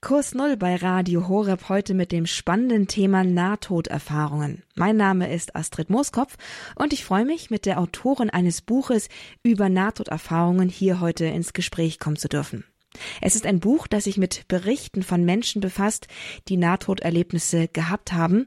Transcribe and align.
Kurs 0.00 0.32
Null 0.32 0.56
bei 0.56 0.76
Radio 0.76 1.26
Horeb 1.26 1.68
heute 1.68 1.92
mit 1.92 2.12
dem 2.12 2.24
spannenden 2.26 2.86
Thema 2.86 3.24
Nahtoderfahrungen. 3.24 4.62
Mein 4.76 4.96
Name 4.96 5.32
ist 5.32 5.56
Astrid 5.56 5.90
Mooskopf 5.90 6.36
und 6.76 6.92
ich 6.92 7.04
freue 7.04 7.24
mich, 7.24 7.50
mit 7.50 7.66
der 7.66 7.80
Autorin 7.80 8.30
eines 8.30 8.62
Buches 8.62 9.08
über 9.42 9.68
Nahtoderfahrungen 9.68 10.68
hier 10.68 11.00
heute 11.00 11.24
ins 11.24 11.52
Gespräch 11.52 11.98
kommen 11.98 12.14
zu 12.14 12.28
dürfen. 12.28 12.62
Es 13.20 13.34
ist 13.34 13.44
ein 13.44 13.58
Buch, 13.58 13.88
das 13.88 14.04
sich 14.04 14.18
mit 14.18 14.46
Berichten 14.46 15.02
von 15.02 15.24
Menschen 15.24 15.60
befasst, 15.60 16.06
die 16.46 16.56
Nahtoderlebnisse 16.56 17.66
gehabt 17.66 18.12
haben 18.12 18.46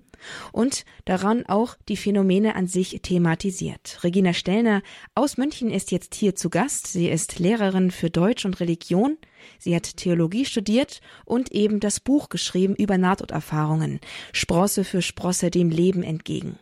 und 0.53 0.85
daran 1.03 1.45
auch 1.45 1.75
die 1.89 1.97
Phänomene 1.97 2.55
an 2.55 2.67
sich 2.67 3.01
thematisiert. 3.01 3.99
Regina 4.03 4.33
Stellner 4.33 4.83
aus 5.15 5.35
München 5.35 5.69
ist 5.69 5.91
jetzt 5.91 6.15
hier 6.15 6.33
zu 6.33 6.49
Gast. 6.49 6.87
Sie 6.87 7.09
ist 7.09 7.39
Lehrerin 7.39 7.91
für 7.91 8.09
Deutsch 8.09 8.45
und 8.45 8.61
Religion. 8.61 9.17
Sie 9.59 9.75
hat 9.75 9.97
Theologie 9.97 10.45
studiert 10.45 11.01
und 11.25 11.51
eben 11.51 11.79
das 11.79 11.99
Buch 11.99 12.29
geschrieben 12.29 12.75
über 12.75 12.97
Nahtoderfahrungen. 12.97 13.99
Sprosse 14.33 14.83
für 14.83 15.01
Sprosse 15.01 15.51
dem 15.51 15.69
Leben 15.69 16.03
entgegen. 16.03 16.57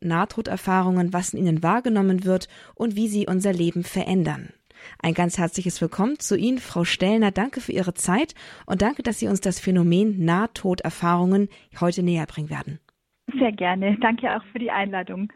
Nahtoderfahrungen, 0.00 1.12
was 1.12 1.32
in 1.32 1.40
ihnen 1.40 1.62
wahrgenommen 1.62 2.24
wird 2.24 2.48
und 2.74 2.96
wie 2.96 3.08
sie 3.08 3.26
unser 3.26 3.52
Leben 3.52 3.84
verändern. 3.84 4.50
Ein 4.98 5.14
ganz 5.14 5.38
herzliches 5.38 5.80
Willkommen 5.80 6.18
zu 6.18 6.36
Ihnen, 6.36 6.58
Frau 6.58 6.84
Stellner. 6.84 7.30
Danke 7.30 7.60
für 7.60 7.72
Ihre 7.72 7.94
Zeit 7.94 8.34
und 8.66 8.82
danke, 8.82 9.02
dass 9.02 9.18
Sie 9.18 9.28
uns 9.28 9.40
das 9.40 9.58
Phänomen 9.58 10.24
Nahtoderfahrungen 10.24 11.48
heute 11.80 12.02
näher 12.02 12.26
bringen 12.26 12.50
werden. 12.50 12.80
Sehr 13.38 13.52
gerne. 13.52 13.96
Danke 14.00 14.34
auch 14.36 14.44
für 14.52 14.58
die 14.58 14.70
Einladung. 14.70 15.32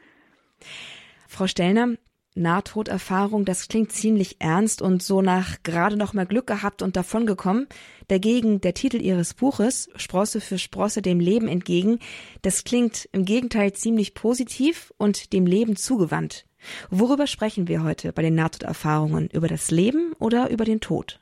Frau 1.26 1.46
Stellner, 1.46 1.94
Nahtoderfahrung, 2.38 3.44
das 3.44 3.68
klingt 3.68 3.92
ziemlich 3.92 4.40
ernst 4.40 4.80
und 4.80 5.02
so 5.02 5.22
nach 5.22 5.62
gerade 5.62 5.96
noch 5.96 6.14
mal 6.14 6.26
Glück 6.26 6.46
gehabt 6.46 6.82
und 6.82 6.96
davongekommen. 6.96 7.66
Dagegen 8.08 8.60
der 8.60 8.74
Titel 8.74 9.00
Ihres 9.00 9.34
Buches, 9.34 9.90
Sprosse 9.96 10.40
für 10.40 10.58
Sprosse 10.58 11.02
dem 11.02 11.20
Leben 11.20 11.48
entgegen, 11.48 11.98
das 12.42 12.64
klingt 12.64 13.08
im 13.12 13.24
Gegenteil 13.24 13.72
ziemlich 13.72 14.14
positiv 14.14 14.92
und 14.96 15.32
dem 15.32 15.46
Leben 15.46 15.76
zugewandt. 15.76 16.46
Worüber 16.90 17.26
sprechen 17.26 17.68
wir 17.68 17.82
heute 17.82 18.12
bei 18.12 18.22
den 18.22 18.34
Nahtoderfahrungen? 18.34 19.28
Über 19.32 19.48
das 19.48 19.70
Leben 19.70 20.12
oder 20.18 20.50
über 20.50 20.64
den 20.64 20.80
Tod? 20.80 21.20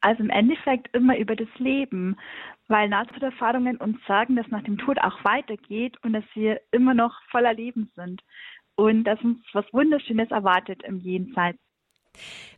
Also 0.00 0.22
im 0.22 0.30
Endeffekt 0.30 0.94
immer 0.94 1.16
über 1.18 1.34
das 1.34 1.48
Leben, 1.58 2.16
weil 2.68 2.88
Nahtoderfahrungen 2.88 3.76
uns 3.78 3.98
sagen, 4.06 4.36
dass 4.36 4.46
nach 4.48 4.62
dem 4.62 4.78
Tod 4.78 4.98
auch 5.00 5.24
weitergeht 5.24 5.96
und 6.02 6.12
dass 6.12 6.24
wir 6.34 6.60
immer 6.70 6.94
noch 6.94 7.12
voller 7.30 7.54
Leben 7.54 7.90
sind 7.96 8.22
und 8.76 9.04
dass 9.04 9.20
uns 9.22 9.38
was 9.52 9.64
Wunderschönes 9.72 10.30
erwartet 10.30 10.82
im 10.84 10.98
Jenseits. 10.98 11.58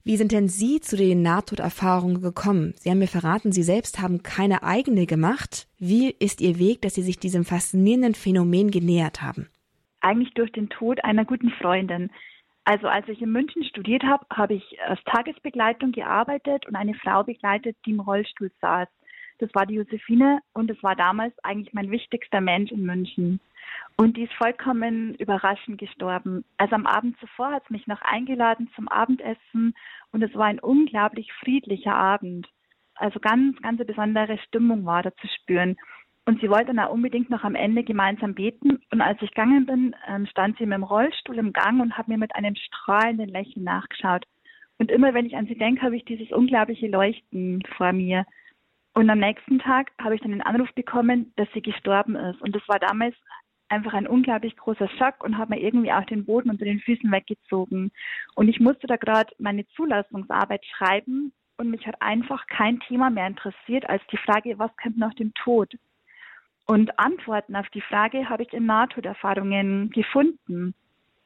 Wie 0.04 0.16
sind 0.16 0.30
denn 0.30 0.48
Sie 0.48 0.80
zu 0.80 0.96
den 0.96 1.22
Nahtoderfahrungen 1.22 2.22
gekommen? 2.22 2.74
Sie 2.78 2.90
haben 2.90 3.00
mir 3.00 3.08
verraten, 3.08 3.50
Sie 3.50 3.64
selbst 3.64 4.00
haben 4.00 4.22
keine 4.22 4.62
eigene 4.62 5.06
gemacht. 5.06 5.66
Wie 5.78 6.10
ist 6.10 6.40
Ihr 6.40 6.60
Weg, 6.60 6.82
dass 6.82 6.94
Sie 6.94 7.02
sich 7.02 7.18
diesem 7.18 7.44
faszinierenden 7.44 8.14
Phänomen 8.14 8.70
genähert 8.70 9.20
haben? 9.20 9.48
eigentlich 10.00 10.34
durch 10.34 10.52
den 10.52 10.68
Tod 10.68 11.02
einer 11.04 11.24
guten 11.24 11.50
Freundin. 11.50 12.10
Also 12.64 12.86
als 12.86 13.08
ich 13.08 13.22
in 13.22 13.32
München 13.32 13.64
studiert 13.64 14.02
habe, 14.02 14.26
habe 14.30 14.54
ich 14.54 14.78
als 14.86 15.02
Tagesbegleitung 15.04 15.92
gearbeitet 15.92 16.66
und 16.66 16.76
eine 16.76 16.94
Frau 16.94 17.22
begleitet, 17.24 17.76
die 17.86 17.92
im 17.92 18.00
Rollstuhl 18.00 18.50
saß. 18.60 18.88
Das 19.38 19.54
war 19.54 19.66
die 19.66 19.74
Josephine 19.74 20.40
und 20.52 20.70
es 20.70 20.82
war 20.82 20.96
damals 20.96 21.32
eigentlich 21.44 21.72
mein 21.72 21.90
wichtigster 21.90 22.40
Mensch 22.40 22.72
in 22.72 22.84
München. 22.84 23.40
Und 24.00 24.16
die 24.16 24.24
ist 24.24 24.32
vollkommen 24.34 25.14
überraschend 25.16 25.78
gestorben. 25.78 26.44
Also 26.56 26.76
am 26.76 26.86
Abend 26.86 27.18
zuvor 27.18 27.50
hat 27.50 27.64
sie 27.66 27.74
mich 27.74 27.88
noch 27.88 28.00
eingeladen 28.02 28.70
zum 28.76 28.86
Abendessen 28.86 29.74
und 30.12 30.22
es 30.22 30.32
war 30.34 30.46
ein 30.46 30.60
unglaublich 30.60 31.32
friedlicher 31.32 31.96
Abend. 31.96 32.48
Also 32.94 33.18
ganz, 33.18 33.60
ganz 33.60 33.84
besondere 33.84 34.38
Stimmung 34.38 34.84
war 34.86 35.02
da 35.02 35.12
zu 35.16 35.26
spüren. 35.26 35.76
Und 36.26 36.40
sie 36.40 36.48
wollte 36.48 36.66
dann 36.66 36.78
auch 36.78 36.92
unbedingt 36.92 37.28
noch 37.30 37.42
am 37.42 37.56
Ende 37.56 37.82
gemeinsam 37.82 38.34
beten. 38.34 38.78
Und 38.92 39.00
als 39.00 39.20
ich 39.20 39.30
gegangen 39.30 39.66
bin, 39.66 39.96
ähm, 40.06 40.26
stand 40.26 40.58
sie 40.58 40.66
mit 40.66 40.76
dem 40.76 40.84
Rollstuhl 40.84 41.38
im 41.38 41.52
Gang 41.52 41.80
und 41.80 41.98
hat 41.98 42.06
mir 42.06 42.18
mit 42.18 42.36
einem 42.36 42.54
strahlenden 42.54 43.30
Lächeln 43.30 43.64
nachgeschaut. 43.64 44.26
Und 44.78 44.92
immer 44.92 45.12
wenn 45.12 45.26
ich 45.26 45.36
an 45.36 45.46
sie 45.46 45.58
denke, 45.58 45.82
habe 45.82 45.96
ich 45.96 46.04
dieses 46.04 46.30
unglaubliche 46.30 46.86
Leuchten 46.86 47.62
vor 47.76 47.92
mir. 47.92 48.26
Und 48.94 49.10
am 49.10 49.18
nächsten 49.18 49.58
Tag 49.58 49.90
habe 50.00 50.14
ich 50.14 50.20
dann 50.20 50.32
den 50.32 50.42
Anruf 50.42 50.72
bekommen, 50.74 51.32
dass 51.36 51.48
sie 51.52 51.62
gestorben 51.62 52.14
ist. 52.14 52.40
Und 52.42 52.54
das 52.54 52.62
war 52.68 52.78
damals 52.78 53.16
einfach 53.68 53.92
ein 53.94 54.06
unglaublich 54.06 54.56
großer 54.56 54.88
Schock 54.98 55.22
und 55.22 55.38
hat 55.38 55.50
mir 55.50 55.60
irgendwie 55.60 55.92
auch 55.92 56.04
den 56.04 56.24
Boden 56.24 56.50
unter 56.50 56.64
den 56.64 56.80
Füßen 56.80 57.10
weggezogen. 57.10 57.90
Und 58.34 58.48
ich 58.48 58.60
musste 58.60 58.86
da 58.86 58.96
gerade 58.96 59.34
meine 59.38 59.66
Zulassungsarbeit 59.68 60.64
schreiben 60.66 61.32
und 61.56 61.70
mich 61.70 61.86
hat 61.86 62.00
einfach 62.00 62.46
kein 62.46 62.80
Thema 62.80 63.10
mehr 63.10 63.26
interessiert 63.26 63.88
als 63.88 64.02
die 64.10 64.16
Frage, 64.18 64.58
was 64.58 64.70
kommt 64.82 64.96
nach 64.96 65.14
dem 65.14 65.34
Tod? 65.34 65.74
Und 66.66 66.98
Antworten 66.98 67.56
auf 67.56 67.68
die 67.70 67.80
Frage 67.80 68.28
habe 68.28 68.42
ich 68.42 68.52
in 68.52 68.66
Nahtoderfahrungen 68.66 69.90
gefunden. 69.90 70.74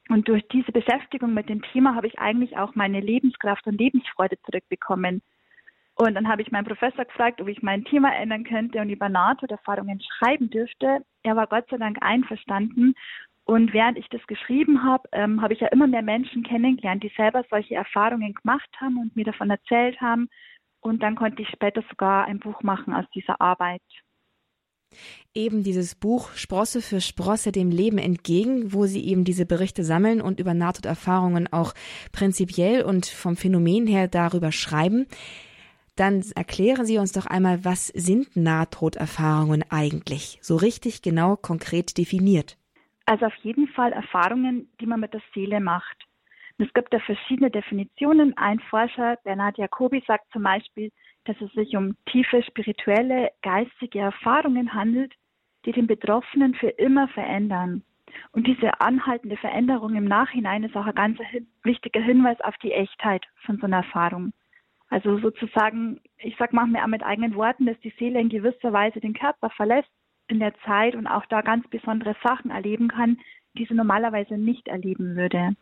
Und 0.09 0.29
durch 0.29 0.47
diese 0.49 0.73
Beschäftigung 0.73 1.35
mit 1.35 1.49
dem 1.49 1.63
Thema 1.63 1.95
habe 1.95 2.07
ich 2.07 2.19
eigentlich 2.19 2.57
auch 2.57 2.75
meine 2.75 3.01
Lebenskraft 3.01 3.67
und 3.67 3.79
Lebensfreude 3.79 4.37
zurückbekommen. 4.43 5.23
Und 6.03 6.15
dann 6.15 6.27
habe 6.27 6.43
ich 6.43 6.51
meinen 6.51 6.67
Professor 6.67 7.05
gefragt, 7.05 7.41
ob 7.41 7.47
ich 7.47 7.63
mein 7.63 7.85
Thema 7.85 8.13
ändern 8.13 8.43
könnte 8.43 8.81
und 8.81 8.91
über 8.91 9.09
Nahtoderfahrungen 9.09 10.01
schreiben 10.01 10.51
dürfte. 10.51 11.05
Er 11.23 11.37
war 11.37 11.47
Gott 11.47 11.67
sei 11.71 11.77
Dank 11.77 11.99
einverstanden. 12.01 12.95
Und 13.45 13.73
während 13.73 13.97
ich 13.99 14.09
das 14.09 14.27
geschrieben 14.27 14.83
habe, 14.83 15.09
ähm, 15.13 15.41
habe 15.43 15.55
ich 15.55 15.61
ja 15.61 15.69
immer 15.69 15.87
mehr 15.87 16.03
Menschen 16.03 16.43
kennengelernt, 16.43 17.05
die 17.05 17.13
selber 17.17 17.45
solche 17.51 17.77
Erfahrungen 17.77 18.35
gemacht 18.35 18.69
haben 18.81 18.99
und 18.99 19.15
mir 19.15 19.25
davon 19.25 19.51
erzählt 19.51 20.01
haben. 20.01 20.29
Und 20.81 21.05
dann 21.05 21.15
konnte 21.15 21.43
ich 21.43 21.49
später 21.51 21.85
sogar 21.89 22.25
ein 22.25 22.41
Buch 22.41 22.63
machen 22.63 22.95
aus 22.95 23.05
dieser 23.15 23.41
Arbeit 23.41 23.83
eben 25.35 25.63
dieses 25.63 25.95
Buch 25.95 26.35
Sprosse 26.35 26.83
für 26.83 27.01
Sprosse 27.01 27.51
dem 27.51 27.71
Leben 27.71 27.97
entgegen, 27.97 28.75
wo 28.75 28.85
sie 28.85 29.03
eben 29.07 29.25
diese 29.25 29.47
Berichte 29.47 29.85
sammeln 29.85 30.21
und 30.21 30.39
über 30.39 30.53
Nahtoderfahrungen 30.53 31.51
auch 31.51 31.73
prinzipiell 32.13 32.83
und 32.83 33.07
vom 33.07 33.37
Phänomen 33.37 33.87
her 33.87 34.07
darüber 34.07 34.53
schreiben. 34.53 35.07
Dann 35.97 36.25
erklären 36.35 36.87
Sie 36.87 36.99
uns 36.99 37.13
doch 37.13 37.27
einmal, 37.27 37.65
was 37.65 37.89
sind 37.89 38.35
Nahtoderfahrungen 38.35 39.65
eigentlich? 39.69 40.39
So 40.41 40.57
richtig 40.57 41.03
genau 41.03 41.37
konkret 41.37 41.99
definiert. 41.99 42.57
Also 43.05 43.27
auf 43.27 43.35
jeden 43.43 43.69
Fall 43.69 43.93
Erfahrungen, 43.93 44.71
die 44.81 44.87
man 44.87 45.01
mit 45.01 45.13
der 45.13 45.23
Seele 45.35 45.61
macht. 45.61 46.05
es 46.59 46.73
gibt 46.73 46.95
da 46.95 46.99
verschiedene 47.01 47.51
Definitionen. 47.51 48.37
Ein 48.37 48.61
Forscher, 48.61 49.19
Bernhard 49.25 49.59
Jacobi, 49.59 50.03
sagt 50.07 50.33
zum 50.33 50.45
Beispiel, 50.45 50.91
dass 51.25 51.37
es 51.41 51.53
sich 51.53 51.77
um 51.77 51.97
tiefe 52.07 52.43
spirituelle, 52.43 53.31
geistige 53.43 53.99
Erfahrungen 53.99 54.73
handelt, 54.73 55.13
die 55.67 55.73
den 55.73 55.87
Betroffenen 55.87 56.55
für 56.55 56.69
immer 56.69 57.09
verändern. 57.09 57.83
Und 58.33 58.47
diese 58.47 58.81
anhaltende 58.81 59.37
Veränderung 59.37 59.95
im 59.95 60.05
Nachhinein 60.05 60.65
ist 60.65 60.77
auch 60.77 60.87
ein 60.87 60.95
ganz 60.95 61.19
wichtiger 61.63 62.01
Hinweis 62.01 62.41
auf 62.41 62.57
die 62.59 62.73
Echtheit 62.73 63.25
von 63.45 63.59
so 63.59 63.67
einer 63.67 63.79
Erfahrung. 63.79 64.33
Also 64.93 65.19
sozusagen, 65.21 66.03
ich 66.19 66.37
sage 66.37 66.55
manchmal 66.55 66.83
auch 66.83 66.87
mit 66.87 67.03
eigenen 67.03 67.35
Worten, 67.35 67.65
dass 67.65 67.81
die 67.81 67.95
Seele 67.99 68.21
in 68.21 68.29
gewisser 68.29 68.75
Weise 68.75 69.01
den 69.01 69.15
Körper 69.15 69.49
verlässt 69.49 69.89
in 70.29 70.39
der 70.39 70.53
Zeit 70.67 70.95
und 70.95 71.07
auch 71.07 71.25
da 71.31 71.41
ganz 71.41 71.67
besondere 71.69 72.15
Sachen 72.23 72.51
erleben 72.51 72.89
kann, 72.89 73.19
die 73.57 73.65
sie 73.65 73.73
normalerweise 73.73 74.37
nicht 74.37 74.69
erleben 74.69 75.17
würde. 75.17 75.57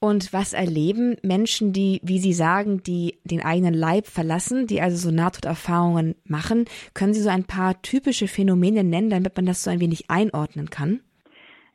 Und 0.00 0.32
was 0.32 0.54
erleben 0.54 1.16
Menschen, 1.22 1.74
die, 1.74 2.00
wie 2.02 2.20
Sie 2.20 2.32
sagen, 2.32 2.82
die 2.82 3.18
den 3.24 3.42
eigenen 3.42 3.74
Leib 3.74 4.06
verlassen, 4.06 4.66
die 4.66 4.80
also 4.80 4.96
so 4.96 5.14
Nahtoderfahrungen 5.14 6.14
machen? 6.24 6.64
Können 6.94 7.12
Sie 7.12 7.20
so 7.20 7.28
ein 7.28 7.44
paar 7.44 7.82
typische 7.82 8.28
Phänomene 8.28 8.82
nennen, 8.82 9.10
damit 9.10 9.36
man 9.36 9.44
das 9.44 9.62
so 9.62 9.70
ein 9.70 9.80
wenig 9.80 10.10
einordnen 10.10 10.70
kann? 10.70 11.00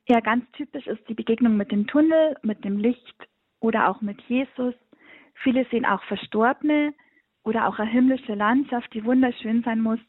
Ja, 0.09 0.21
ganz 0.21 0.43
typisch 0.53 0.87
ist 0.87 1.07
die 1.07 1.13
Begegnung 1.13 1.55
mit 1.55 1.71
dem 1.71 1.85
Tunnel, 1.85 2.35
mit 2.41 2.65
dem 2.65 2.79
Licht 2.79 3.27
oder 3.59 3.89
auch 3.89 4.01
mit 4.01 4.19
Jesus. 4.27 4.73
Viele 5.43 5.65
sehen 5.71 5.85
auch 5.85 6.03
Verstorbene 6.03 6.93
oder 7.43 7.67
auch 7.67 7.79
eine 7.79 7.89
himmlische 7.89 8.33
Landschaft, 8.33 8.93
die 8.93 9.05
wunderschön 9.05 9.63
sein 9.63 9.81
muss. 9.81 9.99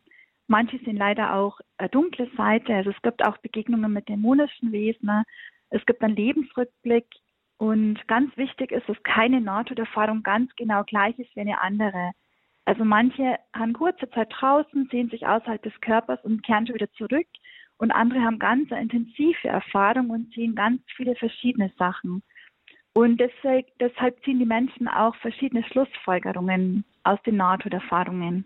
Manche 0.46 0.78
sehen 0.78 0.96
leider 0.96 1.34
auch 1.34 1.60
eine 1.76 1.88
dunkle 1.90 2.30
Seite. 2.36 2.74
Also 2.74 2.90
es 2.90 3.02
gibt 3.02 3.24
auch 3.24 3.36
Begegnungen 3.38 3.92
mit 3.92 4.08
dämonischen 4.08 4.72
Wesen. 4.72 5.10
Es 5.70 5.84
gibt 5.86 6.02
einen 6.02 6.16
Lebensrückblick 6.16 7.06
und 7.58 8.06
ganz 8.06 8.34
wichtig 8.36 8.72
ist, 8.72 8.88
dass 8.88 9.02
keine 9.02 9.40
Nahtoderfahrung 9.40 10.22
ganz 10.22 10.54
genau 10.56 10.84
gleich 10.84 11.18
ist 11.18 11.34
wie 11.36 11.40
eine 11.40 11.60
andere. 11.60 12.12
Also 12.64 12.84
manche 12.84 13.38
haben 13.54 13.72
kurze 13.72 14.08
Zeit 14.10 14.28
draußen, 14.30 14.88
sehen 14.90 15.10
sich 15.10 15.26
außerhalb 15.26 15.62
des 15.62 15.78
Körpers 15.80 16.22
und 16.22 16.42
kehren 16.42 16.66
schon 16.66 16.74
wieder 16.76 16.92
zurück. 16.92 17.26
Und 17.78 17.92
andere 17.92 18.20
haben 18.20 18.38
ganz 18.38 18.70
intensive 18.70 19.48
Erfahrung 19.48 20.10
und 20.10 20.32
sehen 20.34 20.54
ganz 20.54 20.82
viele 20.96 21.14
verschiedene 21.16 21.72
Sachen. 21.78 22.22
Und 22.94 23.18
deshalb, 23.18 23.66
deshalb 23.78 24.22
ziehen 24.24 24.38
die 24.38 24.46
Menschen 24.46 24.88
auch 24.88 25.14
verschiedene 25.16 25.62
Schlussfolgerungen 25.64 26.84
aus 27.04 27.18
den 27.24 27.36
Nahtoderfahrungen. 27.36 28.44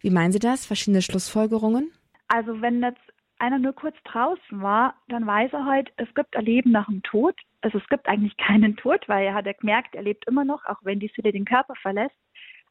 Wie 0.00 0.10
meinen 0.10 0.32
Sie 0.32 0.38
das? 0.38 0.66
Verschiedene 0.66 1.02
Schlussfolgerungen? 1.02 1.90
Also 2.28 2.60
wenn 2.60 2.82
jetzt 2.82 3.00
einer 3.38 3.58
nur 3.58 3.72
kurz 3.72 3.96
draußen 4.04 4.62
war, 4.62 4.94
dann 5.08 5.26
weiß 5.26 5.52
er 5.52 5.64
halt, 5.64 5.92
es 5.96 6.12
gibt 6.14 6.36
ein 6.36 6.44
Leben 6.44 6.70
nach 6.70 6.86
dem 6.86 7.02
Tod. 7.02 7.34
Also 7.62 7.78
es 7.78 7.88
gibt 7.88 8.06
eigentlich 8.06 8.36
keinen 8.36 8.76
Tod, 8.76 9.08
weil 9.08 9.26
er 9.26 9.34
hat 9.34 9.46
ja 9.46 9.52
gemerkt, 9.52 9.94
er 9.94 10.02
lebt 10.02 10.26
immer 10.26 10.44
noch, 10.44 10.64
auch 10.66 10.78
wenn 10.82 11.00
die 11.00 11.10
Seele 11.16 11.32
den 11.32 11.44
Körper 11.44 11.74
verlässt. 11.80 12.14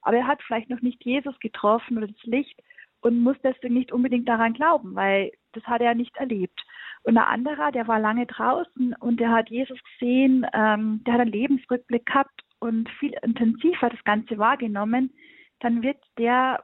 aber 0.03 0.18
er 0.18 0.27
hat 0.27 0.41
vielleicht 0.44 0.69
noch 0.69 0.81
nicht 0.81 1.03
Jesus 1.03 1.38
getroffen 1.39 1.97
oder 1.97 2.07
das 2.07 2.24
Licht 2.24 2.62
und 3.01 3.21
muss 3.21 3.38
deswegen 3.44 3.74
nicht 3.74 3.91
unbedingt 3.91 4.27
daran 4.27 4.53
glauben, 4.53 4.95
weil 4.95 5.31
das 5.53 5.63
hat 5.63 5.81
er 5.81 5.95
nicht 5.95 6.15
erlebt. 6.18 6.59
Und 7.04 7.18
ein 7.18 7.24
anderer, 7.24 7.72
der 7.72 7.88
war 7.88 8.00
lange 8.00 8.26
draußen 8.26 8.96
und 9.00 9.20
der 9.20 9.32
hat 9.32 9.50
Jesus 9.50 9.78
gesehen, 9.84 10.46
ähm, 10.54 11.04
der 11.06 11.16
hat 11.16 11.22
einen 11.22 11.32
Lebensrückblick 11.32 12.06
gehabt 12.06 12.42
und 12.60 12.90
viel 13.00 13.14
intensiver 13.22 13.90
das 13.90 14.04
Ganze 14.06 14.38
wahrgenommen, 14.38 15.12
dann 15.60 15.84
wird 15.84 15.98
der 16.18 16.64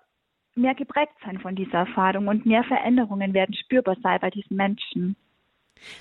mehr 0.56 0.76
geprägt 0.76 1.14
sein 1.24 1.40
von 1.40 1.56
dieser 1.56 1.80
Erfahrung 1.80 2.28
und 2.28 2.46
mehr 2.46 2.64
Veränderungen 2.64 3.34
werden 3.34 3.56
spürbar 3.56 3.98
sein 4.02 4.20
bei 4.22 4.30
diesen 4.30 4.56
Menschen. 4.56 5.16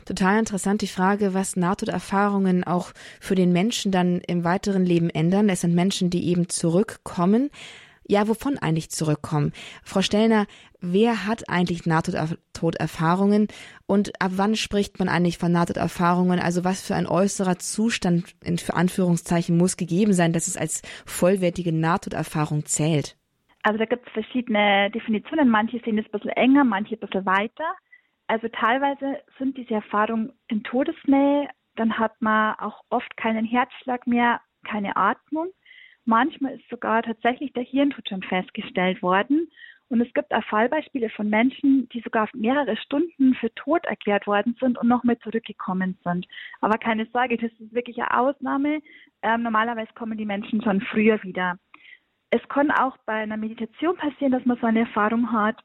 Total 0.04 0.38
interessant 0.38 0.82
die 0.82 0.88
Frage, 0.88 1.34
was 1.34 1.56
Nahtoderfahrungen 1.56 2.64
auch 2.64 2.92
für 3.20 3.36
den 3.36 3.52
Menschen 3.52 3.92
dann 3.92 4.20
im 4.26 4.42
weiteren 4.42 4.84
Leben 4.84 5.10
ändern. 5.10 5.48
Es 5.48 5.60
sind 5.60 5.74
Menschen, 5.74 6.10
die 6.10 6.28
eben 6.28 6.48
zurückkommen. 6.48 7.50
Ja, 8.10 8.26
wovon 8.26 8.56
eigentlich 8.56 8.88
zurückkommen? 8.88 9.52
Frau 9.84 10.00
Stellner, 10.00 10.46
wer 10.80 11.26
hat 11.26 11.50
eigentlich 11.50 11.84
Nahtoderfahrungen 11.84 13.48
und 13.86 14.18
ab 14.22 14.32
wann 14.36 14.56
spricht 14.56 14.98
man 14.98 15.10
eigentlich 15.10 15.36
von 15.36 15.52
Nahtoderfahrungen? 15.52 16.40
Also 16.40 16.64
was 16.64 16.86
für 16.86 16.94
ein 16.94 17.06
äußerer 17.06 17.58
Zustand 17.58 18.34
in 18.42 18.56
für 18.56 18.74
Anführungszeichen 18.74 19.58
muss 19.58 19.76
gegeben 19.76 20.14
sein, 20.14 20.32
dass 20.32 20.48
es 20.48 20.56
als 20.56 20.80
vollwertige 21.04 21.70
Nahtoderfahrung 21.70 22.64
zählt? 22.64 23.18
Also 23.62 23.78
da 23.78 23.84
gibt 23.84 24.06
es 24.06 24.12
verschiedene 24.14 24.90
Definitionen. 24.90 25.50
Manche 25.50 25.78
sehen 25.84 25.98
es 25.98 26.06
ein 26.06 26.10
bisschen 26.12 26.30
enger, 26.30 26.64
manche 26.64 26.94
ein 26.94 27.00
bisschen 27.00 27.26
weiter. 27.26 27.74
Also 28.26 28.48
teilweise 28.48 29.18
sind 29.38 29.58
diese 29.58 29.74
Erfahrungen 29.74 30.32
in 30.48 30.62
Todesnähe, 30.62 31.48
dann 31.76 31.98
hat 31.98 32.20
man 32.20 32.54
auch 32.58 32.80
oft 32.88 33.14
keinen 33.18 33.44
Herzschlag 33.44 34.06
mehr, 34.06 34.40
keine 34.66 34.96
Atmung. 34.96 35.48
Manchmal 36.08 36.54
ist 36.54 36.66
sogar 36.70 37.02
tatsächlich 37.02 37.52
der 37.52 37.64
Hirntod 37.64 38.08
festgestellt 38.30 39.02
worden. 39.02 39.50
Und 39.90 40.00
es 40.00 40.10
gibt 40.14 40.32
auch 40.32 40.42
Fallbeispiele 40.44 41.10
von 41.10 41.28
Menschen, 41.28 41.86
die 41.90 42.00
sogar 42.00 42.26
mehrere 42.32 42.78
Stunden 42.78 43.34
für 43.34 43.54
tot 43.54 43.84
erklärt 43.84 44.26
worden 44.26 44.56
sind 44.58 44.78
und 44.78 44.88
nochmal 44.88 45.18
zurückgekommen 45.18 45.98
sind. 46.04 46.26
Aber 46.62 46.78
keine 46.78 47.04
Sorge, 47.12 47.36
das 47.36 47.52
ist 47.58 47.74
wirklich 47.74 47.98
eine 47.98 48.18
Ausnahme. 48.18 48.80
Ähm, 49.20 49.42
normalerweise 49.42 49.92
kommen 49.92 50.16
die 50.16 50.24
Menschen 50.24 50.62
schon 50.62 50.80
früher 50.80 51.22
wieder. 51.22 51.58
Es 52.30 52.40
kann 52.48 52.70
auch 52.70 52.96
bei 53.04 53.12
einer 53.12 53.36
Meditation 53.36 53.94
passieren, 53.94 54.32
dass 54.32 54.46
man 54.46 54.56
so 54.62 54.66
eine 54.66 54.80
Erfahrung 54.80 55.30
hat 55.30 55.56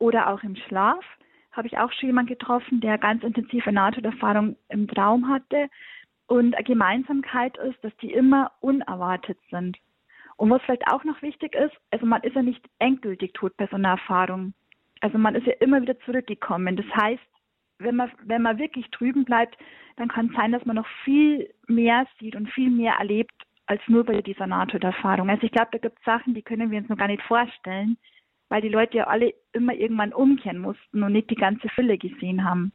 oder 0.00 0.32
auch 0.32 0.42
im 0.42 0.56
Schlaf. 0.56 1.04
Habe 1.52 1.68
ich 1.68 1.78
auch 1.78 1.92
schon 1.92 2.08
jemanden 2.08 2.30
getroffen, 2.30 2.80
der 2.80 2.98
ganz 2.98 3.22
intensive 3.22 3.70
Nahtoderfahrung 3.70 4.56
im 4.68 4.88
Traum 4.88 5.28
hatte. 5.28 5.68
Und 6.26 6.56
eine 6.56 6.64
Gemeinsamkeit 6.64 7.56
ist, 7.58 7.78
dass 7.84 7.96
die 7.98 8.10
immer 8.10 8.50
unerwartet 8.58 9.38
sind. 9.48 9.78
Und 10.36 10.50
was 10.50 10.62
vielleicht 10.62 10.86
auch 10.88 11.04
noch 11.04 11.20
wichtig 11.22 11.54
ist, 11.54 11.74
also 11.90 12.06
man 12.06 12.22
ist 12.22 12.34
ja 12.34 12.42
nicht 12.42 12.64
endgültig 12.78 13.34
tot 13.34 13.56
bei 13.56 13.66
so 13.66 13.76
einer 13.76 13.90
Erfahrung. 13.90 14.54
Also 15.00 15.18
man 15.18 15.34
ist 15.34 15.46
ja 15.46 15.54
immer 15.60 15.82
wieder 15.82 15.98
zurückgekommen. 16.00 16.76
Das 16.76 16.86
heißt, 16.94 17.22
wenn 17.78 17.96
man, 17.96 18.10
wenn 18.24 18.42
man 18.42 18.58
wirklich 18.58 18.88
drüben 18.90 19.24
bleibt, 19.24 19.56
dann 19.96 20.08
kann 20.08 20.26
es 20.26 20.36
sein, 20.36 20.52
dass 20.52 20.64
man 20.64 20.76
noch 20.76 20.86
viel 21.04 21.52
mehr 21.66 22.06
sieht 22.18 22.36
und 22.36 22.50
viel 22.50 22.70
mehr 22.70 22.94
erlebt 22.94 23.34
als 23.66 23.80
nur 23.88 24.04
bei 24.04 24.20
dieser 24.22 24.46
Nahtoderfahrung. 24.46 25.30
Also 25.30 25.44
ich 25.44 25.52
glaube, 25.52 25.70
da 25.72 25.78
gibt 25.78 25.98
es 25.98 26.04
Sachen, 26.04 26.34
die 26.34 26.42
können 26.42 26.70
wir 26.70 26.78
uns 26.78 26.88
noch 26.88 26.98
gar 26.98 27.08
nicht 27.08 27.22
vorstellen, 27.22 27.96
weil 28.48 28.62
die 28.62 28.68
Leute 28.68 28.98
ja 28.98 29.06
alle 29.06 29.34
immer 29.52 29.74
irgendwann 29.74 30.12
umkehren 30.12 30.58
mussten 30.58 31.02
und 31.02 31.12
nicht 31.12 31.30
die 31.30 31.36
ganze 31.36 31.68
Fülle 31.70 31.98
gesehen 31.98 32.44
haben. 32.44 32.72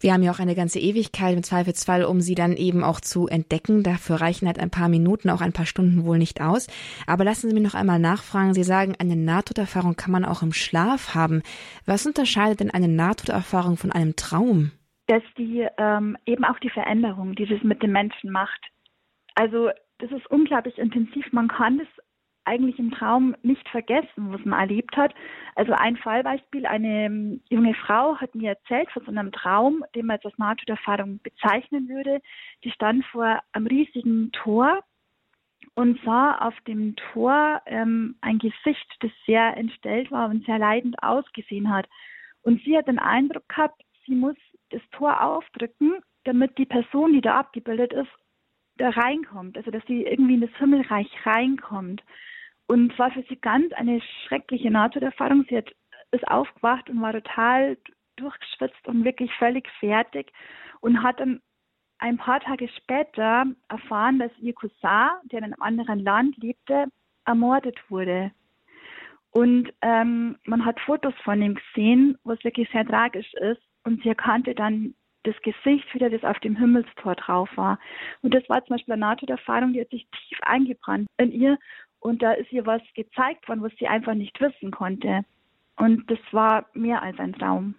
Wir 0.00 0.14
haben 0.14 0.22
ja 0.22 0.32
auch 0.32 0.38
eine 0.38 0.54
ganze 0.54 0.80
Ewigkeit 0.80 1.36
im 1.36 1.42
Zweifelsfall, 1.42 2.04
um 2.04 2.20
sie 2.20 2.34
dann 2.34 2.54
eben 2.54 2.82
auch 2.82 3.00
zu 3.00 3.26
entdecken. 3.28 3.82
Dafür 3.82 4.20
reichen 4.20 4.46
halt 4.46 4.58
ein 4.58 4.70
paar 4.70 4.88
Minuten, 4.88 5.28
auch 5.28 5.42
ein 5.42 5.52
paar 5.52 5.66
Stunden 5.66 6.06
wohl 6.06 6.16
nicht 6.18 6.40
aus. 6.40 6.68
Aber 7.06 7.24
lassen 7.24 7.48
Sie 7.48 7.54
mich 7.54 7.62
noch 7.62 7.74
einmal 7.74 7.98
nachfragen. 7.98 8.54
Sie 8.54 8.62
sagen, 8.62 8.94
eine 8.98 9.16
Nahtoderfahrung 9.16 9.96
kann 9.96 10.10
man 10.10 10.24
auch 10.24 10.42
im 10.42 10.52
Schlaf 10.52 11.14
haben. 11.14 11.42
Was 11.84 12.06
unterscheidet 12.06 12.60
denn 12.60 12.70
eine 12.70 12.88
Nahtoderfahrung 12.88 13.76
von 13.76 13.92
einem 13.92 14.16
Traum? 14.16 14.72
Dass 15.06 15.22
die 15.36 15.66
ähm, 15.76 16.16
eben 16.24 16.44
auch 16.44 16.58
die 16.60 16.70
Veränderung, 16.70 17.34
die 17.34 17.46
das 17.46 17.62
mit 17.62 17.82
dem 17.82 17.92
Menschen 17.92 18.30
macht. 18.30 18.60
Also 19.34 19.70
das 19.98 20.10
ist 20.12 20.30
unglaublich 20.30 20.78
intensiv. 20.78 21.30
Man 21.32 21.48
kann 21.48 21.78
das 21.78 21.88
eigentlich 22.44 22.78
im 22.78 22.90
Traum 22.90 23.36
nicht 23.42 23.68
vergessen, 23.68 24.32
was 24.32 24.44
man 24.44 24.60
erlebt 24.60 24.96
hat. 24.96 25.14
Also 25.54 25.72
ein 25.72 25.96
Fallbeispiel, 25.96 26.66
eine 26.66 27.06
ähm, 27.06 27.42
junge 27.48 27.74
Frau 27.74 28.16
hat 28.16 28.34
mir 28.34 28.50
erzählt 28.50 28.90
von 28.90 29.04
so 29.04 29.10
einem 29.10 29.32
Traum, 29.32 29.84
den 29.94 30.06
man 30.06 30.18
als 30.22 30.38
Nahtoderfahrung 30.38 31.20
bezeichnen 31.22 31.88
würde. 31.88 32.20
Die 32.64 32.70
stand 32.70 33.04
vor 33.06 33.40
einem 33.52 33.66
riesigen 33.66 34.32
Tor 34.32 34.82
und 35.74 36.00
sah 36.04 36.38
auf 36.38 36.54
dem 36.66 36.96
Tor 37.12 37.62
ähm, 37.66 38.16
ein 38.20 38.38
Gesicht, 38.38 38.96
das 39.00 39.10
sehr 39.26 39.56
entstellt 39.56 40.10
war 40.10 40.28
und 40.28 40.44
sehr 40.46 40.58
leidend 40.58 41.02
ausgesehen 41.02 41.70
hat. 41.70 41.88
Und 42.42 42.62
sie 42.64 42.76
hat 42.76 42.88
den 42.88 42.98
Eindruck 42.98 43.48
gehabt, 43.48 43.82
sie 44.06 44.14
muss 44.14 44.36
das 44.70 44.82
Tor 44.92 45.22
aufdrücken, 45.22 46.00
damit 46.24 46.56
die 46.58 46.66
Person, 46.66 47.12
die 47.12 47.20
da 47.20 47.38
abgebildet 47.38 47.92
ist, 47.92 48.10
da 48.76 48.90
reinkommt, 48.90 49.56
also 49.56 49.70
dass 49.70 49.84
sie 49.86 50.02
irgendwie 50.04 50.34
in 50.34 50.40
das 50.40 50.56
Himmelreich 50.58 51.08
reinkommt. 51.24 52.02
Und 52.70 52.96
war 53.00 53.10
für 53.10 53.24
sie 53.28 53.34
ganz 53.34 53.72
eine 53.72 54.00
schreckliche 54.00 54.70
Nahtoderfahrung. 54.70 55.44
Sie 55.48 55.56
hat, 55.56 55.72
ist 56.12 56.28
aufgewacht 56.28 56.88
und 56.88 57.02
war 57.02 57.12
total 57.12 57.76
durchgeschwitzt 58.14 58.86
und 58.86 59.02
wirklich 59.02 59.32
völlig 59.40 59.68
fertig 59.80 60.32
und 60.78 61.02
hat 61.02 61.18
dann 61.18 61.40
ein 61.98 62.16
paar 62.16 62.38
Tage 62.38 62.68
später 62.68 63.46
erfahren, 63.68 64.20
dass 64.20 64.30
ihr 64.38 64.54
Cousin, 64.54 65.10
der 65.32 65.40
in 65.40 65.46
einem 65.46 65.60
anderen 65.62 65.98
Land 65.98 66.36
lebte, 66.36 66.86
ermordet 67.24 67.76
wurde. 67.88 68.30
Und 69.32 69.72
ähm, 69.82 70.38
man 70.44 70.64
hat 70.64 70.78
Fotos 70.78 71.14
von 71.24 71.42
ihm 71.42 71.56
gesehen, 71.56 72.18
was 72.22 72.44
wirklich 72.44 72.70
sehr 72.70 72.86
tragisch 72.86 73.34
ist. 73.34 73.62
Und 73.82 74.00
sie 74.04 74.10
erkannte 74.10 74.54
dann 74.54 74.94
das 75.24 75.34
Gesicht 75.42 75.92
wieder, 75.92 76.08
das 76.08 76.22
auf 76.22 76.38
dem 76.38 76.54
Himmelstor 76.54 77.16
drauf 77.16 77.50
war. 77.56 77.80
Und 78.22 78.32
das 78.32 78.48
war 78.48 78.64
zum 78.64 78.76
Beispiel 78.76 78.94
eine 78.94 79.00
Nahtoderfahrung, 79.00 79.72
die 79.72 79.80
hat 79.80 79.90
sich 79.90 80.06
tief 80.28 80.38
eingebrannt 80.42 81.08
in 81.18 81.32
ihr. 81.32 81.58
Und 82.00 82.22
da 82.22 82.32
ist 82.32 82.50
ihr 82.52 82.66
was 82.66 82.82
gezeigt 82.94 83.48
worden, 83.48 83.62
was 83.62 83.72
sie 83.78 83.86
einfach 83.86 84.14
nicht 84.14 84.40
wissen 84.40 84.70
konnte. 84.70 85.22
Und 85.76 86.10
das 86.10 86.18
war 86.32 86.66
mehr 86.74 87.02
als 87.02 87.18
ein 87.18 87.34
Traum. 87.34 87.74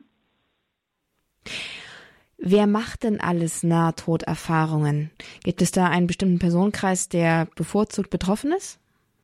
Wer 2.38 2.66
macht 2.66 3.04
denn 3.04 3.22
alles 3.22 3.62
Nahtoderfahrungen? 3.62 5.12
Gibt 5.44 5.62
es 5.62 5.72
da 5.72 5.88
einen 5.88 6.08
bestimmten 6.08 6.40
Personenkreis, 6.40 7.08
der 7.08 7.48
bevorzugt 7.56 8.10
betroffen 8.10 8.52
ist? 8.52 8.80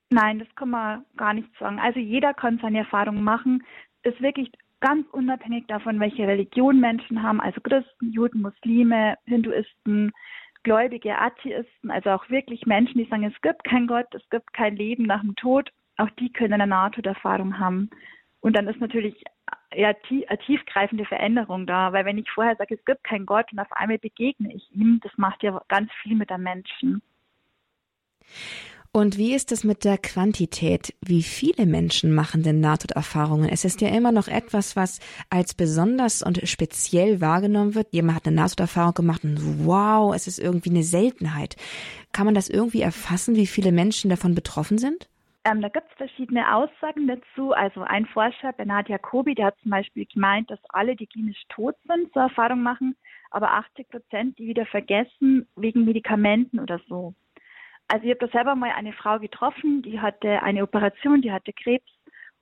Nein, 0.10 0.40
das 0.40 0.48
kann 0.56 0.70
man 0.70 1.04
gar 1.18 1.34
nicht 1.34 1.50
sagen. 1.60 1.80
Also 1.80 2.00
jeder 2.00 2.34
kann 2.34 2.60
seine 2.62 2.80
Erfahrungen 2.80 3.24
machen. 3.24 3.64
Ist 4.04 4.22
wirklich 4.22 4.52
ganz 4.80 5.08
unabhängig 5.12 5.66
davon, 5.68 6.00
welche 6.00 6.28
Religion 6.28 6.80
Menschen 6.80 7.24
haben, 7.24 7.42
also 7.42 7.60
Christen, 7.62 8.12
Juden, 8.12 8.42
Muslime, 8.42 9.16
Hinduisten, 9.26 10.12
gläubige 10.68 11.18
Atheisten, 11.18 11.92
also 11.92 12.10
auch 12.10 12.30
wirklich 12.30 12.66
Menschen, 12.66 12.98
die 12.98 13.08
sagen, 13.10 13.24
es 13.24 13.42
gibt 13.42 13.64
kein 13.64 13.88
Gott, 13.88 14.14
es 14.14 14.30
gibt 14.30 14.52
kein 14.52 14.76
Leben 14.76 15.04
nach 15.04 15.22
dem 15.22 15.34
Tod, 15.38 15.72
auch 15.96 16.10
die 16.20 16.30
können 16.30 16.56
eine 16.56 16.68
Nahtoderfahrung 16.68 17.58
haben. 17.58 17.90
Und 18.42 18.58
dann 18.58 18.68
ist 18.68 18.82
natürlich 18.82 19.24
eine 19.72 19.96
tiefgreifende 20.46 21.06
Veränderung 21.06 21.68
da, 21.68 21.94
weil 21.94 22.04
wenn 22.04 22.18
ich 22.18 22.30
vorher 22.30 22.58
sage, 22.58 22.76
es 22.76 22.84
gibt 22.84 23.06
kein 23.06 23.26
Gott 23.26 23.50
und 23.54 23.60
auf 23.60 23.72
einmal 23.72 23.98
begegne 23.98 24.54
ich 24.54 24.70
ihm, 24.74 25.00
das 25.02 25.14
macht 25.16 25.42
ja 25.42 25.62
ganz 25.70 25.90
viel 26.04 26.16
mit 26.16 26.30
der 26.30 26.38
Menschen. 26.38 27.02
Und 28.98 29.16
wie 29.16 29.36
ist 29.36 29.52
es 29.52 29.64
mit 29.64 29.86
der 29.86 30.00
Quantität? 30.00 30.96
Wie 31.06 31.22
viele 31.22 31.68
Menschen 31.68 32.16
machen 32.16 32.42
denn 32.42 32.60
Nahtoderfahrungen? 32.62 33.48
Es 33.48 33.64
ist 33.64 33.80
ja 33.80 33.90
immer 33.90 34.12
noch 34.12 34.28
etwas, 34.28 34.76
was 34.76 35.00
als 35.30 35.54
besonders 35.54 36.24
und 36.24 36.40
speziell 36.50 37.22
wahrgenommen 37.22 37.76
wird. 37.76 37.94
Jemand 37.94 38.16
hat 38.16 38.26
eine 38.26 38.38
Nahtoderfahrung 38.38 38.96
gemacht 38.96 39.24
und 39.24 39.38
wow, 39.68 40.16
es 40.16 40.26
ist 40.26 40.40
irgendwie 40.40 40.72
eine 40.72 40.82
Seltenheit. 40.82 41.58
Kann 42.12 42.26
man 42.26 42.34
das 42.34 42.50
irgendwie 42.50 42.82
erfassen, 42.82 43.36
wie 43.36 43.46
viele 43.46 43.72
Menschen 43.72 44.10
davon 44.10 44.34
betroffen 44.34 44.80
sind? 44.80 45.08
Ähm, 45.46 45.62
da 45.62 45.70
gibt 45.70 45.86
es 45.92 45.98
verschiedene 45.98 46.56
Aussagen 46.56 47.06
dazu. 47.06 47.52
Also 47.52 47.82
ein 47.82 48.08
Forscher, 48.08 48.52
Bernhard 48.54 48.90
Jacobi, 48.90 49.36
der 49.36 49.46
hat 49.46 49.60
zum 49.62 49.70
Beispiel 49.70 50.08
gemeint, 50.12 50.50
dass 50.50 50.60
alle, 50.70 50.96
die 50.96 51.06
klinisch 51.06 51.44
tot 51.50 51.76
sind, 51.88 52.12
so 52.16 52.20
Erfahrung 52.20 52.64
machen, 52.64 52.96
aber 53.30 53.52
80 53.52 53.90
Prozent, 53.90 54.40
die 54.40 54.48
wieder 54.48 54.66
vergessen 54.66 55.48
wegen 55.56 55.86
Medikamenten 55.86 56.60
oder 56.60 56.82
so. 56.90 57.14
Also 57.88 58.06
ich 58.06 58.12
habe 58.12 58.28
da 58.28 58.32
selber 58.32 58.56
mal 58.56 58.72
eine 58.72 58.94
Frau 58.94 59.20
getroffen, 59.20 59.82
die 59.82 60.00
hatte 60.00 60.44
eine 60.44 60.64
Operation, 60.64 61.22
die 61.22 61.32
hatte 61.32 61.54
Krebs 61.54 61.90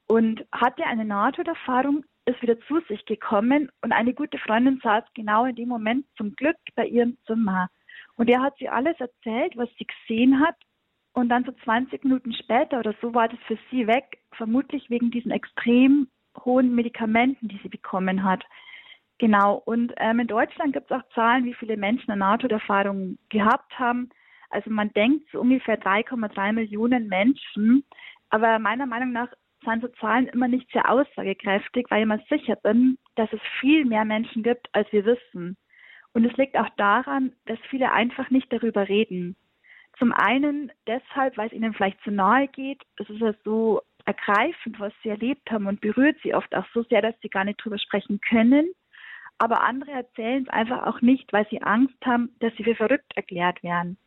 und 0.07 0.43
hatte 0.51 0.85
eine 0.85 1.05
Nahtoderfahrung, 1.05 2.03
ist 2.25 2.41
wieder 2.41 2.59
zu 2.61 2.79
sich 2.87 3.05
gekommen 3.05 3.71
und 3.81 3.91
eine 3.91 4.13
gute 4.13 4.39
Freundin 4.39 4.79
saß 4.81 5.03
genau 5.13 5.45
in 5.45 5.55
dem 5.55 5.69
Moment 5.69 6.05
zum 6.17 6.35
Glück 6.35 6.57
bei 6.75 6.87
ihrem 6.87 7.17
Zimmer. 7.27 7.69
Und 8.17 8.29
er 8.29 8.41
hat 8.41 8.57
sie 8.57 8.69
alles 8.69 8.99
erzählt, 8.99 9.55
was 9.55 9.69
sie 9.77 9.85
gesehen 9.85 10.39
hat. 10.39 10.55
Und 11.13 11.29
dann 11.29 11.45
so 11.45 11.51
20 11.51 12.03
Minuten 12.03 12.33
später 12.33 12.79
oder 12.79 12.93
so 13.01 13.13
war 13.13 13.29
das 13.29 13.39
für 13.47 13.57
sie 13.71 13.87
weg, 13.87 14.19
vermutlich 14.33 14.89
wegen 14.89 15.11
diesen 15.11 15.31
extrem 15.31 16.07
hohen 16.43 16.75
Medikamenten, 16.75 17.47
die 17.47 17.59
sie 17.63 17.69
bekommen 17.69 18.23
hat. 18.23 18.43
Genau. 19.17 19.61
Und 19.65 19.93
ähm, 19.97 20.19
in 20.19 20.27
Deutschland 20.27 20.73
gibt 20.73 20.91
es 20.91 20.97
auch 20.97 21.07
Zahlen, 21.13 21.45
wie 21.45 21.53
viele 21.53 21.77
Menschen 21.77 22.11
eine 22.11 22.19
Nahtoderfahrung 22.19 23.17
gehabt 23.29 23.79
haben. 23.79 24.09
Also 24.49 24.69
man 24.69 24.91
denkt 24.93 25.29
so 25.31 25.41
ungefähr 25.41 25.79
3,3 25.79 26.53
Millionen 26.53 27.07
Menschen, 27.07 27.83
aber 28.29 28.59
meiner 28.59 28.85
Meinung 28.85 29.11
nach 29.11 29.29
sind 29.63 29.81
so 29.81 29.87
Zahlen 29.99 30.27
immer 30.27 30.47
nicht 30.47 30.71
sehr 30.71 30.89
aussagekräftig, 30.89 31.87
weil 31.89 32.01
ich 32.01 32.07
mir 32.07 32.23
sicher 32.29 32.55
bin, 32.55 32.97
dass 33.15 33.31
es 33.33 33.41
viel 33.59 33.85
mehr 33.85 34.05
Menschen 34.05 34.43
gibt, 34.43 34.67
als 34.73 34.91
wir 34.91 35.05
wissen. 35.05 35.57
Und 36.13 36.25
es 36.25 36.37
liegt 36.37 36.55
auch 36.55 36.69
daran, 36.77 37.33
dass 37.45 37.59
viele 37.69 37.91
einfach 37.91 38.29
nicht 38.29 38.51
darüber 38.51 38.87
reden. 38.87 39.35
Zum 39.97 40.13
einen 40.13 40.71
deshalb, 40.87 41.37
weil 41.37 41.47
es 41.47 41.53
ihnen 41.53 41.73
vielleicht 41.73 42.01
zu 42.03 42.11
nahe 42.11 42.47
geht. 42.47 42.81
Es 42.97 43.09
ist 43.09 43.19
ja 43.19 43.33
so 43.43 43.81
ergreifend, 44.05 44.79
was 44.79 44.93
sie 45.01 45.09
erlebt 45.09 45.49
haben 45.49 45.67
und 45.67 45.81
berührt 45.81 46.17
sie 46.21 46.33
oft 46.33 46.53
auch 46.55 46.65
so 46.73 46.83
sehr, 46.83 47.01
dass 47.01 47.15
sie 47.21 47.29
gar 47.29 47.43
nicht 47.43 47.59
darüber 47.59 47.79
sprechen 47.79 48.21
können. 48.21 48.69
Aber 49.37 49.61
andere 49.63 49.91
erzählen 49.91 50.43
es 50.43 50.49
einfach 50.49 50.85
auch 50.85 51.01
nicht, 51.01 51.31
weil 51.33 51.47
sie 51.49 51.61
Angst 51.61 51.97
haben, 52.05 52.35
dass 52.39 52.55
sie 52.55 52.63
für 52.63 52.75
verrückt 52.75 53.11
erklärt 53.15 53.61
werden. 53.63 53.97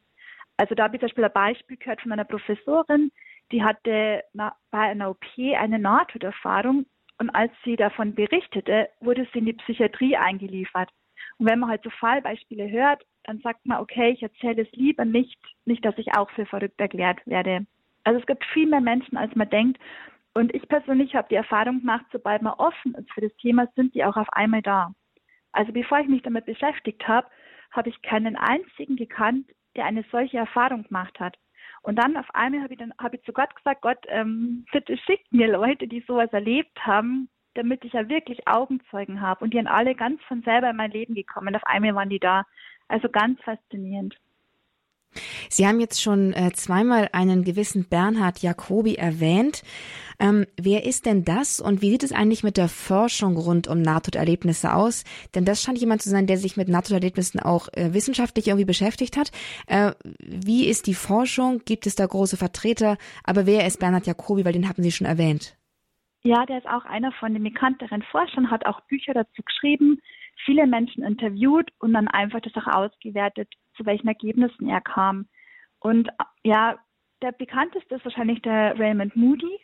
Also 0.58 0.74
da 0.74 0.84
habe 0.84 0.96
ich 0.96 1.00
zum 1.00 1.06
Beispiel 1.06 1.24
ein 1.24 1.32
Beispiel 1.32 1.76
gehört 1.76 2.02
von 2.02 2.12
einer 2.12 2.24
Professorin, 2.24 3.10
die 3.50 3.62
hatte 3.62 4.24
bei 4.34 4.78
einer 4.78 5.10
OP 5.10 5.24
eine 5.56 5.78
Nahtoderfahrung 5.78 6.84
und 7.18 7.30
als 7.30 7.52
sie 7.64 7.76
davon 7.76 8.14
berichtete, 8.14 8.88
wurde 9.00 9.26
sie 9.32 9.38
in 9.38 9.46
die 9.46 9.52
Psychiatrie 9.54 10.16
eingeliefert. 10.16 10.90
Und 11.38 11.48
wenn 11.48 11.60
man 11.60 11.70
halt 11.70 11.82
so 11.84 11.90
Fallbeispiele 11.90 12.68
hört, 12.70 13.04
dann 13.24 13.38
sagt 13.40 13.64
man, 13.66 13.80
okay, 13.80 14.10
ich 14.10 14.22
erzähle 14.22 14.62
es 14.62 14.72
lieber 14.72 15.04
nicht, 15.04 15.38
nicht, 15.64 15.84
dass 15.84 15.96
ich 15.96 16.14
auch 16.16 16.30
für 16.30 16.46
verrückt 16.46 16.80
erklärt 16.80 17.24
werde. 17.26 17.66
Also 18.04 18.20
es 18.20 18.26
gibt 18.26 18.44
viel 18.46 18.66
mehr 18.66 18.80
Menschen, 18.80 19.16
als 19.16 19.34
man 19.36 19.48
denkt. 19.50 19.78
Und 20.34 20.54
ich 20.54 20.68
persönlich 20.68 21.14
habe 21.14 21.28
die 21.28 21.36
Erfahrung 21.36 21.80
gemacht, 21.80 22.06
sobald 22.12 22.42
man 22.42 22.54
offen 22.54 22.94
ist 22.94 23.10
für 23.12 23.20
das 23.20 23.34
Thema, 23.36 23.68
sind 23.76 23.94
die 23.94 24.04
auch 24.04 24.16
auf 24.16 24.28
einmal 24.32 24.62
da. 24.62 24.92
Also 25.52 25.72
bevor 25.72 26.00
ich 26.00 26.08
mich 26.08 26.22
damit 26.22 26.46
beschäftigt 26.46 27.06
habe, 27.06 27.28
habe 27.70 27.88
ich 27.88 28.02
keinen 28.02 28.36
einzigen 28.36 28.96
gekannt, 28.96 29.50
der 29.78 29.86
eine 29.86 30.04
solche 30.10 30.36
Erfahrung 30.38 30.82
gemacht 30.82 31.18
hat. 31.20 31.38
Und 31.82 31.96
dann 31.96 32.16
auf 32.16 32.26
einmal 32.34 32.62
habe 32.62 32.74
ich 32.74 32.78
dann 32.78 32.92
ich 33.12 33.22
zu 33.22 33.32
Gott 33.32 33.54
gesagt, 33.54 33.82
Gott, 33.82 34.04
ähm, 34.08 34.66
bitte 34.72 34.98
schickt 34.98 35.32
mir 35.32 35.50
Leute, 35.50 35.86
die 35.86 36.04
sowas 36.06 36.30
erlebt 36.32 36.84
haben, 36.84 37.28
damit 37.54 37.84
ich 37.84 37.92
ja 37.92 38.08
wirklich 38.08 38.46
Augenzeugen 38.46 39.20
habe. 39.20 39.44
Und 39.44 39.54
die 39.54 39.58
sind 39.58 39.68
alle 39.68 39.94
ganz 39.94 40.20
von 40.24 40.42
selber 40.42 40.70
in 40.70 40.76
mein 40.76 40.90
Leben 40.90 41.14
gekommen. 41.14 41.54
Auf 41.54 41.64
einmal 41.64 41.94
waren 41.94 42.10
die 42.10 42.18
da. 42.18 42.44
Also 42.88 43.08
ganz 43.08 43.40
faszinierend. 43.42 44.16
Sie 45.48 45.66
haben 45.66 45.80
jetzt 45.80 46.02
schon 46.02 46.32
äh, 46.32 46.52
zweimal 46.52 47.08
einen 47.12 47.44
gewissen 47.44 47.88
Bernhard 47.88 48.40
Jacobi 48.40 48.96
erwähnt. 48.96 49.62
Ähm, 50.20 50.46
wer 50.60 50.84
ist 50.84 51.06
denn 51.06 51.24
das 51.24 51.60
und 51.60 51.80
wie 51.80 51.90
sieht 51.90 52.02
es 52.02 52.12
eigentlich 52.12 52.42
mit 52.42 52.56
der 52.56 52.68
Forschung 52.68 53.36
rund 53.36 53.68
um 53.68 53.80
Nahtoderlebnisse 53.80 54.74
aus? 54.74 55.04
Denn 55.34 55.44
das 55.44 55.62
scheint 55.62 55.78
jemand 55.78 56.02
zu 56.02 56.10
sein, 56.10 56.26
der 56.26 56.38
sich 56.38 56.56
mit 56.56 56.68
Nahtoderlebnissen 56.68 57.40
auch 57.40 57.68
äh, 57.72 57.94
wissenschaftlich 57.94 58.48
irgendwie 58.48 58.64
beschäftigt 58.64 59.16
hat. 59.16 59.30
Äh, 59.66 59.92
wie 60.18 60.66
ist 60.66 60.86
die 60.86 60.94
Forschung? 60.94 61.62
Gibt 61.64 61.86
es 61.86 61.94
da 61.94 62.04
große 62.04 62.36
Vertreter? 62.36 62.96
Aber 63.22 63.46
wer 63.46 63.66
ist 63.66 63.78
Bernhard 63.78 64.06
Jacobi? 64.06 64.44
Weil 64.44 64.52
den 64.52 64.68
hatten 64.68 64.82
Sie 64.82 64.92
schon 64.92 65.06
erwähnt. 65.06 65.56
Ja, 66.22 66.44
der 66.46 66.58
ist 66.58 66.68
auch 66.68 66.84
einer 66.84 67.12
von 67.12 67.32
den 67.32 67.44
bekannteren 67.44 68.02
Forschern, 68.02 68.50
hat 68.50 68.66
auch 68.66 68.80
Bücher 68.82 69.14
dazu 69.14 69.42
geschrieben, 69.42 70.00
viele 70.44 70.66
Menschen 70.66 71.04
interviewt 71.04 71.70
und 71.78 71.92
dann 71.92 72.08
einfach 72.08 72.40
das 72.40 72.54
auch 72.56 72.66
ausgewertet, 72.66 73.48
zu 73.78 73.86
welchen 73.86 74.08
Ergebnissen 74.08 74.68
er 74.68 74.82
kam. 74.82 75.26
Und 75.80 76.10
ja, 76.42 76.76
der 77.22 77.32
bekannteste 77.32 77.94
ist 77.94 78.04
wahrscheinlich 78.04 78.42
der 78.42 78.78
Raymond 78.78 79.16
Moody. 79.16 79.58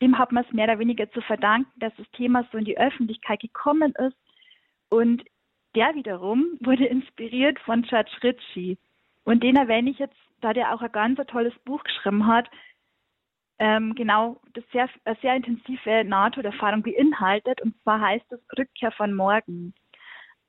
Dem 0.00 0.16
hat 0.16 0.32
man 0.32 0.44
es 0.44 0.52
mehr 0.52 0.64
oder 0.64 0.78
weniger 0.78 1.10
zu 1.10 1.20
verdanken, 1.20 1.70
dass 1.76 1.92
das 1.96 2.10
Thema 2.12 2.46
so 2.50 2.58
in 2.58 2.64
die 2.64 2.78
Öffentlichkeit 2.78 3.40
gekommen 3.40 3.92
ist. 3.98 4.16
Und 4.88 5.24
der 5.74 5.94
wiederum 5.94 6.46
wurde 6.60 6.86
inspiriert 6.86 7.58
von 7.60 7.82
Judge 7.82 8.16
Ritchie. 8.22 8.78
Und 9.24 9.42
den 9.42 9.56
erwähne 9.56 9.90
ich 9.90 9.98
jetzt, 9.98 10.16
da 10.40 10.52
der 10.52 10.72
auch 10.72 10.80
ein 10.80 10.92
ganz 10.92 11.18
tolles 11.26 11.54
Buch 11.64 11.82
geschrieben 11.82 12.26
hat, 12.26 12.48
ähm, 13.58 13.96
genau 13.96 14.40
das 14.54 14.64
sehr, 14.72 14.88
sehr 15.20 15.34
intensive 15.34 16.04
NATO-Erfahrung 16.04 16.82
beinhaltet. 16.82 17.60
Und 17.60 17.74
zwar 17.82 18.00
heißt 18.00 18.32
es 18.32 18.40
Rückkehr 18.56 18.92
von 18.92 19.14
morgen. 19.14 19.74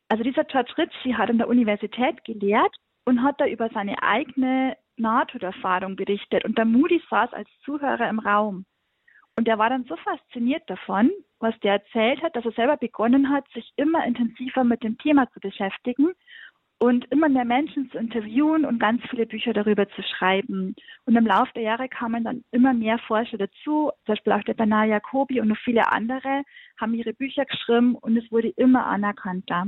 Also 0.10 0.24
dieser 0.24 0.44
George 0.44 0.74
Ritchie 0.78 1.16
hat 1.16 1.30
an 1.30 1.40
der 1.40 1.48
Universität 1.48 2.24
gelehrt 2.24 2.76
und 3.10 3.24
hat 3.24 3.42
da 3.42 3.48
über 3.48 3.70
seine 3.70 4.02
eigene 4.04 4.78
Nahtoderfahrung 4.98 5.96
berichtet. 5.96 6.46
Und 6.46 6.58
der 6.60 6.66
Moody 6.66 7.02
saß 7.10 7.34
als 7.34 7.50
Zuhörer 7.66 8.08
im 8.08 8.20
Raum. 8.20 8.66
Und 9.36 9.48
er 9.48 9.58
war 9.58 9.70
dann 9.70 9.86
so 9.86 9.96
fasziniert 9.96 10.64
davon, 10.70 11.10
was 11.40 11.60
der 11.62 11.74
erzählt 11.74 12.22
hat, 12.22 12.36
dass 12.36 12.46
er 12.46 12.52
selber 12.52 12.78
begonnen 12.78 13.30
hat, 13.30 13.46
sich 13.54 13.72
immer 13.78 14.06
intensiver 14.06 14.64
mit 14.64 14.84
dem 14.84 14.98
Thema 15.00 15.28
zu 15.32 15.40
beschäftigen 15.40 16.10
und 16.78 17.06
immer 17.12 17.30
mehr 17.30 17.46
Menschen 17.46 17.90
zu 17.90 17.98
interviewen 17.98 18.64
und 18.64 18.80
ganz 18.80 19.02
viele 19.10 19.26
Bücher 19.26 19.54
darüber 19.54 19.90
zu 19.90 20.04
schreiben. 20.04 20.76
Und 21.06 21.16
im 21.16 21.26
Laufe 21.26 21.52
der 21.56 21.64
Jahre 21.64 21.90
kamen 21.90 22.24
dann 22.24 22.44
immer 22.52 22.74
mehr 22.74 23.00
Forscher 23.00 23.38
dazu, 23.38 23.92
zum 24.06 24.14
Beispiel 24.14 24.34
auch 24.34 24.44
der 24.44 24.54
Bernard 24.54 24.90
Jacobi 24.90 25.42
und 25.42 25.48
noch 25.48 25.58
viele 25.64 25.92
andere 25.92 26.44
haben 26.80 26.94
ihre 26.94 27.14
Bücher 27.14 27.46
geschrieben 27.46 27.96
und 27.96 28.18
es 28.18 28.32
wurde 28.32 28.50
immer 28.50 28.86
anerkannter. 28.86 29.68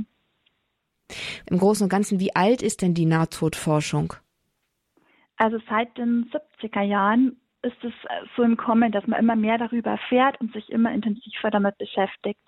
Im 1.48 1.58
Großen 1.58 1.84
und 1.84 1.90
Ganzen, 1.90 2.20
wie 2.20 2.34
alt 2.34 2.62
ist 2.62 2.82
denn 2.82 2.94
die 2.94 3.06
Nahtodforschung? 3.06 4.14
Also 5.36 5.58
seit 5.68 5.96
den 5.98 6.30
70er 6.30 6.82
Jahren 6.82 7.40
ist 7.62 7.82
es 7.82 7.92
so 8.36 8.42
im 8.42 8.56
Kommen, 8.56 8.92
dass 8.92 9.06
man 9.06 9.20
immer 9.20 9.36
mehr 9.36 9.58
darüber 9.58 9.92
erfährt 9.92 10.40
und 10.40 10.52
sich 10.52 10.68
immer 10.70 10.92
intensiver 10.92 11.50
damit 11.50 11.78
beschäftigt 11.78 12.40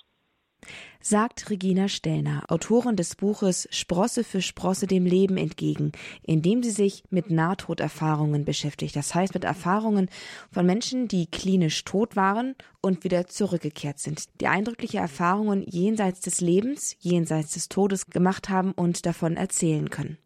sagt 1.01 1.51
Regina 1.51 1.89
Stellner, 1.89 2.45
Autorin 2.49 2.97
des 2.97 3.15
Buches 3.15 3.69
Sprosse 3.71 4.25
für 4.25 4.41
Sprosse 4.41 4.87
dem 4.87 5.07
Leben 5.07 5.37
entgegen, 5.37 5.93
in 6.23 6.43
dem 6.43 6.63
sie 6.63 6.71
sich 6.71 7.05
mit 7.11 7.31
Nahtoderfahrungen 7.31 8.45
beschäftigt. 8.45 8.97
Das 8.97 9.15
heißt 9.15 9.35
mit 9.35 9.45
Erfahrungen 9.45 10.09
von 10.51 10.65
Menschen, 10.67 11.09
die 11.09 11.27
klinisch 11.27 11.85
tot 11.85 12.17
waren 12.17 12.55
und 12.81 13.05
wieder 13.05 13.27
zurückgekehrt 13.27 13.99
sind, 13.99 14.25
die 14.41 14.47
eindrückliche 14.47 14.99
Erfahrungen 14.99 15.63
jenseits 15.63 16.21
des 16.21 16.41
Lebens, 16.41 16.97
jenseits 17.01 17.53
des 17.53 17.69
Todes 17.69 18.07
gemacht 18.07 18.49
haben 18.49 18.73
und 18.73 19.07
davon 19.07 19.37
erzählen 19.37 19.91
können. 19.91 20.19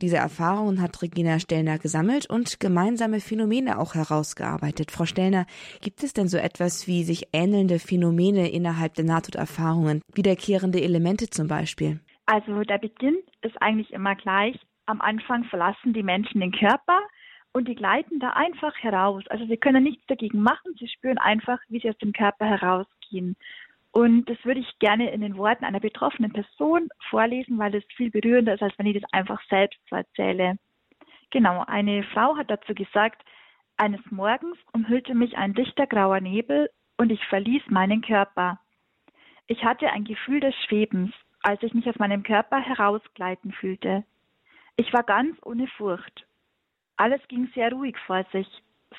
Diese 0.00 0.16
Erfahrungen 0.16 0.80
hat 0.80 1.00
Regina 1.02 1.38
Stellner 1.38 1.78
gesammelt 1.78 2.28
und 2.28 2.60
gemeinsame 2.60 3.20
Phänomene 3.20 3.78
auch 3.78 3.94
herausgearbeitet. 3.94 4.90
Frau 4.90 5.06
Stellner, 5.06 5.46
gibt 5.80 6.02
es 6.02 6.12
denn 6.12 6.28
so 6.28 6.36
etwas 6.36 6.86
wie 6.86 7.04
sich 7.04 7.28
ähnelnde 7.32 7.78
Phänomene 7.78 8.50
innerhalb 8.50 8.94
der 8.94 9.04
Nahtoderfahrungen, 9.04 10.02
wiederkehrende 10.14 10.80
Elemente 10.80 11.30
zum 11.30 11.48
Beispiel? 11.48 12.00
Also 12.26 12.62
der 12.62 12.78
Beginn 12.78 13.16
ist 13.42 13.60
eigentlich 13.62 13.92
immer 13.92 14.16
gleich. 14.16 14.58
Am 14.86 15.00
Anfang 15.00 15.44
verlassen 15.44 15.92
die 15.92 16.02
Menschen 16.02 16.40
den 16.40 16.52
Körper 16.52 17.00
und 17.52 17.68
die 17.68 17.74
gleiten 17.74 18.18
da 18.18 18.30
einfach 18.30 18.74
heraus. 18.80 19.24
Also 19.28 19.46
sie 19.46 19.56
können 19.56 19.84
nichts 19.84 20.04
dagegen 20.06 20.42
machen, 20.42 20.74
sie 20.78 20.88
spüren 20.88 21.18
einfach, 21.18 21.58
wie 21.68 21.80
sie 21.80 21.88
aus 21.88 21.98
dem 21.98 22.12
Körper 22.12 22.44
herausgehen. 22.44 23.36
Und 23.96 24.26
das 24.28 24.36
würde 24.44 24.60
ich 24.60 24.78
gerne 24.78 25.10
in 25.10 25.22
den 25.22 25.38
Worten 25.38 25.64
einer 25.64 25.80
betroffenen 25.80 26.30
Person 26.30 26.90
vorlesen, 27.08 27.58
weil 27.58 27.74
es 27.74 27.84
viel 27.96 28.10
berührender 28.10 28.52
ist, 28.52 28.62
als 28.62 28.78
wenn 28.78 28.84
ich 28.84 29.00
das 29.00 29.10
einfach 29.10 29.40
selbst 29.48 29.80
erzähle. 29.90 30.58
Genau, 31.30 31.64
eine 31.66 32.02
Frau 32.02 32.36
hat 32.36 32.50
dazu 32.50 32.74
gesagt, 32.74 33.22
eines 33.78 34.02
Morgens 34.10 34.58
umhüllte 34.74 35.14
mich 35.14 35.38
ein 35.38 35.54
dichter 35.54 35.86
grauer 35.86 36.20
Nebel 36.20 36.68
und 36.98 37.10
ich 37.10 37.24
verließ 37.24 37.62
meinen 37.70 38.02
Körper. 38.02 38.60
Ich 39.46 39.64
hatte 39.64 39.88
ein 39.90 40.04
Gefühl 40.04 40.40
des 40.40 40.54
Schwebens, 40.66 41.14
als 41.40 41.62
ich 41.62 41.72
mich 41.72 41.88
aus 41.88 41.98
meinem 41.98 42.22
Körper 42.22 42.60
herausgleiten 42.60 43.52
fühlte. 43.52 44.04
Ich 44.76 44.92
war 44.92 45.04
ganz 45.04 45.38
ohne 45.42 45.68
Furcht. 45.68 46.26
Alles 46.98 47.26
ging 47.28 47.50
sehr 47.54 47.72
ruhig 47.72 47.96
vor 48.06 48.26
sich, 48.30 48.46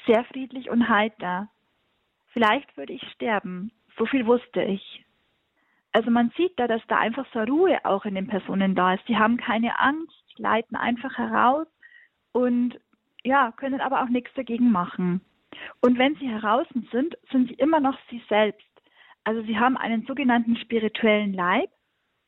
sehr 0.07 0.23
friedlich 0.23 0.71
und 0.71 0.89
heiter. 0.89 1.49
Vielleicht 2.33 2.75
würde 2.77 2.93
ich 2.93 3.11
sterben, 3.11 3.71
so 3.97 4.05
viel 4.05 4.25
wusste 4.25 4.63
ich. 4.63 5.03
Also 5.91 6.11
man 6.11 6.31
sieht 6.37 6.59
da, 6.59 6.67
dass 6.67 6.85
da 6.87 6.97
einfach 6.97 7.25
so 7.33 7.39
Ruhe 7.39 7.79
auch 7.83 8.05
in 8.05 8.15
den 8.15 8.27
Personen 8.27 8.75
da 8.75 8.93
ist. 8.93 9.07
Die 9.07 9.17
haben 9.17 9.37
keine 9.37 9.79
Angst, 9.79 10.23
leiten 10.37 10.77
einfach 10.77 11.17
heraus 11.17 11.67
und 12.33 12.79
ja, 13.23 13.51
können 13.53 13.81
aber 13.81 14.03
auch 14.03 14.09
nichts 14.09 14.31
dagegen 14.35 14.71
machen. 14.71 15.21
Und 15.81 15.97
wenn 15.97 16.15
sie 16.15 16.29
heraus 16.29 16.67
sind, 16.91 17.17
sind 17.31 17.49
sie 17.49 17.55
immer 17.55 17.79
noch 17.79 17.97
sie 18.09 18.21
selbst. 18.29 18.61
Also 19.23 19.41
sie 19.41 19.57
haben 19.57 19.75
einen 19.75 20.05
sogenannten 20.05 20.55
spirituellen 20.57 21.33
Leib 21.33 21.69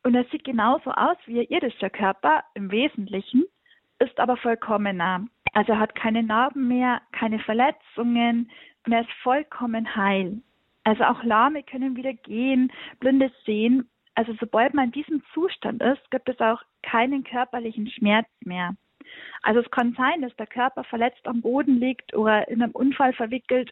und 0.02 0.14
er 0.14 0.24
sieht 0.24 0.44
genauso 0.44 0.90
aus 0.90 1.16
wie 1.26 1.36
ihr 1.36 1.50
irdischer 1.50 1.90
Körper 1.90 2.44
im 2.54 2.70
Wesentlichen, 2.70 3.44
ist 3.98 4.18
aber 4.18 4.36
vollkommener. 4.36 5.26
Also 5.52 5.72
er 5.72 5.78
hat 5.78 5.94
keine 5.94 6.22
Narben 6.22 6.68
mehr, 6.68 7.02
keine 7.12 7.38
Verletzungen 7.38 8.50
und 8.84 8.92
er 8.92 9.02
ist 9.02 9.12
vollkommen 9.22 9.94
heil. 9.96 10.42
Also 10.84 11.04
auch 11.04 11.22
Lahme 11.22 11.62
können 11.62 11.96
wieder 11.96 12.12
gehen, 12.12 12.72
Blinde 12.98 13.30
sehen. 13.44 13.88
Also 14.14 14.34
sobald 14.40 14.74
man 14.74 14.86
in 14.86 14.92
diesem 14.92 15.22
Zustand 15.34 15.82
ist, 15.82 16.10
gibt 16.10 16.28
es 16.28 16.40
auch 16.40 16.62
keinen 16.82 17.24
körperlichen 17.24 17.88
Schmerz 17.90 18.28
mehr. 18.40 18.74
Also 19.42 19.60
es 19.60 19.70
kann 19.70 19.94
sein, 19.94 20.22
dass 20.22 20.34
der 20.36 20.46
Körper 20.46 20.84
verletzt 20.84 21.26
am 21.26 21.40
Boden 21.40 21.78
liegt 21.78 22.14
oder 22.14 22.48
in 22.48 22.62
einem 22.62 22.72
Unfall 22.72 23.12
verwickelt 23.12 23.70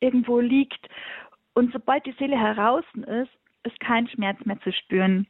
irgendwo 0.00 0.40
liegt. 0.40 0.88
Und 1.54 1.72
sobald 1.72 2.06
die 2.06 2.12
Seele 2.12 2.38
heraus 2.38 2.84
ist, 2.94 3.30
ist 3.64 3.80
kein 3.80 4.08
Schmerz 4.08 4.44
mehr 4.44 4.60
zu 4.60 4.72
spüren. 4.72 5.26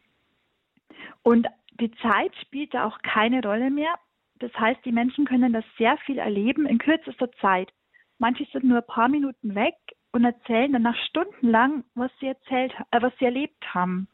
Und 1.23 1.47
die 1.81 1.91
Zeit 2.03 2.35
spielt 2.41 2.75
da 2.75 2.87
auch 2.87 2.99
keine 3.03 3.43
Rolle 3.43 3.71
mehr. 3.71 3.95
Das 4.39 4.53
heißt, 4.55 4.85
die 4.85 4.93
Menschen 4.93 5.25
können 5.25 5.53
das 5.53 5.65
sehr 5.77 5.97
viel 5.99 6.19
erleben 6.19 6.67
in 6.67 6.79
kürzester 6.79 7.31
Zeit. 7.41 7.73
Manche 8.19 8.45
sind 8.53 8.65
nur 8.65 8.79
ein 8.79 8.87
paar 8.87 9.09
Minuten 9.09 9.55
weg 9.55 9.75
und 10.13 10.25
erzählen 10.25 10.73
dann 10.73 10.83
nach 10.83 10.97
stundenlang, 11.07 11.85
was 11.95 12.11
sie 12.21 12.27
erzählt, 12.27 12.73
äh, 12.91 13.01
was 13.01 13.13
sie 13.19 13.25
erlebt 13.25 13.75
haben, 13.75 14.09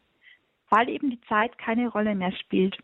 weil 0.68 0.88
eben 0.88 1.10
die 1.10 1.20
Zeit 1.22 1.58
keine 1.58 1.88
Rolle 1.88 2.14
mehr 2.14 2.32
spielt. 2.32 2.76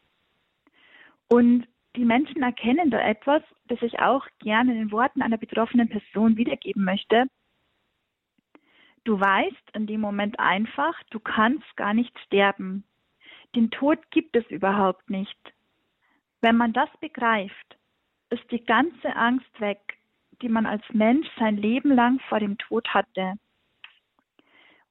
Und 1.28 1.66
die 1.96 2.04
Menschen 2.04 2.42
erkennen 2.42 2.90
da 2.90 3.00
etwas, 3.00 3.42
das 3.68 3.80
ich 3.82 3.98
auch 4.00 4.26
gerne 4.38 4.72
in 4.72 4.78
den 4.78 4.92
Worten 4.92 5.22
einer 5.22 5.38
betroffenen 5.38 5.88
Person 5.88 6.36
wiedergeben 6.36 6.84
möchte. 6.84 7.26
Du 9.04 9.18
weißt 9.18 9.70
in 9.74 9.86
dem 9.86 10.00
Moment 10.00 10.38
einfach, 10.38 10.94
du 11.10 11.20
kannst 11.20 11.76
gar 11.76 11.92
nicht 11.92 12.16
sterben. 12.20 12.84
Den 13.54 13.70
Tod 13.70 13.98
gibt 14.10 14.36
es 14.36 14.46
überhaupt 14.46 15.10
nicht. 15.10 15.38
Wenn 16.40 16.56
man 16.56 16.72
das 16.72 16.88
begreift, 17.00 17.76
ist 18.30 18.50
die 18.50 18.64
ganze 18.64 19.14
Angst 19.14 19.60
weg, 19.60 19.98
die 20.42 20.48
man 20.48 20.66
als 20.66 20.82
Mensch 20.92 21.28
sein 21.38 21.56
Leben 21.56 21.94
lang 21.94 22.18
vor 22.28 22.40
dem 22.40 22.58
Tod 22.58 22.88
hatte. 22.88 23.34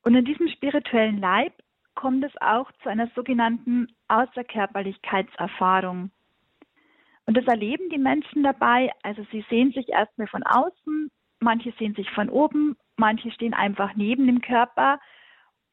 Und 0.04 0.16
in 0.16 0.26
diesem 0.26 0.48
spirituellen 0.48 1.20
Leib 1.20 1.54
kommt 1.94 2.24
es 2.24 2.32
auch 2.42 2.72
zu 2.82 2.90
einer 2.90 3.08
sogenannten 3.16 3.88
Außerkörperlichkeitserfahrung. 4.08 6.10
Und 7.26 7.38
das 7.38 7.46
erleben 7.46 7.90
die 7.90 8.00
Menschen 8.00 8.44
dabei. 8.44 8.92
Also 9.04 9.26
sie 9.32 9.46
sehen 9.50 9.72
sich 9.72 9.90
erstmal 9.90 10.28
von 10.28 10.44
außen, 10.44 11.12
manche 11.40 11.72
sehen 11.78 11.94
sich 11.94 12.10
von 12.12 12.30
oben, 12.30 12.76
manche 12.98 13.32
stehen 13.32 13.54
einfach 13.54 13.96
neben 13.96 14.26
dem 14.26 14.42
Körper 14.42 15.00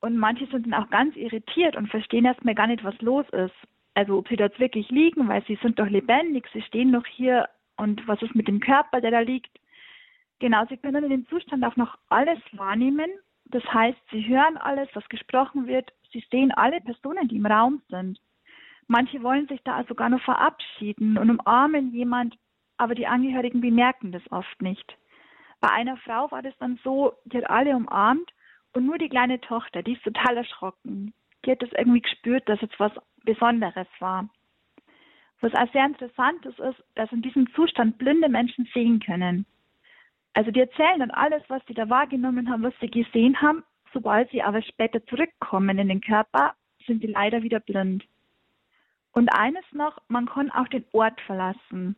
und 0.00 0.16
manche 0.16 0.46
sind 0.46 0.66
dann 0.66 0.74
auch 0.74 0.90
ganz 0.90 1.16
irritiert 1.16 1.76
und 1.76 1.88
verstehen 1.88 2.24
erstmal 2.24 2.54
gar 2.54 2.66
nicht, 2.66 2.84
was 2.84 3.00
los 3.00 3.26
ist. 3.30 3.54
Also 3.94 4.18
ob 4.18 4.28
sie 4.28 4.36
dort 4.36 4.58
wirklich 4.60 4.90
liegen, 4.90 5.28
weil 5.28 5.44
sie 5.46 5.58
sind 5.62 5.78
doch 5.78 5.88
lebendig, 5.88 6.46
sie 6.52 6.62
stehen 6.62 6.90
noch 6.90 7.06
hier 7.06 7.48
und 7.76 8.06
was 8.06 8.20
ist 8.22 8.34
mit 8.34 8.48
dem 8.48 8.60
Körper, 8.60 9.00
der 9.00 9.10
da 9.10 9.20
liegt. 9.20 9.50
Genau, 10.40 10.64
sie 10.68 10.76
können 10.76 11.04
in 11.04 11.10
dem 11.10 11.28
Zustand 11.28 11.64
auch 11.64 11.76
noch 11.76 11.98
alles 12.08 12.38
wahrnehmen. 12.52 13.10
Das 13.46 13.64
heißt, 13.64 13.98
sie 14.10 14.26
hören 14.26 14.56
alles, 14.56 14.88
was 14.94 15.08
gesprochen 15.08 15.66
wird. 15.66 15.92
Sie 16.12 16.24
sehen 16.30 16.52
alle 16.52 16.80
Personen, 16.80 17.28
die 17.28 17.36
im 17.36 17.46
Raum 17.46 17.82
sind. 17.88 18.20
Manche 18.86 19.22
wollen 19.22 19.48
sich 19.48 19.60
da 19.64 19.84
sogar 19.84 20.08
noch 20.08 20.22
verabschieden 20.22 21.18
und 21.18 21.30
umarmen 21.30 21.92
jemand, 21.92 22.36
aber 22.78 22.94
die 22.94 23.06
Angehörigen 23.06 23.60
bemerken 23.60 24.12
das 24.12 24.22
oft 24.30 24.62
nicht. 24.62 24.96
Bei 25.60 25.70
einer 25.70 25.96
Frau 25.98 26.30
war 26.30 26.42
das 26.42 26.56
dann 26.58 26.78
so, 26.84 27.12
die 27.24 27.38
hat 27.38 27.50
alle 27.50 27.76
umarmt 27.76 28.30
und 28.72 28.86
nur 28.86 28.96
die 28.96 29.08
kleine 29.08 29.40
Tochter, 29.40 29.82
die 29.82 29.94
ist 29.94 30.04
total 30.04 30.38
erschrocken. 30.38 31.12
Die 31.44 31.50
hat 31.50 31.62
das 31.62 31.72
irgendwie 31.72 32.00
gespürt, 32.00 32.48
dass 32.48 32.60
jetzt 32.60 32.78
was 32.78 32.92
Besonderes 33.24 33.88
war. 33.98 34.28
Was 35.40 35.54
auch 35.54 35.70
sehr 35.72 35.84
interessant 35.84 36.46
ist, 36.46 36.58
ist, 36.58 36.82
dass 36.94 37.12
in 37.12 37.22
diesem 37.22 37.52
Zustand 37.54 37.98
blinde 37.98 38.28
Menschen 38.28 38.68
sehen 38.72 39.00
können. 39.00 39.46
Also 40.38 40.52
die 40.52 40.60
erzählen 40.60 41.00
dann 41.00 41.10
alles, 41.10 41.42
was 41.48 41.60
sie 41.66 41.74
da 41.74 41.90
wahrgenommen 41.90 42.48
haben, 42.48 42.62
was 42.62 42.74
sie 42.80 42.88
gesehen 42.88 43.42
haben. 43.42 43.64
Sobald 43.92 44.30
sie 44.30 44.40
aber 44.40 44.62
später 44.62 45.04
zurückkommen 45.06 45.80
in 45.80 45.88
den 45.88 46.00
Körper, 46.00 46.54
sind 46.86 47.00
sie 47.02 47.08
leider 47.08 47.42
wieder 47.42 47.58
blind. 47.58 48.04
Und 49.10 49.30
eines 49.34 49.64
noch, 49.72 49.98
man 50.06 50.26
kann 50.26 50.52
auch 50.52 50.68
den 50.68 50.84
Ort 50.92 51.20
verlassen. 51.22 51.96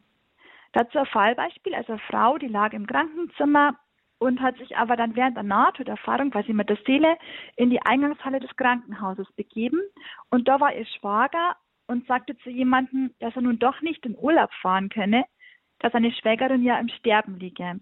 Dazu 0.72 1.00
ein 1.00 1.04
Fallbeispiel, 1.04 1.74
also 1.74 1.92
eine 1.92 2.00
Frau, 2.08 2.38
die 2.38 2.46
lag 2.46 2.72
im 2.72 2.86
Krankenzimmer 2.86 3.76
und 4.18 4.40
hat 4.40 4.56
sich 4.56 4.74
aber 4.74 4.96
dann 4.96 5.16
während 5.16 5.36
der 5.36 5.44
Nahtoderfahrung, 5.44 6.34
sie 6.46 6.54
mit 6.54 6.70
der 6.70 6.78
Seele 6.86 7.18
in 7.56 7.68
die 7.68 7.82
Eingangshalle 7.82 8.40
des 8.40 8.56
Krankenhauses 8.56 9.30
begeben. 9.32 9.82
Und 10.30 10.48
da 10.48 10.58
war 10.60 10.74
ihr 10.74 10.86
Schwager 10.86 11.56
und 11.88 12.06
sagte 12.06 12.38
zu 12.38 12.48
jemandem, 12.48 13.12
dass 13.18 13.36
er 13.36 13.42
nun 13.42 13.58
doch 13.58 13.82
nicht 13.82 14.06
in 14.06 14.16
Urlaub 14.16 14.50
fahren 14.62 14.88
könne, 14.88 15.26
da 15.80 15.90
seine 15.90 16.10
Schwägerin 16.10 16.62
ja 16.62 16.78
im 16.78 16.88
Sterben 16.88 17.38
liege. 17.38 17.80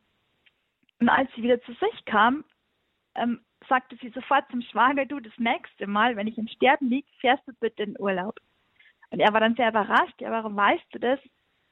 Und 1.00 1.08
als 1.08 1.30
sie 1.34 1.42
wieder 1.42 1.60
zu 1.62 1.72
sich 1.72 2.04
kam, 2.04 2.44
ähm, 3.14 3.40
sagte 3.68 3.96
sie 4.00 4.10
sofort 4.10 4.50
zum 4.50 4.62
Schwager, 4.62 5.06
du, 5.06 5.20
das 5.20 5.36
nächste 5.38 5.86
Mal, 5.86 6.16
wenn 6.16 6.26
ich 6.26 6.38
im 6.38 6.48
Sterben 6.48 6.88
liege, 6.88 7.08
fährst 7.20 7.46
du 7.46 7.52
bitte 7.60 7.82
in 7.82 7.98
Urlaub. 7.98 8.40
Und 9.10 9.20
er 9.20 9.32
war 9.32 9.40
dann 9.40 9.54
sehr 9.54 9.70
überrascht, 9.70 10.20
ja, 10.20 10.30
warum 10.30 10.56
weißt 10.56 10.86
du 10.92 10.98
das? 10.98 11.20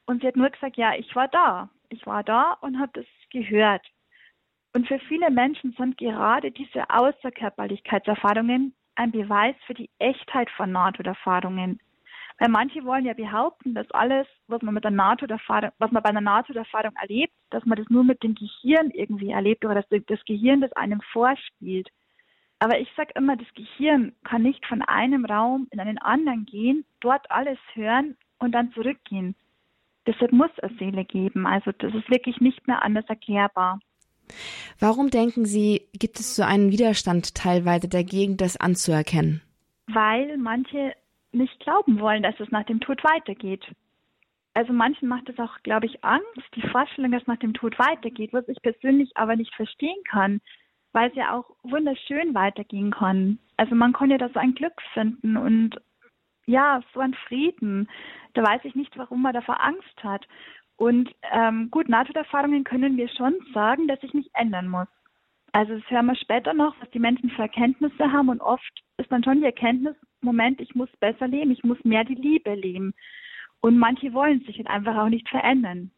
Und 0.06 0.22
sie 0.22 0.28
hat 0.28 0.36
nur 0.36 0.50
gesagt, 0.50 0.76
ja, 0.76 0.94
ich 0.94 1.14
war 1.14 1.28
da. 1.28 1.68
Ich 1.88 2.06
war 2.06 2.24
da 2.24 2.52
und 2.60 2.78
habe 2.78 2.92
das 2.94 3.06
gehört. 3.30 3.84
Und 4.74 4.86
für 4.88 4.98
viele 5.00 5.30
Menschen 5.30 5.72
sind 5.72 5.96
gerade 5.98 6.50
diese 6.50 6.88
Außerkörperlichkeitserfahrungen 6.90 8.74
ein 8.94 9.12
Beweis 9.12 9.54
für 9.66 9.74
die 9.74 9.90
Echtheit 9.98 10.50
von 10.50 10.72
Nahtoderfahrungen. 10.72 11.80
Weil 12.38 12.50
manche 12.50 12.84
wollen 12.84 13.06
ja 13.06 13.14
behaupten, 13.14 13.74
dass 13.74 13.90
alles, 13.92 14.26
was 14.46 14.60
man 14.60 14.74
mit 14.74 14.84
der 14.84 14.90
Nahtoderfahrung, 14.90 15.70
was 15.78 15.90
man 15.90 16.02
bei 16.02 16.10
einer 16.10 16.20
Nahtoderfahrung 16.20 16.94
erlebt, 17.00 17.32
dass 17.50 17.64
man 17.64 17.78
das 17.78 17.88
nur 17.88 18.04
mit 18.04 18.22
dem 18.22 18.34
Gehirn 18.34 18.90
irgendwie 18.90 19.30
erlebt 19.30 19.64
oder 19.64 19.74
dass 19.76 19.86
das 19.88 20.24
Gehirn 20.26 20.60
das 20.60 20.72
einem 20.72 21.00
vorspielt. 21.12 21.88
Aber 22.58 22.78
ich 22.78 22.88
sage 22.96 23.12
immer, 23.14 23.36
das 23.36 23.48
Gehirn 23.54 24.12
kann 24.24 24.42
nicht 24.42 24.64
von 24.66 24.82
einem 24.82 25.24
Raum 25.24 25.66
in 25.70 25.80
einen 25.80 25.98
anderen 25.98 26.46
gehen, 26.46 26.84
dort 27.00 27.30
alles 27.30 27.58
hören 27.74 28.16
und 28.38 28.52
dann 28.52 28.72
zurückgehen. 28.72 29.34
Deshalb 30.06 30.32
muss 30.32 30.50
es 30.58 30.70
Seele 30.78 31.04
geben. 31.04 31.46
Also 31.46 31.72
das 31.78 31.94
ist 31.94 32.10
wirklich 32.10 32.40
nicht 32.40 32.66
mehr 32.66 32.82
anders 32.82 33.04
erklärbar. 33.08 33.80
Warum 34.78 35.10
denken 35.10 35.44
Sie, 35.44 35.88
gibt 35.92 36.20
es 36.20 36.36
so 36.36 36.42
einen 36.42 36.70
Widerstand 36.70 37.34
teilweise 37.34 37.88
dagegen, 37.88 38.36
das 38.36 38.56
anzuerkennen? 38.56 39.42
Weil 39.86 40.36
manche 40.36 40.94
nicht 41.36 41.60
glauben 41.60 42.00
wollen, 42.00 42.22
dass 42.22 42.38
es 42.40 42.50
nach 42.50 42.64
dem 42.64 42.80
Tod 42.80 43.02
weitergeht. 43.04 43.64
Also 44.54 44.72
manchen 44.72 45.08
macht 45.08 45.28
es 45.28 45.38
auch, 45.38 45.58
glaube 45.62 45.86
ich, 45.86 46.02
Angst, 46.02 46.48
die 46.54 46.66
Vorstellung, 46.68 47.12
dass 47.12 47.22
es 47.22 47.28
nach 47.28 47.38
dem 47.38 47.54
Tod 47.54 47.78
weitergeht, 47.78 48.32
was 48.32 48.48
ich 48.48 48.60
persönlich 48.62 49.16
aber 49.16 49.36
nicht 49.36 49.54
verstehen 49.54 50.02
kann 50.08 50.40
weil 50.96 51.10
es 51.10 51.14
ja 51.14 51.34
auch 51.34 51.50
wunderschön 51.62 52.34
weitergehen 52.34 52.90
kann. 52.90 53.38
Also 53.58 53.74
man 53.74 53.92
kann 53.92 54.10
ja 54.10 54.16
da 54.16 54.30
so 54.30 54.40
ein 54.40 54.54
Glück 54.54 54.80
finden 54.94 55.36
und 55.36 55.76
ja, 56.46 56.80
so 56.94 57.00
ein 57.00 57.12
Frieden. 57.28 57.86
Da 58.32 58.42
weiß 58.42 58.62
ich 58.64 58.74
nicht, 58.74 58.96
warum 58.96 59.20
man 59.20 59.34
davor 59.34 59.62
Angst 59.62 60.02
hat. 60.02 60.26
Und 60.76 61.14
ähm, 61.32 61.70
gut, 61.70 61.90
Nahtoderfahrungen 61.90 62.64
können 62.64 62.96
wir 62.96 63.10
schon 63.10 63.34
sagen, 63.52 63.88
dass 63.88 64.00
sich 64.00 64.14
nicht 64.14 64.30
ändern 64.32 64.68
muss. 64.68 64.88
Also 65.52 65.74
das 65.74 65.90
hören 65.90 66.06
wir 66.06 66.16
später 66.16 66.54
noch, 66.54 66.74
was 66.80 66.90
die 66.92 66.98
Menschen 66.98 67.28
für 67.28 67.42
Erkenntnisse 67.42 68.10
haben 68.10 68.30
und 68.30 68.40
oft 68.40 68.82
ist 68.96 69.12
dann 69.12 69.22
schon 69.22 69.40
die 69.40 69.46
Erkenntnis, 69.46 69.96
Moment, 70.26 70.60
ich 70.60 70.74
muss 70.74 70.90
besser 71.00 71.26
leben, 71.26 71.50
ich 71.50 71.64
muss 71.64 71.82
mehr 71.84 72.04
die 72.04 72.14
Liebe 72.14 72.54
leben. 72.54 72.94
Und 73.60 73.78
manche 73.78 74.12
wollen 74.12 74.40
sich 74.40 74.58
halt 74.58 74.68
einfach 74.68 74.96
auch 74.96 75.08
nicht 75.08 75.28
verändern. 75.28 75.90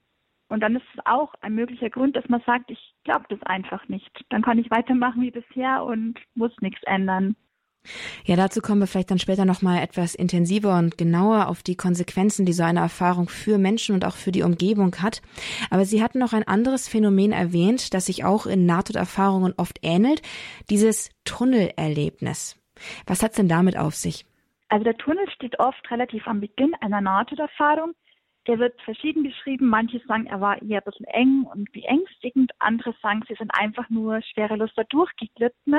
Und 0.48 0.60
dann 0.60 0.76
ist 0.76 0.84
es 0.94 1.00
auch 1.04 1.34
ein 1.40 1.54
möglicher 1.54 1.90
Grund, 1.90 2.16
dass 2.16 2.28
man 2.28 2.40
sagt, 2.46 2.70
ich 2.70 2.94
glaube 3.04 3.26
das 3.28 3.42
einfach 3.42 3.86
nicht. 3.88 4.24
Dann 4.30 4.42
kann 4.42 4.58
ich 4.58 4.70
weitermachen 4.70 5.20
wie 5.22 5.30
bisher 5.30 5.84
und 5.84 6.18
muss 6.34 6.52
nichts 6.60 6.82
ändern. 6.84 7.36
Ja, 8.24 8.36
dazu 8.36 8.60
kommen 8.60 8.80
wir 8.80 8.86
vielleicht 8.86 9.10
dann 9.10 9.18
später 9.18 9.44
nochmal 9.44 9.82
etwas 9.82 10.14
intensiver 10.14 10.78
und 10.78 10.98
genauer 10.98 11.48
auf 11.48 11.62
die 11.62 11.76
Konsequenzen, 11.76 12.44
die 12.44 12.52
so 12.52 12.62
eine 12.62 12.80
Erfahrung 12.80 13.28
für 13.28 13.58
Menschen 13.58 13.94
und 13.94 14.04
auch 14.04 14.16
für 14.16 14.32
die 14.32 14.42
Umgebung 14.42 14.96
hat. 14.96 15.22
Aber 15.70 15.84
Sie 15.84 16.02
hatten 16.02 16.18
noch 16.18 16.32
ein 16.32 16.46
anderes 16.46 16.88
Phänomen 16.88 17.32
erwähnt, 17.32 17.94
das 17.94 18.06
sich 18.06 18.24
auch 18.24 18.46
in 18.46 18.66
Nahtoderfahrungen 18.66 19.54
oft 19.56 19.78
ähnelt, 19.82 20.22
dieses 20.68 21.10
Tunnelerlebnis. 21.24 22.57
Was 23.06 23.22
hat 23.22 23.30
es 23.30 23.36
denn 23.36 23.48
damit 23.48 23.76
auf 23.76 23.94
sich? 23.94 24.24
Also 24.68 24.84
der 24.84 24.96
Tunnel 24.96 25.28
steht 25.30 25.58
oft 25.58 25.90
relativ 25.90 26.26
am 26.26 26.40
Beginn 26.40 26.74
einer 26.80 27.00
Nahtoderfahrung. 27.00 27.94
Der 28.46 28.58
wird 28.58 28.80
verschieden 28.82 29.22
beschrieben. 29.22 29.66
Manche 29.66 30.00
sagen, 30.06 30.26
er 30.26 30.40
war 30.40 30.60
eher 30.62 30.80
ein 30.80 30.84
bisschen 30.84 31.06
eng 31.06 31.44
und 31.52 31.70
beängstigend. 31.72 32.52
Andere 32.58 32.94
sagen, 33.02 33.22
sie 33.28 33.34
sind 33.34 33.50
einfach 33.54 33.88
nur 33.90 34.20
schwerelos 34.22 34.70
da 34.74 34.84
durchgeglitten. 34.84 35.76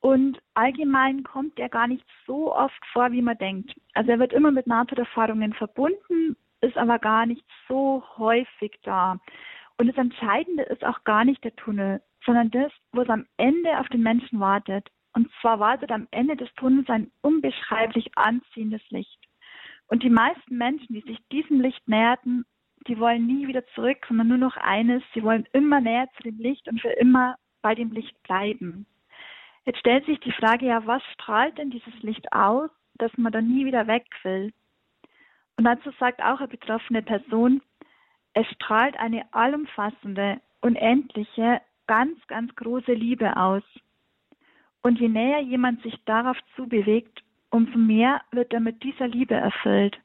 Und 0.00 0.38
allgemein 0.54 1.22
kommt 1.24 1.58
er 1.58 1.68
gar 1.68 1.86
nicht 1.86 2.04
so 2.26 2.54
oft 2.54 2.80
vor, 2.92 3.12
wie 3.12 3.22
man 3.22 3.36
denkt. 3.38 3.74
Also 3.94 4.10
er 4.10 4.18
wird 4.18 4.32
immer 4.32 4.50
mit 4.50 4.66
Nahtoderfahrungen 4.66 5.52
verbunden, 5.52 6.36
ist 6.62 6.76
aber 6.76 6.98
gar 6.98 7.26
nicht 7.26 7.44
so 7.68 8.02
häufig 8.16 8.72
da. 8.82 9.18
Und 9.76 9.88
das 9.88 9.96
Entscheidende 9.96 10.62
ist 10.64 10.84
auch 10.84 11.04
gar 11.04 11.24
nicht 11.24 11.44
der 11.44 11.54
Tunnel, 11.56 12.02
sondern 12.24 12.50
das, 12.50 12.72
wo 12.92 13.02
es 13.02 13.08
am 13.08 13.26
Ende 13.36 13.78
auf 13.78 13.88
den 13.88 14.02
Menschen 14.02 14.40
wartet. 14.40 14.88
Und 15.12 15.30
zwar 15.40 15.58
wartet 15.58 15.90
am 15.90 16.06
Ende 16.10 16.36
des 16.36 16.52
Tunnels 16.54 16.88
ein 16.88 17.10
unbeschreiblich 17.22 18.10
anziehendes 18.16 18.82
Licht. 18.90 19.18
Und 19.88 20.02
die 20.02 20.10
meisten 20.10 20.56
Menschen, 20.56 20.94
die 20.94 21.00
sich 21.00 21.18
diesem 21.32 21.60
Licht 21.60 21.86
näherten, 21.88 22.44
die 22.86 22.98
wollen 22.98 23.26
nie 23.26 23.48
wieder 23.48 23.66
zurück, 23.74 23.98
sondern 24.06 24.28
nur 24.28 24.38
noch 24.38 24.56
eines, 24.56 25.02
sie 25.12 25.22
wollen 25.22 25.46
immer 25.52 25.80
näher 25.80 26.08
zu 26.16 26.22
dem 26.22 26.38
Licht 26.38 26.68
und 26.68 26.80
für 26.80 26.90
immer 26.90 27.36
bei 27.60 27.74
dem 27.74 27.90
Licht 27.90 28.22
bleiben. 28.22 28.86
Jetzt 29.66 29.80
stellt 29.80 30.06
sich 30.06 30.18
die 30.20 30.32
Frage, 30.32 30.66
ja, 30.66 30.86
was 30.86 31.02
strahlt 31.12 31.58
denn 31.58 31.70
dieses 31.70 32.02
Licht 32.02 32.32
aus, 32.32 32.70
dass 32.94 33.12
man 33.16 33.32
da 33.32 33.40
nie 33.40 33.66
wieder 33.66 33.86
weg 33.86 34.06
will? 34.22 34.52
Und 35.56 35.64
dazu 35.64 35.90
sagt 35.98 36.22
auch 36.22 36.38
eine 36.38 36.48
betroffene 36.48 37.02
Person, 37.02 37.60
es 38.32 38.46
strahlt 38.52 38.98
eine 38.98 39.32
allumfassende, 39.34 40.40
unendliche, 40.60 41.60
ganz, 41.86 42.18
ganz 42.28 42.54
große 42.54 42.92
Liebe 42.92 43.36
aus. 43.36 43.62
Und 44.82 44.98
je 44.98 45.08
näher 45.08 45.40
jemand 45.40 45.82
sich 45.82 45.94
darauf 46.04 46.36
zubewegt, 46.56 47.22
umso 47.50 47.76
mehr 47.78 48.22
wird 48.30 48.52
er 48.52 48.60
mit 48.60 48.82
dieser 48.82 49.08
Liebe 49.08 49.34
erfüllt. 49.34 49.98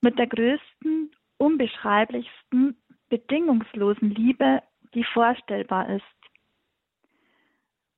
Mit 0.00 0.18
der 0.18 0.26
größten 0.26 1.10
unbeschreiblichsten, 1.38 2.76
bedingungslosen 3.08 4.10
Liebe, 4.10 4.62
die 4.94 5.04
vorstellbar 5.04 5.88
ist. 5.88 6.04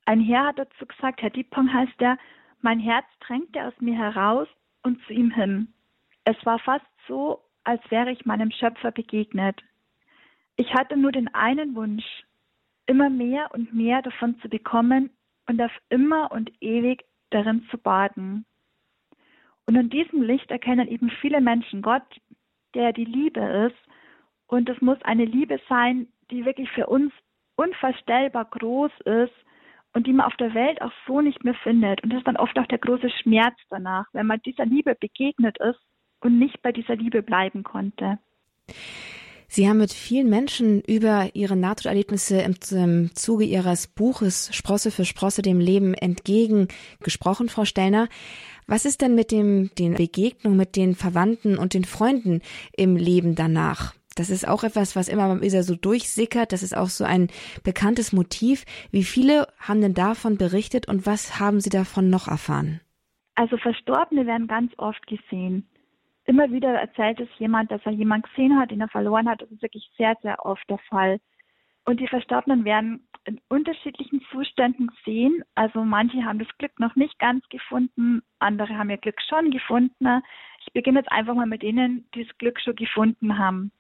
Ein 0.07 0.21
Herr 0.21 0.47
hat 0.47 0.59
dazu 0.59 0.87
gesagt, 0.87 1.21
Herr 1.21 1.31
Diepong 1.31 1.73
heißt 1.73 2.01
er, 2.01 2.17
mein 2.63 2.81
Herz 2.81 3.07
drängte 3.21 3.65
aus 3.65 3.75
mir 3.81 3.97
heraus 3.97 4.49
und 4.83 5.03
zu 5.05 5.13
ihm 5.13 5.31
hin. 5.31 5.73
Es 6.25 6.37
war 6.47 6.59
fast 6.59 6.87
so, 7.07 7.43
als 7.65 7.83
wäre 7.91 8.13
ich 8.13 8.25
meinem 8.25 8.51
Schöpfer 8.51 8.93
begegnet. 8.93 9.63
Ich 10.57 10.73
hatte 10.73 10.97
nur 10.97 11.13
den 11.13 11.33
einen 11.35 11.75
Wunsch, 11.75 12.25
immer 12.87 13.11
mehr 13.11 13.53
und 13.53 13.75
mehr 13.75 14.01
davon 14.01 14.39
zu 14.41 14.49
bekommen 14.49 15.11
und 15.47 15.61
auf 15.61 15.73
immer 15.89 16.31
und 16.33 16.51
ewig 16.61 17.05
darin 17.31 17.67
zu 17.71 17.79
baden. 17.79 18.45
Und 19.67 19.77
in 19.77 19.91
diesem 19.91 20.23
Licht 20.23 20.51
erkennen 20.51 20.89
eben 20.89 21.11
viele 21.21 21.41
Menschen 21.41 21.83
Gott, 21.83 22.07
der 22.75 22.93
die 22.93 23.05
Liebe 23.05 23.41
ist. 23.41 23.91
Und 24.47 24.69
es 24.69 24.81
muss 24.81 25.01
eine 25.03 25.25
Liebe 25.25 25.61
sein, 25.69 26.07
die 26.31 26.45
wirklich 26.45 26.71
für 26.71 26.87
uns 26.87 27.13
unvorstellbar 27.57 28.45
groß 28.45 28.93
ist 29.05 29.35
und 29.93 30.07
die 30.07 30.13
man 30.13 30.27
auf 30.27 30.37
der 30.37 30.55
Welt 30.55 30.81
auch 30.83 30.93
so 31.07 31.21
nicht 31.21 31.43
mehr 31.43 31.55
findet. 31.55 32.03
Und 32.03 32.13
das 32.13 32.19
ist 32.19 32.27
dann 32.27 32.37
oft 32.37 32.57
auch 32.59 32.67
der 32.67 32.79
große 32.79 33.11
Schmerz 33.23 33.57
danach, 33.71 34.07
wenn 34.13 34.27
man 34.27 34.41
dieser 34.43 34.67
Liebe 34.67 34.95
begegnet 34.95 35.59
ist 35.59 35.81
und 36.21 36.39
nicht 36.39 36.61
bei 36.63 36.71
dieser 36.71 36.97
Liebe 36.97 37.23
bleiben 37.23 37.63
konnte. 37.63 38.19
Sie 39.49 39.69
haben 39.69 39.79
mit 39.79 39.93
vielen 39.93 40.29
Menschen 40.29 40.81
über 40.83 41.31
ihre 41.35 41.57
Nahtoderlebnisse 41.57 42.41
im, 42.41 42.55
im 42.73 43.15
Zuge 43.15 43.45
Ihres 43.45 43.87
Buches 43.87 44.51
Sprosse 44.53 44.91
für 44.91 45.05
Sprosse 45.05 45.43
dem 45.43 45.61
Leben 45.61 45.95
entgegen 45.95 46.69
gesprochen, 47.03 47.49
Frau 47.49 47.65
Stellner. 47.65 48.09
Was 48.67 48.85
ist 48.85 49.01
denn 49.01 49.15
mit 49.15 49.31
dem, 49.31 49.71
den 49.79 49.95
Begegnungen 49.95 50.59
mit 50.59 50.75
den 50.77 50.95
Verwandten 50.95 51.57
und 51.57 51.75
den 51.75 51.85
Freunden 51.85 52.43
im 52.77 52.97
Leben 52.97 53.35
danach? 53.35 53.95
Das 54.17 54.31
ist 54.31 54.49
auch 54.49 54.65
etwas, 54.65 54.97
was 54.97 55.09
immer 55.09 55.43
wieder 55.43 55.63
so 55.63 55.77
durchsickert. 55.77 56.53
Das 56.53 56.63
ist 56.63 56.77
auch 56.77 56.89
so 56.89 57.05
ein 57.05 57.29
bekanntes 57.63 58.13
Motiv. 58.13 58.65
Wie 58.91 59.05
viele 59.05 59.47
haben 59.59 59.83
denn 59.83 59.95
davon 59.95 60.39
berichtet 60.39 60.89
und 60.89 61.07
was 61.07 61.39
haben 61.39 61.61
Sie 61.61 61.71
davon 61.71 62.09
noch 62.09 62.27
erfahren? 62.27 62.81
Also 63.35 63.59
Verstorbene 63.59 64.27
werden 64.27 64.49
ganz 64.49 64.73
oft 64.79 65.07
gesehen. 65.07 65.69
Immer 66.27 66.51
wieder 66.51 66.75
erzählt 66.75 67.21
es 67.21 67.29
jemand, 67.39 67.71
dass 67.71 67.85
er 67.85 67.93
jemanden 67.93 68.29
gesehen 68.29 68.59
hat, 68.59 68.73
den 68.73 68.81
er 68.81 68.89
verloren 68.89 69.29
hat. 69.29 69.41
Das 69.43 69.51
ist 69.51 69.63
wirklich 69.63 69.89
sehr, 69.97 70.17
sehr 70.23 70.45
oft 70.45 70.69
der 70.69 70.79
Fall. 70.79 71.21
Und 71.85 72.01
die 72.01 72.09
Verstorbenen 72.09 72.65
werden 72.65 73.07
in 73.27 73.41
unterschiedlichen 73.49 74.21
Zuständen 74.33 74.89
gesehen. 74.89 75.45
Also 75.55 75.85
manche 75.85 76.25
haben 76.25 76.41
das 76.41 76.49
Glück 76.59 76.79
noch 76.81 76.97
nicht 76.97 77.19
ganz 77.21 77.49
gefunden, 77.49 78.23
andere 78.41 78.77
haben 78.77 78.91
ihr 78.91 78.99
Glück 78.99 79.21
schon 79.29 79.53
gefunden. 79.53 80.23
Ich 80.67 80.73
beginne 80.73 80.99
jetzt 80.99 81.13
einfach 81.13 81.35
mal 81.35 81.47
mit 81.47 81.63
denen, 81.63 82.09
die 82.15 82.25
das 82.25 82.39
Glück 82.39 82.61
schon 82.61 82.75
gefunden 82.75 83.39
haben. 83.39 83.71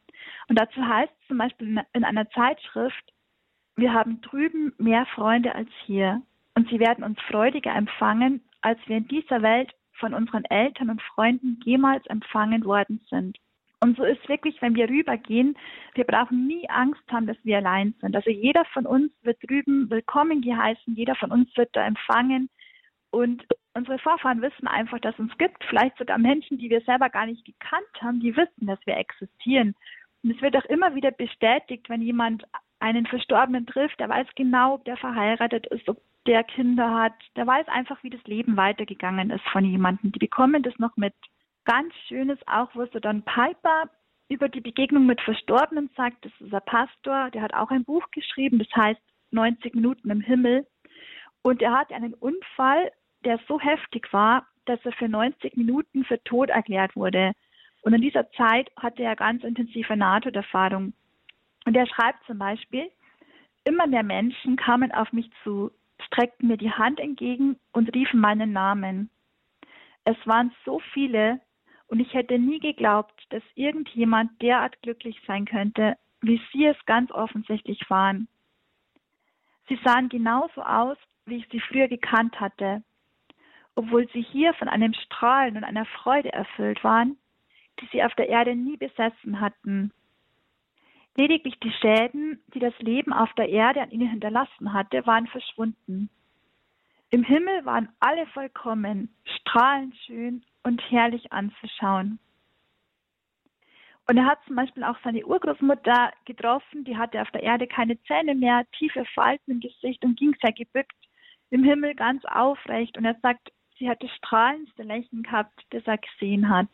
Und 0.49 0.59
dazu 0.59 0.85
heißt 0.85 1.13
es 1.21 1.29
zum 1.29 1.39
Beispiel 1.39 1.81
in 1.93 2.05
einer 2.05 2.31
Zeitschrift, 2.31 3.13
wir 3.75 3.93
haben 3.93 4.21
drüben 4.21 4.73
mehr 4.79 5.05
Freunde 5.07 5.55
als 5.55 5.69
hier. 5.85 6.23
Und 6.55 6.69
sie 6.71 6.79
werden 6.79 7.05
uns 7.05 7.21
freudiger 7.23 7.75
empfangen, 7.75 8.41
als 8.63 8.79
wir 8.87 8.97
in 8.97 9.09
dieser 9.09 9.43
Welt 9.43 9.73
von 9.99 10.15
unseren 10.15 10.45
Eltern 10.45 10.91
und 10.91 11.03
Freunden 11.03 11.61
jemals 11.65 12.07
empfangen 12.07 12.65
worden 12.65 13.01
sind. 13.09 13.39
Und 13.81 13.97
so 13.97 14.05
ist 14.05 14.27
wirklich, 14.29 14.61
wenn 14.63 14.75
wir 14.75 14.89
rübergehen, 14.89 15.57
wir 15.95 16.05
brauchen 16.05 16.47
nie 16.47 16.69
Angst 16.69 17.03
haben, 17.11 17.27
dass 17.27 17.37
wir 17.43 17.59
allein 17.59 17.95
sind. 18.01 18.17
Also 18.17 18.31
jeder 18.31 18.65
von 18.67 18.87
uns 18.87 19.13
wird 19.23 19.39
drüben 19.43 19.91
willkommen 19.91 20.41
geheißen, 20.41 20.95
jeder 20.95 21.15
von 21.15 21.31
uns 21.31 21.55
wird 21.57 21.71
da 21.75 21.87
empfangen. 21.87 22.49
Und 23.11 23.47
unsere 23.75 23.99
Vorfahren 23.99 24.43
wissen 24.43 24.67
einfach, 24.67 24.99
dass 25.01 25.15
es 25.15 25.21
uns 25.21 25.39
gibt. 25.39 25.63
Vielleicht 25.65 25.97
sogar 25.99 26.19
Menschen, 26.19 26.59
die 26.59 26.71
wir 26.71 26.81
selber 26.83 27.11
gar 27.11 27.27
nicht 27.27 27.45
gekannt 27.45 27.87
haben, 28.01 28.21
die 28.21 28.37
wissen, 28.37 28.67
dass 28.67 28.79
wir 28.87 28.97
existieren. 28.97 29.75
Und 30.23 30.35
es 30.35 30.43
wird 30.43 30.57
auch 30.57 30.65
immer 30.65 30.95
wieder 30.95 31.11
bestätigt, 31.11 31.89
wenn 31.89 32.03
jemand 32.03 32.45
einen 32.79 33.07
Verstorbenen 33.07 33.67
trifft, 33.67 33.99
der 34.01 34.09
weiß 34.09 34.27
genau, 34.35 34.75
ob 34.75 34.85
der 34.85 34.97
verheiratet 34.97 35.67
ist, 35.69 35.89
ob 35.89 36.01
der 36.27 36.45
Kinder 36.45 36.93
hat, 36.93 37.15
der 37.37 37.47
weiß 37.47 37.69
einfach, 37.69 38.03
wie 38.03 38.11
das 38.11 38.23
Leben 38.25 38.57
weitergegangen 38.57 39.31
ist 39.31 39.47
von 39.49 39.65
jemandem. 39.65 40.13
Die 40.13 40.19
bekommen 40.19 40.63
das 40.63 40.79
noch 40.79 40.97
mit. 40.97 41.15
Ganz 41.65 41.95
schön 42.09 42.31
ist 42.31 42.47
auch, 42.49 42.69
wo 42.75 42.85
so 42.87 42.99
dann 42.99 43.23
Piper 43.23 43.91
über 44.29 44.49
die 44.49 44.61
Begegnung 44.61 45.07
mit 45.07 45.21
Verstorbenen 45.21 45.91
sagt, 45.97 46.25
das 46.25 46.33
ist 46.41 46.53
ein 46.53 46.61
Pastor, 46.65 47.31
der 47.31 47.43
hat 47.43 47.55
auch 47.55 47.71
ein 47.71 47.85
Buch 47.85 48.11
geschrieben, 48.11 48.59
das 48.59 48.69
heißt 48.75 49.01
90 49.31 49.75
Minuten 49.75 50.11
im 50.11 50.21
Himmel. 50.21 50.67
Und 51.43 51.63
er 51.63 51.73
hat 51.73 51.93
einen 51.93 52.15
Unfall, 52.15 52.91
der 53.25 53.39
so 53.47 53.61
heftig 53.61 54.13
war, 54.13 54.47
dass 54.65 54.85
er 54.85 54.93
für 54.93 55.09
90 55.09 55.57
Minuten 55.57 56.05
für 56.05 56.23
tot 56.25 56.51
erklärt 56.51 56.97
wurde. 56.97 57.33
Und 57.83 57.95
in 57.95 58.01
dieser 58.01 58.29
Zeit 58.33 58.69
hatte 58.77 59.05
er 59.05 59.15
ganz 59.15 59.45
intensive 59.45 59.97
Nahtoderfahrung. 59.97 60.93
Und 61.67 61.77
er 61.77 61.87
schreibt 61.87 62.25
zum 62.27 62.39
Beispiel, 62.39 62.91
immer 63.65 63.87
mehr 63.87 64.05
Menschen 64.05 64.57
kamen 64.57 64.93
auf 64.93 65.13
mich 65.13 65.29
zu, 65.43 65.73
streckten 66.01 66.49
mir 66.49 66.57
die 66.57 66.71
Hand 66.71 67.01
entgegen 67.01 67.59
und 67.73 67.93
riefen 67.95 68.21
meinen 68.21 68.53
Namen. 68.53 69.11
Es 70.05 70.17
waren 70.25 70.55
so 70.65 70.81
viele, 70.95 71.41
und 71.89 72.01
ich 72.01 72.15
hätte 72.15 72.39
nie 72.39 72.61
geglaubt, 72.61 73.27
dass 73.31 73.43
irgendjemand 73.55 74.41
derart 74.41 74.81
glücklich 74.83 75.21
sein 75.27 75.45
könnte, 75.45 75.97
wie 76.21 76.41
sie 76.53 76.67
es 76.67 76.77
ganz 76.87 77.11
offensichtlich 77.11 77.81
waren. 77.91 78.29
Sie 79.69 79.79
sahen 79.85 80.09
genauso 80.09 80.63
aus, 80.63 80.97
wie 81.27 81.37
ich 81.37 81.49
sie 81.51 81.61
früher 81.61 81.89
gekannt 81.89 82.39
hatte, 82.41 82.85
obwohl 83.75 84.09
sie 84.13 84.23
hier 84.23 84.55
von 84.55 84.69
einem 84.69 84.95
Strahlen 84.95 85.57
und 85.57 85.65
einer 85.65 85.87
Freude 85.87 86.33
erfüllt 86.33 86.83
waren, 86.85 87.19
die 87.81 87.89
sie 87.91 88.05
auf 88.05 88.15
der 88.15 88.29
Erde 88.29 88.55
nie 88.55 88.77
besessen 88.77 89.41
hatten. 89.41 89.93
Lediglich 91.17 91.59
die 91.61 91.73
Schäden, 91.73 92.43
die 92.53 92.59
das 92.59 92.79
Leben 92.79 93.13
auf 93.13 93.33
der 93.35 93.49
Erde 93.49 93.81
an 93.81 93.91
ihnen 93.91 94.09
hinterlassen 94.09 94.75
hatte, 94.75 95.07
waren 95.07 95.27
verschwunden. 95.27 96.11
Im 97.11 97.23
Himmel 97.23 97.65
waren 97.65 97.89
alle 98.01 98.27
vollkommen, 98.29 99.15
strahlend 99.25 99.97
schön 100.05 100.45
und 100.63 100.81
herrlich 100.91 101.33
anzuschauen. 101.33 102.19
Und 104.09 104.19
er 104.19 104.27
hat 104.27 104.45
zum 104.47 104.57
Beispiel 104.57 104.85
auch 104.85 104.99
seine 105.03 105.25
Urgroßmutter 105.25 106.13
getroffen, 106.27 106.85
die 106.85 106.97
hatte 106.97 107.23
auf 107.23 107.31
der 107.31 107.43
Erde 107.43 107.67
keine 107.67 108.01
Zähne 108.03 108.35
mehr, 108.35 108.65
tiefe 108.79 109.05
Falten 109.15 109.53
im 109.53 109.61
Gesicht 109.61 110.05
und 110.05 110.19
ging 110.19 110.37
sehr 110.41 110.53
gebückt, 110.53 110.95
im 111.51 111.65
Himmel 111.65 111.95
ganz 111.95 112.25
aufrecht. 112.27 112.99
Und 112.99 113.05
er 113.05 113.17
sagt, 113.23 113.51
sie 113.79 113.89
hatte 113.89 114.09
strahlendste 114.09 114.83
Lächeln 114.83 115.23
gehabt, 115.23 115.65
das 115.71 115.83
er 115.87 115.99
gesehen 115.99 116.49
hat. 116.49 116.69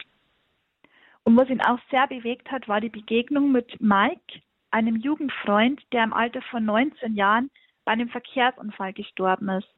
Und 1.24 1.36
was 1.36 1.48
ihn 1.48 1.60
auch 1.60 1.78
sehr 1.90 2.06
bewegt 2.06 2.50
hat, 2.50 2.68
war 2.68 2.80
die 2.80 2.88
Begegnung 2.88 3.52
mit 3.52 3.80
Mike, 3.80 4.40
einem 4.70 4.96
Jugendfreund, 4.96 5.80
der 5.92 6.04
im 6.04 6.12
Alter 6.12 6.42
von 6.42 6.64
19 6.64 7.14
Jahren 7.14 7.50
bei 7.84 7.92
einem 7.92 8.08
Verkehrsunfall 8.08 8.92
gestorben 8.92 9.48
ist. 9.50 9.68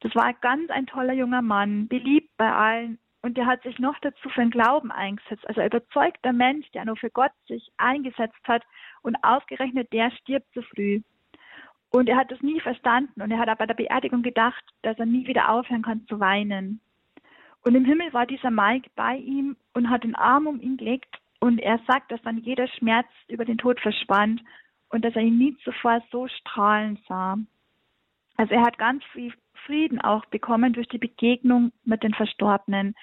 Das 0.00 0.14
war 0.14 0.32
ganz 0.34 0.70
ein 0.70 0.86
toller 0.86 1.12
junger 1.12 1.42
Mann, 1.42 1.88
beliebt 1.88 2.30
bei 2.36 2.52
allen 2.52 2.98
und 3.20 3.36
der 3.36 3.46
hat 3.46 3.62
sich 3.62 3.78
noch 3.78 3.98
dazu 4.00 4.28
für 4.28 4.40
den 4.40 4.50
Glauben 4.50 4.92
eingesetzt. 4.92 5.46
Also 5.48 5.60
ein 5.60 5.66
überzeugter 5.66 6.32
Mensch, 6.32 6.70
der 6.70 6.84
nur 6.84 6.96
für 6.96 7.10
Gott 7.10 7.32
sich 7.48 7.70
eingesetzt 7.76 8.40
hat 8.44 8.62
und 9.02 9.16
ausgerechnet 9.22 9.92
der 9.92 10.10
stirbt 10.12 10.52
zu 10.54 10.62
früh. 10.62 11.00
Und 11.90 12.08
er 12.08 12.16
hat 12.16 12.30
das 12.30 12.40
nie 12.42 12.60
verstanden 12.60 13.22
und 13.22 13.30
er 13.30 13.38
hat 13.38 13.48
aber 13.48 13.58
bei 13.58 13.66
der 13.66 13.74
Beerdigung 13.74 14.22
gedacht, 14.22 14.62
dass 14.82 14.98
er 14.98 15.06
nie 15.06 15.26
wieder 15.26 15.48
aufhören 15.48 15.82
kann 15.82 16.06
zu 16.06 16.20
weinen. 16.20 16.80
Und 17.62 17.74
im 17.74 17.84
Himmel 17.84 18.12
war 18.12 18.26
dieser 18.26 18.50
Mike 18.50 18.90
bei 18.94 19.16
ihm 19.16 19.56
und 19.74 19.90
hat 19.90 20.04
den 20.04 20.14
Arm 20.14 20.46
um 20.46 20.60
ihn 20.60 20.76
gelegt 20.76 21.18
und 21.40 21.58
er 21.58 21.80
sagt, 21.86 22.10
dass 22.10 22.22
dann 22.22 22.38
jeder 22.38 22.68
Schmerz 22.68 23.08
über 23.28 23.44
den 23.44 23.58
Tod 23.58 23.80
verschwand 23.80 24.42
und 24.90 25.04
dass 25.04 25.14
er 25.14 25.22
ihn 25.22 25.38
nie 25.38 25.56
zuvor 25.64 26.02
so 26.10 26.28
strahlend 26.28 27.00
sah. 27.08 27.36
Also 28.36 28.54
er 28.54 28.62
hat 28.62 28.78
ganz 28.78 29.04
viel 29.12 29.32
Frieden 29.66 30.00
auch 30.00 30.24
bekommen 30.26 30.72
durch 30.72 30.88
die 30.88 30.98
Begegnung 30.98 31.72
mit 31.84 32.02
den 32.02 32.14
Verstorbenen. 32.14 32.94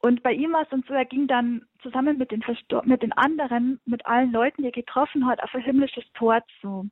Und 0.00 0.22
bei 0.22 0.32
ihm 0.32 0.52
war 0.52 0.62
es 0.62 0.68
dann 0.68 0.84
so, 0.86 0.94
er 0.94 1.04
ging 1.04 1.26
dann 1.26 1.62
zusammen 1.82 2.18
mit 2.18 2.30
den, 2.30 2.42
Verstor 2.42 2.84
mit 2.84 3.02
den 3.02 3.12
anderen, 3.12 3.80
mit 3.84 4.06
allen 4.06 4.32
Leuten, 4.32 4.62
die 4.62 4.68
er 4.68 4.72
getroffen 4.72 5.26
hat, 5.26 5.42
auf 5.42 5.54
ein 5.54 5.62
himmlisches 5.62 6.04
Tor 6.14 6.42
zu. 6.60 6.88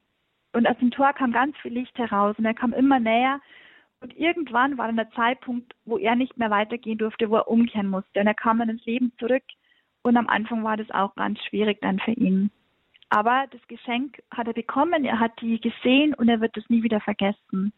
Und 0.53 0.67
aus 0.67 0.77
dem 0.79 0.91
Tor 0.91 1.13
kam 1.13 1.33
ganz 1.33 1.57
viel 1.59 1.73
Licht 1.73 1.97
heraus 1.99 2.37
und 2.39 2.45
er 2.45 2.55
kam 2.55 2.73
immer 2.73 2.99
näher. 2.99 3.41
Und 4.07 4.17
irgendwann 4.17 4.79
war 4.79 4.87
dann 4.87 4.95
der 4.95 5.11
Zeitpunkt, 5.11 5.75
wo 5.85 5.99
er 5.99 6.15
nicht 6.15 6.39
mehr 6.39 6.49
weitergehen 6.49 6.97
durfte, 6.97 7.29
wo 7.29 7.39
er 7.39 7.49
umkehren 7.49 7.89
musste. 7.89 8.21
Und 8.21 8.29
er 8.29 8.35
kam 8.35 8.61
dann 8.61 8.69
ins 8.69 8.87
Leben 8.87 9.11
zurück. 9.19 9.43
Und 10.03 10.17
am 10.17 10.29
Anfang 10.29 10.63
war 10.63 10.77
das 10.77 10.89
auch 10.93 11.17
ganz 11.17 11.41
schwierig 11.43 11.81
dann 11.81 11.99
für 11.99 12.13
ihn. 12.13 12.53
Aber 13.09 13.47
das 13.51 13.61
Geschenk 13.67 14.23
hat 14.31 14.47
er 14.47 14.53
bekommen, 14.53 15.05
er 15.05 15.19
hat 15.19 15.33
die 15.41 15.61
gesehen 15.61 16.15
und 16.15 16.29
er 16.29 16.41
wird 16.41 16.57
es 16.57 16.71
nie 16.71 16.85
wieder 16.85 17.01
vergessen. 17.01 17.73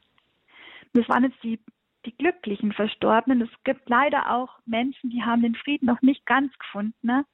Das 0.92 1.08
waren 1.08 1.24
jetzt 1.24 1.42
die, 1.42 1.58
die 2.04 2.14
glücklichen 2.14 2.74
Verstorbenen. 2.74 3.40
Es 3.40 3.64
gibt 3.64 3.88
leider 3.88 4.30
auch 4.30 4.50
Menschen, 4.66 5.08
die 5.08 5.22
haben 5.22 5.40
den 5.40 5.54
Frieden 5.54 5.86
noch 5.86 6.02
nicht 6.02 6.26
ganz 6.26 6.52
gefunden. 6.58 7.06
Ne? 7.06 7.24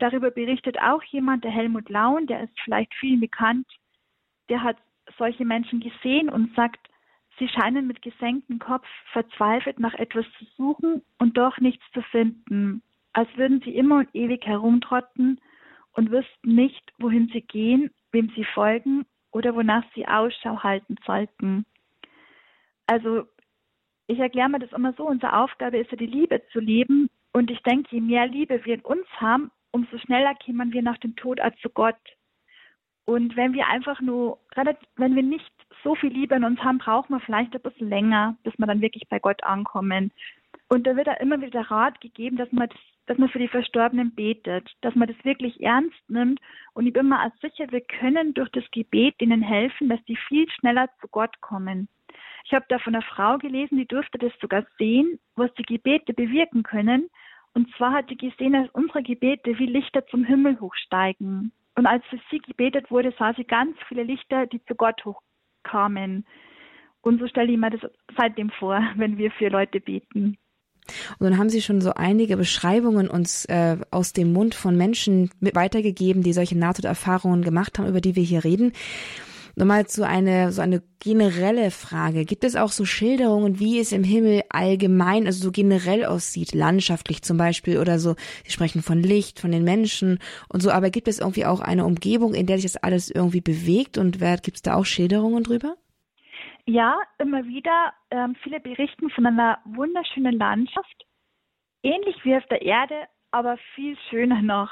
Darüber 0.00 0.30
berichtet 0.30 0.78
auch 0.82 1.02
jemand, 1.04 1.44
der 1.44 1.50
Helmut 1.50 1.88
Laun, 1.88 2.26
der 2.26 2.42
ist 2.42 2.60
vielleicht 2.62 2.92
vielen 2.92 3.20
bekannt. 3.20 3.66
Der 4.50 4.62
hat 4.62 4.76
solche 5.16 5.46
Menschen 5.46 5.80
gesehen 5.80 6.28
und 6.28 6.54
sagt, 6.54 6.90
sie 7.38 7.48
scheinen 7.48 7.86
mit 7.86 8.02
gesenktem 8.02 8.58
Kopf 8.58 8.86
verzweifelt 9.12 9.78
nach 9.78 9.94
etwas 9.94 10.26
zu 10.38 10.44
suchen 10.56 11.02
und 11.18 11.36
doch 11.36 11.58
nichts 11.58 11.84
zu 11.92 12.02
finden, 12.02 12.82
als 13.12 13.28
würden 13.36 13.60
sie 13.64 13.74
immer 13.74 13.98
und 13.98 14.14
ewig 14.14 14.44
herumtrotten 14.46 15.40
und 15.92 16.10
wüssten 16.10 16.54
nicht, 16.54 16.92
wohin 16.98 17.28
sie 17.32 17.42
gehen, 17.42 17.90
wem 18.12 18.30
sie 18.34 18.44
folgen 18.44 19.06
oder 19.32 19.54
wonach 19.54 19.84
sie 19.94 20.06
Ausschau 20.06 20.62
halten 20.62 20.96
sollten. 21.04 21.64
Also 22.86 23.24
ich 24.06 24.18
erkläre 24.18 24.48
mir 24.48 24.58
das 24.58 24.72
immer 24.72 24.94
so, 24.94 25.06
unsere 25.06 25.36
Aufgabe 25.36 25.78
ist 25.78 25.90
ja 25.90 25.96
die 25.96 26.06
Liebe 26.06 26.42
zu 26.52 26.60
leben 26.60 27.10
und 27.32 27.50
ich 27.50 27.62
denke, 27.62 27.94
je 27.94 28.00
mehr 28.00 28.26
Liebe 28.26 28.64
wir 28.64 28.74
in 28.74 28.80
uns 28.80 29.06
haben, 29.16 29.50
umso 29.70 29.98
schneller 29.98 30.34
kämen 30.34 30.72
wir 30.72 30.82
nach 30.82 30.98
dem 30.98 31.14
Tod 31.16 31.40
als 31.40 31.58
zu 31.60 31.68
Gott. 31.68 31.96
Und 33.08 33.36
wenn 33.36 33.54
wir 33.54 33.66
einfach 33.68 34.02
nur, 34.02 34.38
wenn 34.96 35.16
wir 35.16 35.22
nicht 35.22 35.50
so 35.82 35.94
viel 35.94 36.12
Liebe 36.12 36.34
in 36.34 36.44
uns 36.44 36.62
haben, 36.62 36.76
brauchen 36.76 37.14
wir 37.14 37.20
vielleicht 37.20 37.54
ein 37.54 37.62
bisschen 37.62 37.88
länger, 37.88 38.36
bis 38.44 38.52
wir 38.58 38.66
dann 38.66 38.82
wirklich 38.82 39.08
bei 39.08 39.18
Gott 39.18 39.42
ankommen. 39.44 40.12
Und 40.68 40.86
da 40.86 40.94
wird 40.94 41.06
da 41.06 41.14
immer 41.14 41.40
wieder 41.40 41.62
Rat 41.70 42.02
gegeben, 42.02 42.36
dass 42.36 42.52
man, 42.52 42.68
das, 42.68 42.78
dass 43.06 43.16
man 43.16 43.30
für 43.30 43.38
die 43.38 43.48
Verstorbenen 43.48 44.14
betet, 44.14 44.68
dass 44.82 44.94
man 44.94 45.08
das 45.08 45.16
wirklich 45.24 45.58
ernst 45.62 45.96
nimmt. 46.08 46.38
Und 46.74 46.86
ich 46.86 46.92
bin 46.92 47.08
mir 47.08 47.24
auch 47.24 47.32
sicher, 47.40 47.64
wir 47.70 47.80
können 47.80 48.34
durch 48.34 48.50
das 48.50 48.70
Gebet 48.72 49.18
denen 49.22 49.40
helfen, 49.40 49.88
dass 49.88 50.04
die 50.04 50.18
viel 50.28 50.46
schneller 50.50 50.90
zu 51.00 51.08
Gott 51.08 51.40
kommen. 51.40 51.88
Ich 52.44 52.52
habe 52.52 52.66
da 52.68 52.78
von 52.78 52.94
einer 52.94 53.02
Frau 53.02 53.38
gelesen, 53.38 53.78
die 53.78 53.86
durfte 53.86 54.18
das 54.18 54.32
sogar 54.38 54.66
sehen, 54.76 55.18
was 55.34 55.50
die 55.54 55.62
Gebete 55.62 56.12
bewirken 56.12 56.62
können. 56.62 57.08
Und 57.54 57.74
zwar 57.76 57.92
hat 57.94 58.10
sie 58.10 58.18
gesehen, 58.18 58.52
dass 58.52 58.68
unsere 58.74 59.02
Gebete 59.02 59.58
wie 59.58 59.64
Lichter 59.66 60.06
zum 60.08 60.24
Himmel 60.24 60.60
hochsteigen. 60.60 61.52
Und 61.78 61.86
als 61.86 62.04
für 62.10 62.18
sie 62.28 62.40
gebetet 62.40 62.90
wurde, 62.90 63.14
sah 63.20 63.32
sie 63.34 63.44
ganz 63.44 63.76
viele 63.86 64.02
Lichter, 64.02 64.46
die 64.48 64.60
zu 64.64 64.74
Gott 64.74 65.00
hochkamen. 65.04 66.26
Und 67.02 67.20
so 67.20 67.28
stelle 67.28 67.52
ich 67.52 67.56
mir 67.56 67.70
das 67.70 67.88
seitdem 68.16 68.50
vor, 68.50 68.82
wenn 68.96 69.16
wir 69.16 69.30
für 69.30 69.48
Leute 69.48 69.78
beten. 69.78 70.36
Und 71.20 71.24
dann 71.24 71.38
haben 71.38 71.50
Sie 71.50 71.62
schon 71.62 71.80
so 71.80 71.92
einige 71.94 72.36
Beschreibungen 72.36 73.08
uns 73.08 73.44
äh, 73.44 73.76
aus 73.92 74.12
dem 74.12 74.32
Mund 74.32 74.56
von 74.56 74.76
Menschen 74.76 75.30
weitergegeben, 75.40 76.24
die 76.24 76.32
solche 76.32 76.58
Nahtoderfahrungen 76.58 77.42
gemacht 77.42 77.78
haben, 77.78 77.86
über 77.86 78.00
die 78.00 78.16
wir 78.16 78.24
hier 78.24 78.42
reden. 78.42 78.72
Nochmal 79.58 79.88
zu 79.88 80.06
eine, 80.06 80.52
so 80.52 80.62
eine 80.62 80.80
generelle 81.00 81.72
Frage. 81.72 82.24
Gibt 82.24 82.44
es 82.44 82.54
auch 82.54 82.68
so 82.68 82.84
Schilderungen, 82.84 83.58
wie 83.58 83.80
es 83.80 83.90
im 83.90 84.04
Himmel 84.04 84.42
allgemein, 84.50 85.26
also 85.26 85.42
so 85.42 85.50
generell 85.50 86.04
aussieht, 86.04 86.54
landschaftlich 86.54 87.22
zum 87.22 87.38
Beispiel 87.38 87.78
oder 87.80 87.98
so? 87.98 88.14
Sie 88.44 88.52
sprechen 88.52 88.82
von 88.82 89.02
Licht, 89.02 89.40
von 89.40 89.50
den 89.50 89.64
Menschen 89.64 90.20
und 90.48 90.62
so, 90.62 90.70
aber 90.70 90.90
gibt 90.90 91.08
es 91.08 91.18
irgendwie 91.18 91.44
auch 91.44 91.60
eine 91.60 91.86
Umgebung, 91.86 92.34
in 92.34 92.46
der 92.46 92.58
sich 92.58 92.70
das 92.70 92.80
alles 92.84 93.10
irgendwie 93.10 93.40
bewegt 93.40 93.98
und 93.98 94.20
gibt 94.44 94.58
es 94.58 94.62
da 94.62 94.76
auch 94.76 94.86
Schilderungen 94.86 95.42
drüber? 95.42 95.74
Ja, 96.66 96.96
immer 97.18 97.44
wieder. 97.44 97.92
Ähm, 98.12 98.36
viele 98.44 98.60
berichten 98.60 99.10
von 99.10 99.26
einer 99.26 99.58
wunderschönen 99.64 100.38
Landschaft, 100.38 101.04
ähnlich 101.82 102.14
wie 102.22 102.36
auf 102.36 102.46
der 102.46 102.62
Erde, 102.62 103.08
aber 103.32 103.58
viel 103.74 103.96
schöner 104.08 104.40
noch. 104.40 104.70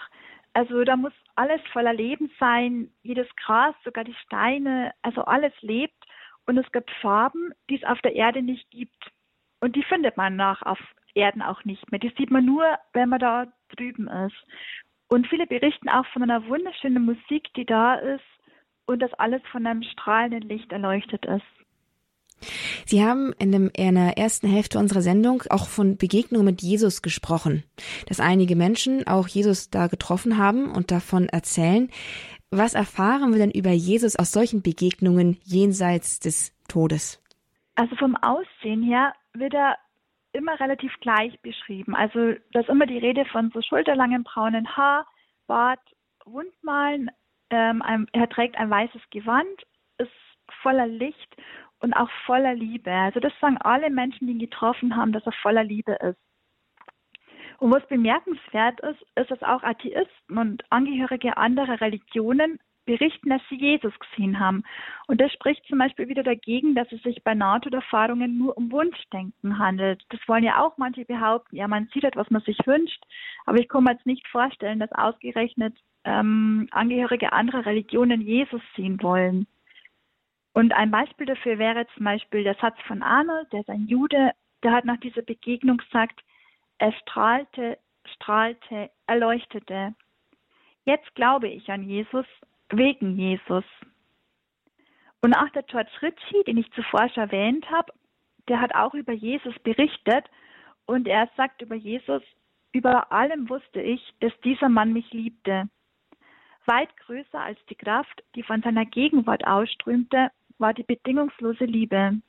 Also 0.56 0.84
da 0.84 0.96
muss 0.96 1.12
alles 1.34 1.60
voller 1.70 1.92
Leben 1.92 2.30
sein, 2.40 2.90
jedes 3.02 3.28
Gras, 3.36 3.74
sogar 3.84 4.04
die 4.04 4.16
Steine, 4.24 4.94
also 5.02 5.22
alles 5.22 5.52
lebt 5.60 6.02
und 6.46 6.56
es 6.56 6.72
gibt 6.72 6.90
Farben, 7.02 7.52
die 7.68 7.76
es 7.76 7.84
auf 7.84 8.00
der 8.00 8.14
Erde 8.14 8.40
nicht 8.40 8.70
gibt. 8.70 9.12
Und 9.60 9.76
die 9.76 9.82
findet 9.82 10.16
man 10.16 10.34
nach 10.34 10.62
auf 10.62 10.78
Erden 11.12 11.42
auch 11.42 11.62
nicht 11.64 11.92
mehr. 11.92 11.98
Die 11.98 12.14
sieht 12.16 12.30
man 12.30 12.46
nur, 12.46 12.64
wenn 12.94 13.10
man 13.10 13.18
da 13.18 13.52
drüben 13.76 14.08
ist. 14.08 14.46
Und 15.08 15.26
viele 15.26 15.46
berichten 15.46 15.90
auch 15.90 16.06
von 16.06 16.22
einer 16.22 16.46
wunderschönen 16.46 17.04
Musik, 17.04 17.52
die 17.54 17.66
da 17.66 17.96
ist 17.96 18.24
und 18.86 19.00
dass 19.00 19.12
alles 19.12 19.42
von 19.52 19.66
einem 19.66 19.82
strahlenden 19.82 20.48
Licht 20.48 20.72
erleuchtet 20.72 21.26
ist. 21.26 21.55
Sie 22.84 23.04
haben 23.04 23.32
in, 23.38 23.52
dem, 23.52 23.70
in 23.76 23.94
der 23.94 24.18
ersten 24.18 24.48
Hälfte 24.48 24.78
unserer 24.78 25.00
Sendung 25.00 25.42
auch 25.50 25.68
von 25.68 25.96
Begegnungen 25.96 26.44
mit 26.44 26.62
Jesus 26.62 27.02
gesprochen, 27.02 27.64
dass 28.08 28.20
einige 28.20 28.56
Menschen 28.56 29.06
auch 29.06 29.28
Jesus 29.28 29.70
da 29.70 29.86
getroffen 29.86 30.38
haben 30.38 30.70
und 30.70 30.90
davon 30.90 31.28
erzählen. 31.28 31.90
Was 32.50 32.74
erfahren 32.74 33.32
wir 33.32 33.38
denn 33.38 33.50
über 33.50 33.70
Jesus 33.70 34.16
aus 34.16 34.32
solchen 34.32 34.62
Begegnungen 34.62 35.38
jenseits 35.42 36.20
des 36.20 36.54
Todes? 36.68 37.22
Also 37.74 37.96
vom 37.96 38.16
Aussehen 38.16 38.82
her 38.82 39.12
wird 39.34 39.54
er 39.54 39.76
immer 40.32 40.58
relativ 40.60 40.92
gleich 41.00 41.38
beschrieben. 41.40 41.94
Also 41.94 42.34
da 42.52 42.60
ist 42.60 42.68
immer 42.68 42.86
die 42.86 42.98
Rede 42.98 43.24
von 43.26 43.50
so 43.52 43.62
schulterlangen 43.62 44.22
braunen 44.22 44.76
Haar, 44.76 45.06
Bart, 45.46 45.80
Wundmalen. 46.24 47.10
Ähm, 47.50 47.82
er 48.12 48.28
trägt 48.28 48.56
ein 48.56 48.70
weißes 48.70 49.02
Gewand, 49.10 49.62
ist 49.98 50.10
voller 50.62 50.86
Licht 50.86 51.36
und 51.80 51.92
auch 51.94 52.10
voller 52.24 52.54
Liebe. 52.54 52.90
Also 52.90 53.20
das 53.20 53.32
sagen 53.40 53.58
alle 53.58 53.90
Menschen, 53.90 54.26
die 54.26 54.34
ihn 54.34 54.38
getroffen 54.38 54.96
haben, 54.96 55.12
dass 55.12 55.26
er 55.26 55.32
voller 55.32 55.64
Liebe 55.64 55.92
ist. 55.92 56.18
Und 57.58 57.72
was 57.72 57.86
bemerkenswert 57.88 58.80
ist, 58.80 59.02
ist, 59.14 59.30
dass 59.30 59.42
auch 59.42 59.62
Atheisten 59.62 60.38
und 60.38 60.64
Angehörige 60.70 61.36
anderer 61.36 61.80
Religionen 61.80 62.58
berichten, 62.86 63.30
dass 63.30 63.42
sie 63.48 63.56
Jesus 63.56 63.92
gesehen 63.98 64.38
haben. 64.38 64.62
Und 65.08 65.20
das 65.20 65.32
spricht 65.32 65.66
zum 65.66 65.78
Beispiel 65.78 66.08
wieder 66.08 66.22
dagegen, 66.22 66.74
dass 66.74 66.90
es 66.92 67.02
sich 67.02 67.22
bei 67.24 67.34
Nahtoderfahrungen 67.34 68.38
nur 68.38 68.56
um 68.56 68.70
Wunschdenken 68.70 69.58
handelt. 69.58 70.04
Das 70.10 70.20
wollen 70.26 70.44
ja 70.44 70.64
auch 70.64 70.78
manche 70.78 71.04
behaupten. 71.04 71.56
Ja, 71.56 71.66
man 71.66 71.88
sieht 71.92 72.04
etwas, 72.04 72.26
was 72.26 72.30
man 72.30 72.42
sich 72.42 72.58
wünscht. 72.64 73.02
Aber 73.44 73.58
ich 73.58 73.68
kann 73.68 73.84
mir 73.84 73.92
jetzt 73.92 74.06
nicht 74.06 74.26
vorstellen, 74.28 74.78
dass 74.78 74.92
ausgerechnet 74.92 75.76
ähm, 76.04 76.68
Angehörige 76.70 77.32
anderer 77.32 77.66
Religionen 77.66 78.20
Jesus 78.20 78.62
sehen 78.76 79.02
wollen. 79.02 79.46
Und 80.56 80.72
ein 80.72 80.90
Beispiel 80.90 81.26
dafür 81.26 81.58
wäre 81.58 81.86
zum 81.88 82.04
Beispiel 82.04 82.42
der 82.42 82.54
Satz 82.54 82.80
von 82.86 83.02
Arnold, 83.02 83.52
der 83.52 83.60
ist 83.60 83.68
ein 83.68 83.88
Jude, 83.88 84.32
der 84.62 84.72
hat 84.72 84.86
nach 84.86 84.96
dieser 84.96 85.20
Begegnung 85.20 85.76
gesagt, 85.76 86.18
er 86.78 86.92
strahlte, 86.92 87.76
strahlte, 88.14 88.90
erleuchtete. 89.06 89.94
Jetzt 90.86 91.14
glaube 91.14 91.48
ich 91.48 91.68
an 91.68 91.82
Jesus, 91.82 92.24
wegen 92.70 93.18
Jesus. 93.18 93.64
Und 95.20 95.34
auch 95.34 95.50
der 95.50 95.62
George 95.64 95.92
Ritchie, 96.00 96.44
den 96.46 96.56
ich 96.56 96.72
zuvor 96.72 97.06
schon 97.10 97.24
erwähnt 97.24 97.70
habe, 97.70 97.92
der 98.48 98.58
hat 98.58 98.74
auch 98.74 98.94
über 98.94 99.12
Jesus 99.12 99.54
berichtet 99.58 100.24
und 100.86 101.06
er 101.06 101.28
sagt 101.36 101.60
über 101.60 101.74
Jesus, 101.74 102.22
über 102.72 103.12
allem 103.12 103.50
wusste 103.50 103.82
ich, 103.82 104.00
dass 104.20 104.32
dieser 104.40 104.70
Mann 104.70 104.94
mich 104.94 105.12
liebte. 105.12 105.68
Weit 106.64 106.96
größer 106.96 107.40
als 107.40 107.58
die 107.66 107.74
Kraft, 107.74 108.24
die 108.34 108.42
von 108.42 108.62
seiner 108.62 108.86
Gegenwart 108.86 109.46
ausströmte, 109.46 110.30
war 110.58 110.74
die 110.74 110.84
bedingungslose 110.84 111.64
Liebe. 111.64 112.20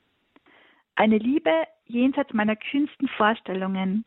Eine 0.95 1.17
Liebe 1.17 1.51
jenseits 1.85 2.33
meiner 2.33 2.55
kühnsten 2.55 3.07
Vorstellungen. 3.09 4.05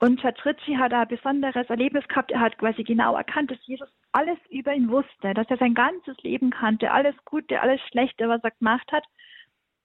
Und 0.00 0.20
Chatrici 0.20 0.74
hat 0.74 0.92
ein 0.92 1.08
besonderes 1.08 1.68
Erlebnis 1.70 2.06
gehabt. 2.08 2.30
Er 2.30 2.40
hat 2.40 2.58
quasi 2.58 2.84
genau 2.84 3.16
erkannt, 3.16 3.50
dass 3.50 3.66
Jesus 3.66 3.88
alles 4.12 4.38
über 4.50 4.74
ihn 4.74 4.90
wusste, 4.90 5.34
dass 5.34 5.48
er 5.48 5.56
sein 5.56 5.74
ganzes 5.74 6.16
Leben 6.22 6.50
kannte, 6.50 6.90
alles 6.90 7.14
Gute, 7.24 7.60
alles 7.60 7.80
Schlechte, 7.88 8.28
was 8.28 8.42
er 8.44 8.50
gemacht 8.50 8.90
hat. 8.92 9.04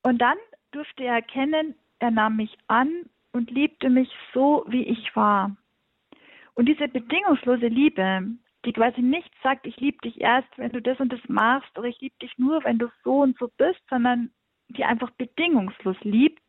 Und 0.04 0.19
dann 0.19 0.38
durfte 0.72 1.04
er 1.04 1.15
erkennen, 1.15 1.76
er 2.00 2.12
nahm 2.12 2.36
mich 2.36 2.58
an 2.67 3.06
und 3.32 3.52
liebte 3.52 3.89
mich 3.89 4.10
so, 4.34 4.65
wie 4.67 4.84
ich 4.84 5.15
war. 5.15 5.56
Und 6.56 6.65
diese 6.65 6.88
bedingungslose 6.88 7.67
Liebe, 7.67 8.28
die 8.65 8.74
quasi 8.74 9.02
nicht 9.02 9.32
sagt, 9.41 9.65
ich 9.65 9.78
liebe 9.78 9.98
dich 10.04 10.19
erst, 10.19 10.50
wenn 10.58 10.72
du 10.72 10.82
das 10.82 11.00
und 11.00 11.13
das 11.13 11.22
machst 11.28 11.78
oder 11.78 11.88
ich 11.88 12.00
liebe 12.02 12.15
dich 12.22 12.38
nur, 12.38 12.63
wenn 12.63 12.78
du 12.78 12.88
so 13.04 13.22
und 13.22 13.38
so 13.38 13.50
bist, 13.58 13.80
sondern 13.89 14.32
die 14.69 14.84
einfach 14.84 15.10
bedingungslos 15.12 15.98
liebt, 16.02 16.41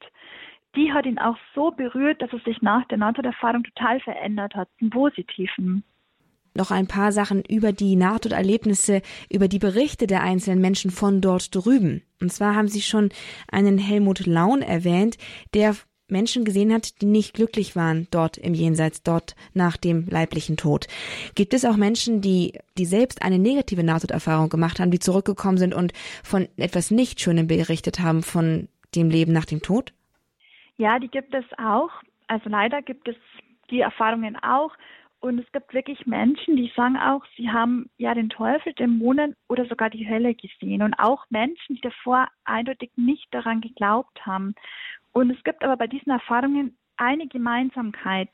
die 0.76 0.92
hat 0.92 1.06
ihn 1.06 1.18
auch 1.18 1.36
so 1.54 1.70
berührt, 1.70 2.22
dass 2.22 2.32
es 2.32 2.44
sich 2.44 2.62
nach 2.62 2.86
der 2.88 2.98
Nahtoderfahrung 2.98 3.64
total 3.64 4.00
verändert 4.00 4.54
hat, 4.54 4.68
zum 4.78 4.90
Positiven. 4.90 5.84
Noch 6.54 6.70
ein 6.72 6.88
paar 6.88 7.12
Sachen 7.12 7.44
über 7.44 7.72
die 7.72 7.94
Nahtoderlebnisse, 7.94 9.02
über 9.30 9.46
die 9.46 9.60
Berichte 9.60 10.06
der 10.06 10.22
einzelnen 10.22 10.60
Menschen 10.60 10.90
von 10.90 11.20
dort 11.20 11.54
drüben. 11.54 12.02
Und 12.20 12.32
zwar 12.32 12.56
haben 12.56 12.68
Sie 12.68 12.82
schon 12.82 13.10
einen 13.50 13.78
Helmut 13.78 14.26
Laun 14.26 14.60
erwähnt, 14.60 15.16
der 15.54 15.76
Menschen 16.10 16.44
gesehen 16.44 16.72
hat, 16.72 17.00
die 17.00 17.06
nicht 17.06 17.34
glücklich 17.34 17.76
waren 17.76 18.06
dort 18.10 18.36
im 18.36 18.54
Jenseits, 18.54 19.02
dort 19.02 19.34
nach 19.54 19.76
dem 19.76 20.06
leiblichen 20.08 20.56
Tod. 20.56 20.86
Gibt 21.34 21.54
es 21.54 21.64
auch 21.64 21.76
Menschen, 21.76 22.20
die, 22.20 22.58
die 22.78 22.84
selbst 22.84 23.22
eine 23.22 23.38
negative 23.38 23.82
Nahtoderfahrung 23.82 24.48
gemacht 24.48 24.80
haben, 24.80 24.90
die 24.90 24.98
zurückgekommen 24.98 25.58
sind 25.58 25.74
und 25.74 25.92
von 26.22 26.48
etwas 26.56 26.90
nicht 26.90 27.20
Schönem 27.20 27.46
berichtet 27.46 28.00
haben, 28.00 28.22
von 28.22 28.68
dem 28.94 29.10
Leben 29.10 29.32
nach 29.32 29.44
dem 29.44 29.62
Tod? 29.62 29.92
Ja, 30.76 30.98
die 30.98 31.08
gibt 31.08 31.34
es 31.34 31.44
auch. 31.58 31.90
Also 32.26 32.48
leider 32.48 32.82
gibt 32.82 33.08
es 33.08 33.16
die 33.70 33.80
Erfahrungen 33.80 34.36
auch. 34.36 34.72
Und 35.20 35.38
es 35.38 35.52
gibt 35.52 35.74
wirklich 35.74 36.06
Menschen, 36.06 36.56
die 36.56 36.72
sagen 36.74 36.96
auch, 36.96 37.22
sie 37.36 37.50
haben 37.50 37.90
ja 37.98 38.14
den 38.14 38.30
Teufel, 38.30 38.72
Dämonen 38.72 39.36
oder 39.48 39.66
sogar 39.66 39.90
die 39.90 40.08
Hölle 40.08 40.34
gesehen. 40.34 40.82
Und 40.82 40.94
auch 40.94 41.26
Menschen, 41.28 41.76
die 41.76 41.82
davor 41.82 42.28
eindeutig 42.44 42.90
nicht 42.96 43.26
daran 43.30 43.60
geglaubt 43.60 44.24
haben. 44.24 44.54
Und 45.12 45.30
es 45.30 45.42
gibt 45.44 45.62
aber 45.62 45.76
bei 45.76 45.86
diesen 45.86 46.10
Erfahrungen 46.10 46.76
eine 46.96 47.26
Gemeinsamkeit. 47.26 48.30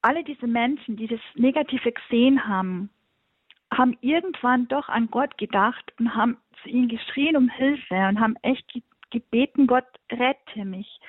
Alle 0.00 0.22
diese 0.22 0.46
Menschen, 0.46 0.96
die 0.96 1.08
das 1.08 1.20
Negative 1.34 1.90
gesehen 1.90 2.46
haben, 2.46 2.90
haben 3.72 3.98
irgendwann 4.00 4.68
doch 4.68 4.88
an 4.88 5.10
Gott 5.10 5.36
gedacht 5.36 5.92
und 5.98 6.14
haben 6.14 6.38
zu 6.62 6.68
ihm 6.68 6.88
geschrien 6.88 7.36
um 7.36 7.48
Hilfe 7.48 7.94
und 8.08 8.20
haben 8.20 8.36
echt 8.42 8.72
gebeten, 9.10 9.66
Gott 9.66 9.86
rette 10.10 10.64
mich. 10.64 11.00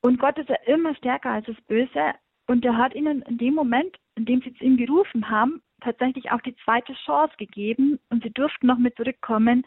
Und 0.00 0.18
Gott 0.18 0.38
ist 0.38 0.48
ja 0.48 0.56
immer 0.66 0.94
stärker 0.96 1.30
als 1.30 1.46
das 1.46 1.60
Böse 1.62 2.14
und 2.46 2.64
er 2.64 2.76
hat 2.76 2.94
ihnen 2.94 3.22
in 3.22 3.38
dem 3.38 3.54
Moment, 3.54 3.96
in 4.16 4.24
dem 4.24 4.40
sie 4.42 4.54
zu 4.54 4.64
ihm 4.64 4.76
gerufen 4.76 5.28
haben, 5.28 5.62
tatsächlich 5.80 6.30
auch 6.30 6.40
die 6.40 6.56
zweite 6.64 6.94
Chance 7.04 7.34
gegeben 7.36 7.98
und 8.10 8.22
sie 8.22 8.30
durften 8.30 8.66
noch 8.66 8.78
mit 8.78 8.96
zurückkommen. 8.96 9.64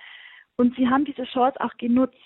Und 0.56 0.76
sie 0.76 0.90
haben 0.90 1.06
diese 1.06 1.26
Chance 1.26 1.60
auch 1.62 1.76
genutzt 1.78 2.18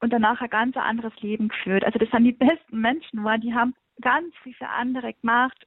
und 0.00 0.12
danach 0.12 0.40
ein 0.40 0.50
ganz 0.50 0.76
anderes 0.76 1.14
Leben 1.20 1.48
geführt. 1.48 1.84
Also 1.84 1.98
das 1.98 2.10
sind 2.10 2.24
die 2.24 2.32
besten 2.46 2.80
Menschen 2.80 3.24
waren, 3.24 3.40
die 3.40 3.54
haben 3.54 3.74
ganz 4.00 4.34
viel 4.42 4.54
für 4.54 4.68
andere 4.68 5.14
gemacht, 5.14 5.66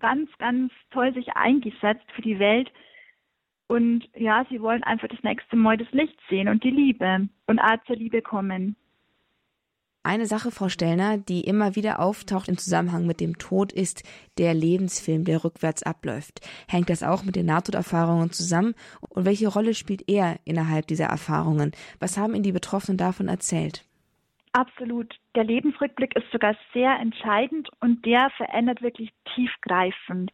ganz, 0.00 0.30
ganz 0.38 0.72
toll 0.90 1.14
sich 1.14 1.34
eingesetzt 1.36 2.04
für 2.14 2.22
die 2.22 2.38
Welt. 2.38 2.70
Und 3.66 4.08
ja, 4.14 4.44
sie 4.50 4.60
wollen 4.60 4.82
einfach 4.82 5.08
das 5.08 5.22
nächste 5.22 5.56
Mal 5.56 5.76
das 5.76 5.90
Licht 5.92 6.18
sehen 6.28 6.48
und 6.48 6.62
die 6.64 6.70
Liebe 6.70 7.28
und 7.46 7.58
auch 7.58 7.82
zur 7.86 7.96
Liebe 7.96 8.20
kommen. 8.20 8.76
Eine 10.06 10.26
Sache, 10.26 10.50
Frau 10.50 10.68
Stellner, 10.68 11.16
die 11.16 11.40
immer 11.40 11.76
wieder 11.76 11.98
auftaucht 11.98 12.50
im 12.50 12.58
Zusammenhang 12.58 13.06
mit 13.06 13.20
dem 13.20 13.38
Tod, 13.38 13.72
ist 13.72 14.02
der 14.36 14.52
Lebensfilm, 14.52 15.24
der 15.24 15.42
rückwärts 15.42 15.82
abläuft. 15.82 16.46
Hängt 16.68 16.90
das 16.90 17.02
auch 17.02 17.24
mit 17.24 17.36
den 17.36 17.46
Nahtoderfahrungen 17.46 18.30
zusammen? 18.30 18.74
Und 19.08 19.24
welche 19.24 19.48
Rolle 19.48 19.72
spielt 19.72 20.06
er 20.06 20.38
innerhalb 20.44 20.86
dieser 20.88 21.06
Erfahrungen? 21.06 21.72
Was 22.00 22.18
haben 22.18 22.34
Ihnen 22.34 22.42
die 22.42 22.52
Betroffenen 22.52 22.98
davon 22.98 23.28
erzählt? 23.28 23.82
Absolut. 24.52 25.14
Der 25.36 25.44
Lebensrückblick 25.44 26.14
ist 26.16 26.30
sogar 26.30 26.54
sehr 26.74 26.98
entscheidend 27.00 27.70
und 27.80 28.04
der 28.04 28.28
verändert 28.36 28.82
wirklich 28.82 29.10
tiefgreifend. 29.34 30.32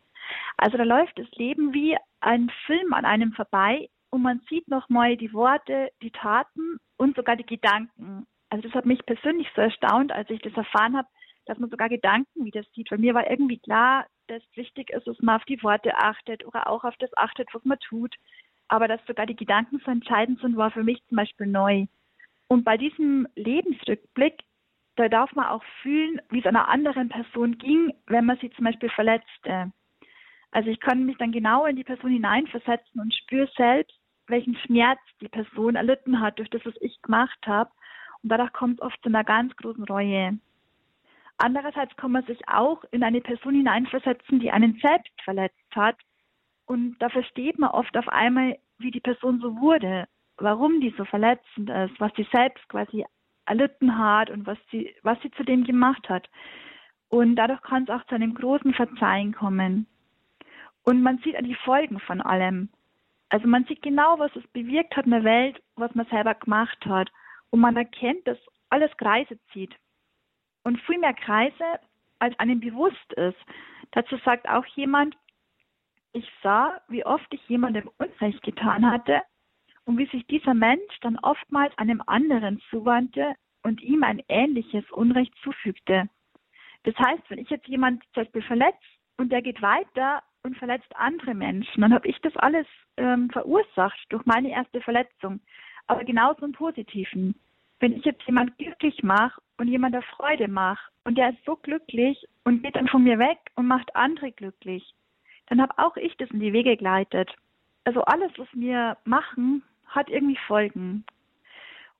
Also 0.56 0.78
da 0.78 0.83
läuft 0.83 1.16
das 1.16 1.30
Leben 1.37 1.72
wie 1.72 1.96
ein 2.18 2.50
Film 2.66 2.92
an 2.92 3.04
einem 3.04 3.33
vorbei 3.35 3.88
und 4.11 4.22
man 4.22 4.40
sieht 4.48 4.66
nochmal 4.66 5.16
die 5.16 5.33
Worte, 5.33 5.90
die 6.02 6.11
Taten 6.11 6.80
und 6.96 7.14
sogar 7.14 7.37
die 7.37 7.46
Gedanken 7.46 8.26
also 8.50 8.68
das 8.68 8.74
hat 8.74 8.86
mich 8.86 9.04
persönlich 9.06 9.48
so 9.54 9.62
erstaunt, 9.62 10.12
als 10.12 10.28
ich 10.28 10.40
das 10.40 10.52
erfahren 10.54 10.96
habe, 10.96 11.08
dass 11.46 11.58
man 11.58 11.70
sogar 11.70 11.88
Gedanken 11.88 12.44
wieder 12.44 12.62
sieht. 12.74 12.90
Weil 12.90 12.98
mir 12.98 13.14
war 13.14 13.30
irgendwie 13.30 13.58
klar, 13.58 14.06
dass 14.26 14.42
wichtig 14.54 14.90
ist, 14.90 15.06
dass 15.06 15.20
man 15.20 15.36
auf 15.36 15.44
die 15.44 15.62
Worte 15.62 15.96
achtet 15.96 16.44
oder 16.44 16.68
auch 16.68 16.84
auf 16.84 16.96
das 16.98 17.16
achtet, 17.16 17.48
was 17.54 17.64
man 17.64 17.78
tut. 17.78 18.14
Aber 18.68 18.86
dass 18.88 19.00
sogar 19.06 19.26
die 19.26 19.36
Gedanken 19.36 19.80
so 19.84 19.90
entscheidend 19.90 20.40
sind, 20.40 20.56
war 20.56 20.70
für 20.70 20.84
mich 20.84 21.02
zum 21.08 21.16
Beispiel 21.16 21.46
neu. 21.46 21.86
Und 22.48 22.64
bei 22.64 22.76
diesem 22.76 23.26
Lebensrückblick, 23.36 24.42
da 24.96 25.08
darf 25.08 25.32
man 25.34 25.46
auch 25.46 25.64
fühlen, 25.82 26.20
wie 26.30 26.40
es 26.40 26.46
einer 26.46 26.68
anderen 26.68 27.08
Person 27.08 27.58
ging, 27.58 27.92
wenn 28.06 28.26
man 28.26 28.38
sie 28.38 28.50
zum 28.50 28.64
Beispiel 28.64 28.90
verletzte. 28.90 29.72
Also 30.50 30.68
ich 30.68 30.80
kann 30.80 31.06
mich 31.06 31.16
dann 31.18 31.32
genau 31.32 31.66
in 31.66 31.76
die 31.76 31.84
Person 31.84 32.10
hineinversetzen 32.10 33.00
und 33.00 33.14
spüre 33.14 33.48
selbst, 33.56 33.96
welchen 34.26 34.56
Schmerz 34.56 35.00
die 35.20 35.28
Person 35.28 35.76
erlitten 35.76 36.20
hat 36.20 36.38
durch 36.38 36.50
das, 36.50 36.64
was 36.64 36.74
ich 36.80 37.00
gemacht 37.02 37.38
habe. 37.46 37.70
Und 38.22 38.30
dadurch 38.30 38.52
kommt 38.52 38.80
es 38.80 38.87
oft 38.87 39.02
zu 39.02 39.09
einer 39.09 39.24
ganz 39.24 39.54
großen 39.56 39.85
Reue. 39.85 40.38
Andererseits 41.38 41.96
kann 41.96 42.12
man 42.12 42.24
sich 42.24 42.38
auch 42.48 42.85
in 42.90 43.02
eine 43.02 43.20
Person 43.20 43.54
hineinversetzen, 43.54 44.40
die 44.40 44.50
einen 44.50 44.78
selbst 44.83 45.12
verletzt 45.22 45.56
hat. 45.74 45.96
Und 46.66 46.98
da 46.98 47.09
versteht 47.09 47.59
man 47.59 47.70
oft 47.70 47.96
auf 47.96 48.09
einmal, 48.09 48.59
wie 48.78 48.90
die 48.90 49.00
Person 49.00 49.40
so 49.40 49.59
wurde, 49.59 50.06
warum 50.37 50.80
die 50.80 50.94
so 50.96 51.04
verletzend 51.04 51.70
ist, 51.70 51.98
was 51.98 52.12
sie 52.16 52.26
selbst 52.30 52.68
quasi 52.68 53.04
erlitten 53.46 53.98
hat 53.98 54.30
und 54.30 54.46
was 54.46 54.59
sie, 54.70 54.94
was 55.02 55.20
sie 55.22 55.30
zu 55.33 55.42
dem 55.42 55.64
gemacht 55.64 56.09
hat. 56.09 56.28
Und 57.09 57.37
dadurch 57.37 57.62
kann 57.62 57.85
es 57.85 57.88
auch 57.88 58.04
zu 58.06 58.14
einem 58.14 58.35
großen 58.35 58.74
Verzeihen 58.74 59.33
kommen. 59.33 59.87
Und 60.85 61.02
man 61.02 61.18
sieht 61.18 61.37
die 61.44 61.54
Folgen 61.54 62.00
von 62.00 62.20
allem. 62.20 62.68
Also 63.30 63.48
man 63.48 63.64
sieht 63.64 63.83
genau, 63.83 64.18
was 64.18 64.35
es 64.37 64.46
bewirkt 64.48 64.96
hat 64.96 65.06
in 65.06 65.12
der 65.12 65.24
Welt, 65.24 65.61
was 65.76 65.94
man 65.94 66.06
selber 66.06 66.35
gemacht 66.35 66.85
hat 66.85 67.11
und 67.50 67.60
man 67.60 67.76
erkennt, 67.76 68.26
dass 68.26 68.38
alles 68.68 68.96
Kreise 68.96 69.38
zieht. 69.52 69.74
Und 70.62 70.80
viel 70.82 70.98
mehr 70.98 71.14
Kreise, 71.14 71.80
als 72.20 72.38
einem 72.38 72.60
bewusst 72.60 73.12
ist. 73.14 73.38
Dazu 73.92 74.16
sagt 74.18 74.48
auch 74.48 74.66
jemand, 74.76 75.16
ich 76.12 76.28
sah, 76.42 76.80
wie 76.88 77.04
oft 77.04 77.26
ich 77.32 77.48
jemandem 77.48 77.90
Unrecht 77.98 78.42
getan 78.42 78.90
hatte 78.90 79.22
und 79.84 79.98
wie 79.98 80.06
sich 80.06 80.26
dieser 80.26 80.54
Mensch 80.54 81.00
dann 81.00 81.18
oftmals 81.18 81.76
einem 81.78 82.02
anderen 82.06 82.60
zuwandte 82.68 83.34
und 83.62 83.80
ihm 83.80 84.02
ein 84.02 84.22
ähnliches 84.28 84.88
Unrecht 84.90 85.34
zufügte. 85.42 86.08
Das 86.84 86.94
heißt, 86.96 87.22
wenn 87.28 87.38
ich 87.38 87.50
jetzt 87.50 87.68
jemand 87.68 88.02
zum 88.12 88.24
Beispiel 88.24 88.42
verletzt 88.42 88.82
und 89.16 89.30
der 89.30 89.42
geht 89.42 89.60
weiter 89.62 90.22
und 90.42 90.56
verletzt 90.56 90.94
andere 90.96 91.34
Menschen, 91.34 91.82
dann 91.82 91.92
habe 91.92 92.08
ich 92.08 92.18
das 92.22 92.36
alles 92.36 92.66
ähm, 92.96 93.30
verursacht 93.30 94.00
durch 94.08 94.24
meine 94.24 94.50
erste 94.50 94.80
Verletzung 94.80 95.40
aber 95.90 96.05
genauso 96.05 96.44
im 96.44 96.53
Positiven. 96.53 97.35
Wenn 97.81 97.96
ich 97.96 98.05
jetzt 98.05 98.22
jemand 98.24 98.57
glücklich 98.59 99.03
mache 99.03 99.40
und 99.59 99.66
jemand 99.66 99.94
der 99.94 100.03
Freude 100.03 100.46
mache 100.46 100.90
und 101.03 101.18
der 101.18 101.31
ist 101.31 101.44
so 101.44 101.57
glücklich 101.57 102.29
und 102.44 102.62
geht 102.62 102.76
dann 102.76 102.87
von 102.87 103.03
mir 103.03 103.18
weg 103.18 103.38
und 103.57 103.66
macht 103.66 103.96
andere 103.96 104.31
glücklich, 104.31 104.94
dann 105.48 105.61
habe 105.61 105.76
auch 105.79 105.96
ich 105.96 106.16
das 106.18 106.31
in 106.31 106.38
die 106.38 106.53
Wege 106.53 106.76
geleitet. 106.76 107.35
Also 107.85 108.03
alles, 108.03 108.31
was 108.37 108.46
wir 108.53 108.98
machen, 109.05 109.64
hat 109.87 110.09
irgendwie 110.09 110.38
Folgen. 110.46 111.05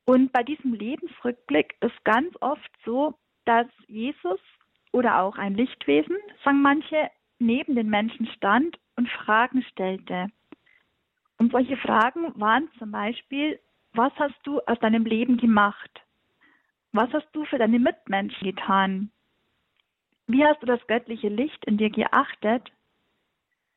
Und 0.05 0.33
bei 0.33 0.45
diesem 0.45 0.75
Lebensrückblick 0.75 1.75
ist 1.81 2.05
ganz 2.05 2.33
oft 2.41 2.71
so, 2.85 3.15
dass 3.45 3.67
Jesus 3.89 4.39
oder 4.93 5.21
auch 5.21 5.37
ein 5.37 5.55
Lichtwesen, 5.55 6.17
sagen 6.45 6.63
manche, 6.63 7.11
neben 7.41 7.75
den 7.75 7.91
Menschen 7.91 8.27
stand 8.37 8.79
und 8.95 9.09
Fragen 9.09 9.65
stellte. 9.65 10.29
Und 11.39 11.51
solche 11.51 11.77
Fragen 11.77 12.33
waren 12.39 12.69
zum 12.79 12.93
Beispiel, 12.93 13.59
was 13.93 14.13
hast 14.17 14.39
du 14.45 14.61
aus 14.61 14.79
deinem 14.81 15.05
Leben 15.05 15.37
gemacht? 15.37 15.91
Was 16.93 17.13
hast 17.13 17.29
du 17.33 17.45
für 17.45 17.59
deine 17.59 17.79
Mitmenschen 17.79 18.45
getan? 18.45 19.11
Wie 20.27 20.45
hast 20.45 20.63
du 20.63 20.67
das 20.67 20.85
göttliche 20.87 21.29
Licht 21.29 21.65
in 21.65 21.77
dir 21.77 21.91
geachtet? 21.91 22.71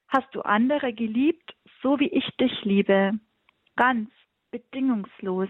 Hast 0.07 0.33
du 0.35 0.41
andere 0.41 0.93
geliebt, 0.93 1.55
so 1.81 1.99
wie 1.99 2.09
ich 2.09 2.25
dich 2.37 2.63
liebe? 2.63 3.13
Ganz 3.75 4.09
bedingungslos. 4.51 5.49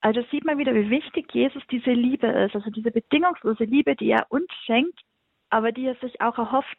Also 0.00 0.22
sieht 0.30 0.44
man 0.44 0.58
wieder, 0.58 0.74
wie 0.74 0.90
wichtig 0.90 1.32
Jesus 1.32 1.62
diese 1.70 1.92
Liebe 1.92 2.26
ist, 2.26 2.54
also 2.56 2.70
diese 2.70 2.90
bedingungslose 2.90 3.64
Liebe, 3.64 3.94
die 3.94 4.10
er 4.10 4.26
uns 4.30 4.50
schenkt, 4.64 4.98
aber 5.50 5.70
die 5.70 5.86
er 5.86 5.94
sich 5.96 6.20
auch 6.20 6.38
erhofft 6.38 6.78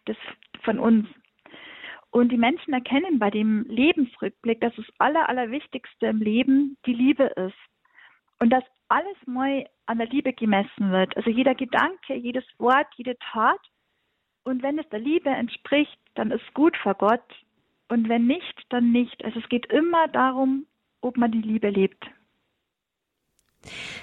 von 0.63 0.79
uns. 0.79 1.07
Und 2.13 2.31
die 2.31 2.37
Menschen 2.37 2.75
erkennen 2.75 3.17
bei 3.17 3.31
dem 3.31 3.65
Lebensrückblick, 3.67 4.61
dass 4.61 4.75
das 4.75 4.85
Aller, 4.99 5.27
Allerwichtigste 5.29 6.05
im 6.05 6.19
Leben 6.19 6.77
die 6.85 6.93
Liebe 6.93 7.23
ist. 7.23 7.57
Und 8.39 8.51
dass 8.51 8.63
alles 8.87 9.17
neu 9.25 9.63
an 9.87 9.97
der 9.97 10.05
Liebe 10.05 10.31
gemessen 10.31 10.91
wird. 10.91 11.17
Also 11.17 11.31
jeder 11.31 11.55
Gedanke, 11.55 12.13
jedes 12.13 12.45
Wort, 12.59 12.85
jede 12.97 13.17
Tat. 13.31 13.59
Und 14.43 14.61
wenn 14.61 14.77
es 14.77 14.87
der 14.89 14.99
Liebe 14.99 15.31
entspricht, 15.31 15.97
dann 16.13 16.29
ist 16.29 16.53
gut 16.53 16.77
vor 16.77 16.93
Gott. 16.93 17.25
Und 17.89 18.07
wenn 18.09 18.27
nicht, 18.27 18.61
dann 18.69 18.91
nicht. 18.91 19.25
Also 19.25 19.39
es 19.39 19.49
geht 19.49 19.65
immer 19.73 20.07
darum, 20.07 20.67
ob 21.01 21.17
man 21.17 21.31
die 21.31 21.41
Liebe 21.41 21.71
lebt 21.71 22.05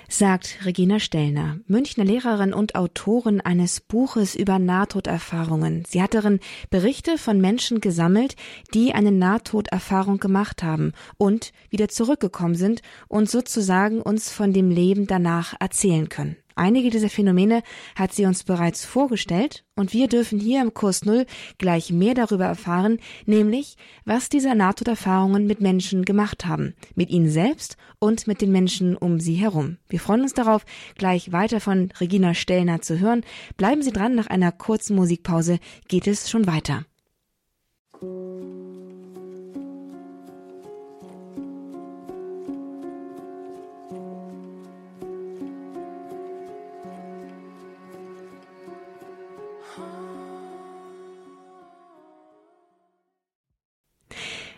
sagt 0.08 0.64
Regina 0.64 0.98
Stellner, 1.00 1.58
Münchner 1.66 2.04
Lehrerin 2.04 2.52
und 2.52 2.74
Autorin 2.74 3.40
eines 3.40 3.80
Buches 3.80 4.34
über 4.34 4.58
Nahtoderfahrungen. 4.58 5.84
Sie 5.88 6.02
hat 6.02 6.14
darin 6.14 6.40
Berichte 6.70 7.18
von 7.18 7.40
Menschen 7.40 7.80
gesammelt, 7.80 8.36
die 8.74 8.94
eine 8.94 9.12
Nahtoderfahrung 9.12 10.18
gemacht 10.18 10.62
haben 10.62 10.92
und 11.18 11.52
wieder 11.70 11.88
zurückgekommen 11.88 12.54
sind 12.54 12.82
und 13.08 13.30
sozusagen 13.30 14.00
uns 14.02 14.30
von 14.30 14.52
dem 14.52 14.70
Leben 14.70 15.06
danach 15.06 15.54
erzählen 15.60 16.08
können. 16.08 16.36
Einige 16.60 16.90
dieser 16.90 17.08
Phänomene 17.08 17.62
hat 17.96 18.12
sie 18.12 18.26
uns 18.26 18.44
bereits 18.44 18.84
vorgestellt 18.84 19.64
und 19.76 19.94
wir 19.94 20.08
dürfen 20.08 20.38
hier 20.38 20.60
im 20.60 20.74
Kurs 20.74 21.06
Null 21.06 21.24
gleich 21.56 21.90
mehr 21.90 22.12
darüber 22.12 22.44
erfahren, 22.44 22.98
nämlich 23.24 23.78
was 24.04 24.28
diese 24.28 24.54
Nahtoderfahrungen 24.54 25.46
mit 25.46 25.62
Menschen 25.62 26.04
gemacht 26.04 26.44
haben, 26.44 26.74
mit 26.94 27.08
ihnen 27.08 27.30
selbst 27.30 27.78
und 27.98 28.26
mit 28.26 28.42
den 28.42 28.52
Menschen 28.52 28.94
um 28.94 29.20
sie 29.20 29.36
herum. 29.36 29.78
Wir 29.88 30.00
freuen 30.00 30.20
uns 30.20 30.34
darauf, 30.34 30.66
gleich 30.98 31.32
weiter 31.32 31.60
von 31.60 31.92
Regina 31.98 32.34
Stellner 32.34 32.82
zu 32.82 32.98
hören. 33.00 33.22
Bleiben 33.56 33.80
Sie 33.80 33.90
dran, 33.90 34.14
nach 34.14 34.26
einer 34.26 34.52
kurzen 34.52 34.96
Musikpause 34.96 35.60
geht 35.88 36.06
es 36.06 36.28
schon 36.28 36.46
weiter. 36.46 36.84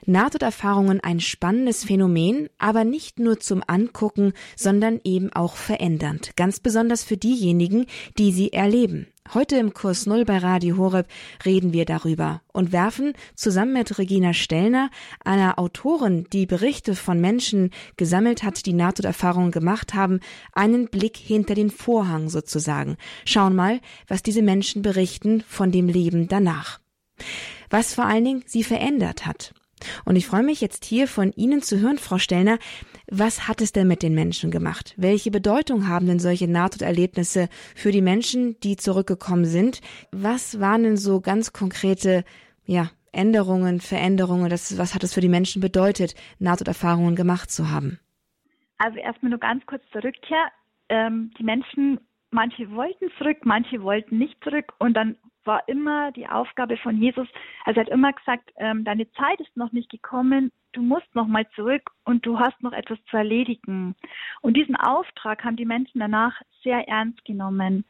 Nahtoderfahrungen 0.04 1.00
ein 1.00 1.20
spannendes 1.20 1.84
Phänomen, 1.84 2.48
aber 2.58 2.84
nicht 2.84 3.18
nur 3.18 3.38
zum 3.38 3.62
Angucken, 3.66 4.32
sondern 4.56 5.00
eben 5.04 5.32
auch 5.32 5.56
verändernd. 5.56 6.36
Ganz 6.36 6.60
besonders 6.60 7.04
für 7.04 7.16
diejenigen, 7.16 7.86
die 8.18 8.32
sie 8.32 8.52
erleben. 8.52 9.06
Heute 9.32 9.56
im 9.56 9.72
Kurs 9.72 10.06
Null 10.06 10.24
bei 10.24 10.38
Radio 10.38 10.76
Horeb 10.76 11.06
reden 11.46 11.72
wir 11.72 11.84
darüber 11.84 12.42
und 12.52 12.72
werfen 12.72 13.12
zusammen 13.36 13.72
mit 13.74 13.96
Regina 13.98 14.34
Stellner, 14.34 14.90
einer 15.24 15.60
Autorin, 15.60 16.26
die 16.32 16.44
Berichte 16.46 16.96
von 16.96 17.20
Menschen 17.20 17.70
gesammelt 17.96 18.42
hat, 18.42 18.66
die 18.66 18.72
Nahtoderfahrungen 18.72 19.52
gemacht 19.52 19.94
haben, 19.94 20.18
einen 20.52 20.88
Blick 20.88 21.16
hinter 21.16 21.54
den 21.54 21.70
Vorhang 21.70 22.28
sozusagen. 22.28 22.96
Schauen 23.24 23.54
mal, 23.54 23.80
was 24.08 24.24
diese 24.24 24.42
Menschen 24.42 24.82
berichten 24.82 25.44
von 25.46 25.70
dem 25.70 25.88
Leben 25.88 26.26
danach. 26.26 26.80
was 27.70 27.94
vor 27.94 28.04
allen 28.04 28.24
Dingen 28.24 28.44
sie 28.46 28.64
verändert 28.64 29.24
hat. 29.24 29.54
Und 30.04 30.16
ich 30.16 30.26
freue 30.26 30.42
mich 30.42 30.60
jetzt 30.60 30.84
hier 30.84 31.08
von 31.08 31.32
Ihnen 31.32 31.62
zu 31.62 31.80
hören, 31.80 31.98
Frau 31.98 32.18
Stellner, 32.18 32.58
was 33.10 33.48
hat 33.48 33.60
es 33.60 33.72
denn 33.72 33.88
mit 33.88 34.02
den 34.02 34.14
Menschen 34.14 34.50
gemacht? 34.50 34.94
Welche 34.96 35.30
Bedeutung 35.30 35.88
haben 35.88 36.06
denn 36.06 36.18
solche 36.18 36.48
Nahtoderlebnisse 36.48 37.48
für 37.74 37.92
die 37.92 38.02
Menschen, 38.02 38.58
die 38.60 38.76
zurückgekommen 38.76 39.44
sind? 39.44 39.80
Was 40.10 40.60
waren 40.60 40.84
denn 40.84 40.96
so 40.96 41.20
ganz 41.20 41.52
konkrete, 41.52 42.24
ja, 42.64 42.90
Änderungen, 43.12 43.80
Veränderungen? 43.80 44.48
Das, 44.48 44.78
was 44.78 44.94
hat 44.94 45.04
es 45.04 45.14
für 45.14 45.20
die 45.20 45.28
Menschen 45.28 45.60
bedeutet, 45.60 46.14
Nahtoderfahrungen 46.38 47.16
gemacht 47.16 47.50
zu 47.50 47.70
haben? 47.70 47.98
Also 48.78 48.98
erstmal 48.98 49.30
nur 49.30 49.38
ganz 49.38 49.64
kurz 49.66 49.82
zur 49.92 50.02
Rückkehr. 50.02 50.48
Ähm, 50.88 51.30
die 51.38 51.44
Menschen, 51.44 52.00
manche 52.30 52.70
wollten 52.70 53.10
zurück, 53.18 53.38
manche 53.44 53.82
wollten 53.82 54.18
nicht 54.18 54.42
zurück 54.42 54.72
und 54.78 54.94
dann 54.94 55.16
war 55.44 55.66
immer 55.68 56.12
die 56.12 56.28
Aufgabe 56.28 56.76
von 56.76 56.96
Jesus, 56.96 57.28
also 57.64 57.80
er 57.80 57.86
hat 57.86 57.92
immer 57.92 58.12
gesagt, 58.12 58.50
ähm, 58.56 58.84
deine 58.84 59.10
Zeit 59.12 59.40
ist 59.40 59.56
noch 59.56 59.72
nicht 59.72 59.90
gekommen, 59.90 60.52
du 60.72 60.82
musst 60.82 61.14
noch 61.14 61.26
mal 61.26 61.48
zurück 61.50 61.90
und 62.04 62.24
du 62.26 62.38
hast 62.38 62.60
noch 62.62 62.72
etwas 62.72 62.98
zu 63.10 63.16
erledigen. 63.16 63.94
Und 64.40 64.56
diesen 64.56 64.76
Auftrag 64.76 65.44
haben 65.44 65.56
die 65.56 65.66
Menschen 65.66 66.00
danach 66.00 66.40
sehr 66.62 66.88
ernst 66.88 67.24
genommen. 67.24 67.84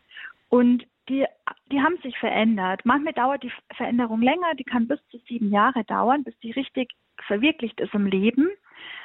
Und 0.49 0.85
die, 1.09 1.25
die 1.71 1.81
haben 1.81 1.97
sich 2.03 2.17
verändert. 2.19 2.83
Manchmal 2.85 3.13
dauert 3.13 3.43
die 3.43 3.53
Veränderung 3.77 4.23
länger, 4.23 4.55
die 4.55 4.65
kann 4.65 4.89
bis 4.89 5.01
zu 5.11 5.19
sieben 5.29 5.51
Jahre 5.51 5.85
dauern, 5.85 6.25
bis 6.25 6.39
die 6.41 6.53
richtig 6.53 6.93
verwirklicht 7.27 7.81
ist 7.81 7.95
im 7.95 8.07
Leben. 8.07 8.49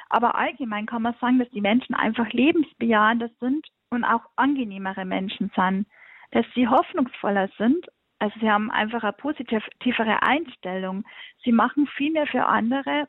Aber 0.08 0.34
allgemein 0.36 0.86
kann 0.86 1.02
man 1.02 1.14
sagen, 1.20 1.38
dass 1.38 1.50
die 1.50 1.60
Menschen 1.60 1.94
einfach 1.94 2.30
lebensbejahender 2.30 3.30
sind 3.40 3.66
und 3.90 4.04
auch 4.04 4.22
angenehmere 4.36 5.04
Menschen 5.04 5.50
sind, 5.54 5.86
dass 6.30 6.46
sie 6.54 6.68
hoffnungsvoller 6.68 7.48
sind 7.58 7.86
also 8.18 8.38
sie 8.40 8.50
haben 8.50 8.70
einfach 8.70 9.02
eine 9.02 9.12
positivere 9.12 10.22
Einstellung. 10.22 11.04
Sie 11.44 11.52
machen 11.52 11.86
viel 11.86 12.12
mehr 12.12 12.26
für 12.26 12.46
andere. 12.46 13.08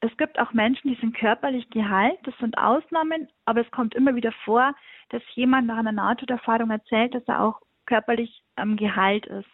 Es 0.00 0.14
gibt 0.16 0.38
auch 0.38 0.52
Menschen, 0.52 0.88
die 0.88 1.00
sind 1.00 1.16
körperlich 1.16 1.68
geheilt. 1.70 2.18
Das 2.24 2.36
sind 2.38 2.58
Ausnahmen, 2.58 3.28
aber 3.46 3.60
es 3.62 3.70
kommt 3.70 3.94
immer 3.94 4.14
wieder 4.14 4.32
vor, 4.44 4.74
dass 5.10 5.22
jemand 5.34 5.66
nach 5.66 5.78
einer 5.78 5.92
Nahtoderfahrung 5.92 6.70
erzählt, 6.70 7.14
dass 7.14 7.26
er 7.26 7.42
auch 7.42 7.60
körperlich 7.86 8.42
ähm, 8.56 8.76
geheilt 8.76 9.26
ist. 9.26 9.48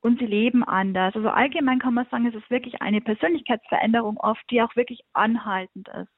Und 0.00 0.18
sie 0.18 0.26
leben 0.26 0.62
anders. 0.62 1.16
Also 1.16 1.30
allgemein 1.30 1.78
kann 1.78 1.94
man 1.94 2.06
sagen, 2.10 2.26
es 2.26 2.34
ist 2.34 2.50
wirklich 2.50 2.80
eine 2.80 3.00
Persönlichkeitsveränderung 3.00 4.18
oft, 4.18 4.42
die 4.50 4.62
auch 4.62 4.76
wirklich 4.76 5.00
anhaltend 5.14 5.88
ist. 5.88 6.12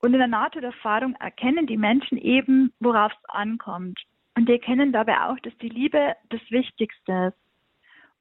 Und 0.00 0.12
in 0.12 0.18
der 0.18 0.28
Nahtoderfahrung 0.28 1.14
erkennen 1.16 1.66
die 1.66 1.76
Menschen 1.76 2.18
eben, 2.18 2.72
worauf 2.78 3.12
es 3.12 3.30
ankommt. 3.30 3.98
Und 4.34 4.48
die 4.48 4.52
erkennen 4.52 4.92
dabei 4.92 5.20
auch, 5.22 5.38
dass 5.40 5.56
die 5.58 5.68
Liebe 5.68 6.16
das 6.30 6.40
Wichtigste 6.50 7.32
ist. 7.32 7.42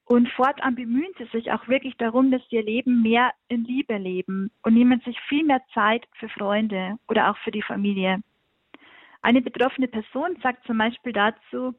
Und 0.05 0.27
fortan 0.29 0.75
bemühen 0.75 1.13
sie 1.17 1.25
sich 1.25 1.51
auch 1.51 1.67
wirklich 1.67 1.95
darum, 1.95 2.31
dass 2.31 2.41
sie 2.49 2.57
ihr 2.57 2.63
Leben 2.63 3.01
mehr 3.01 3.31
in 3.47 3.63
Liebe 3.63 3.97
leben 3.97 4.51
und 4.63 4.73
nehmen 4.73 4.99
sich 5.01 5.17
viel 5.29 5.45
mehr 5.45 5.61
Zeit 5.73 6.05
für 6.19 6.27
Freunde 6.27 6.97
oder 7.07 7.31
auch 7.31 7.37
für 7.37 7.51
die 7.51 7.61
Familie. 7.61 8.21
Eine 9.21 9.41
betroffene 9.41 9.87
Person 9.87 10.37
sagt 10.41 10.65
zum 10.65 10.79
Beispiel 10.79 11.13
dazu, 11.13 11.75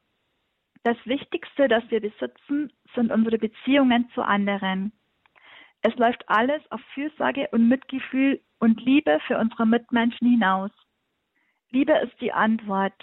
das 0.84 0.96
Wichtigste, 1.04 1.68
das 1.68 1.84
wir 1.90 2.00
besitzen, 2.00 2.72
sind 2.94 3.12
unsere 3.12 3.38
Beziehungen 3.38 4.08
zu 4.14 4.22
anderen. 4.22 4.92
Es 5.82 5.94
läuft 5.96 6.28
alles 6.28 6.62
auf 6.70 6.80
Fürsorge 6.94 7.48
und 7.52 7.68
Mitgefühl 7.68 8.40
und 8.60 8.80
Liebe 8.80 9.18
für 9.26 9.38
unsere 9.38 9.66
Mitmenschen 9.66 10.28
hinaus. 10.28 10.70
Liebe 11.70 11.92
ist 11.98 12.20
die 12.20 12.32
Antwort, 12.32 12.94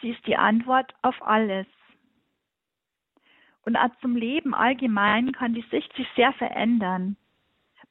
Sie 0.00 0.10
ist 0.10 0.26
die 0.26 0.36
Antwort 0.36 0.94
auf 1.02 1.14
alles. 1.22 1.66
Und 3.64 3.76
auch 3.76 3.90
zum 4.00 4.16
Leben 4.16 4.54
allgemein 4.54 5.32
kann 5.32 5.54
die 5.54 5.64
Sicht 5.70 5.92
sich 5.96 6.06
sehr 6.14 6.32
verändern. 6.34 7.16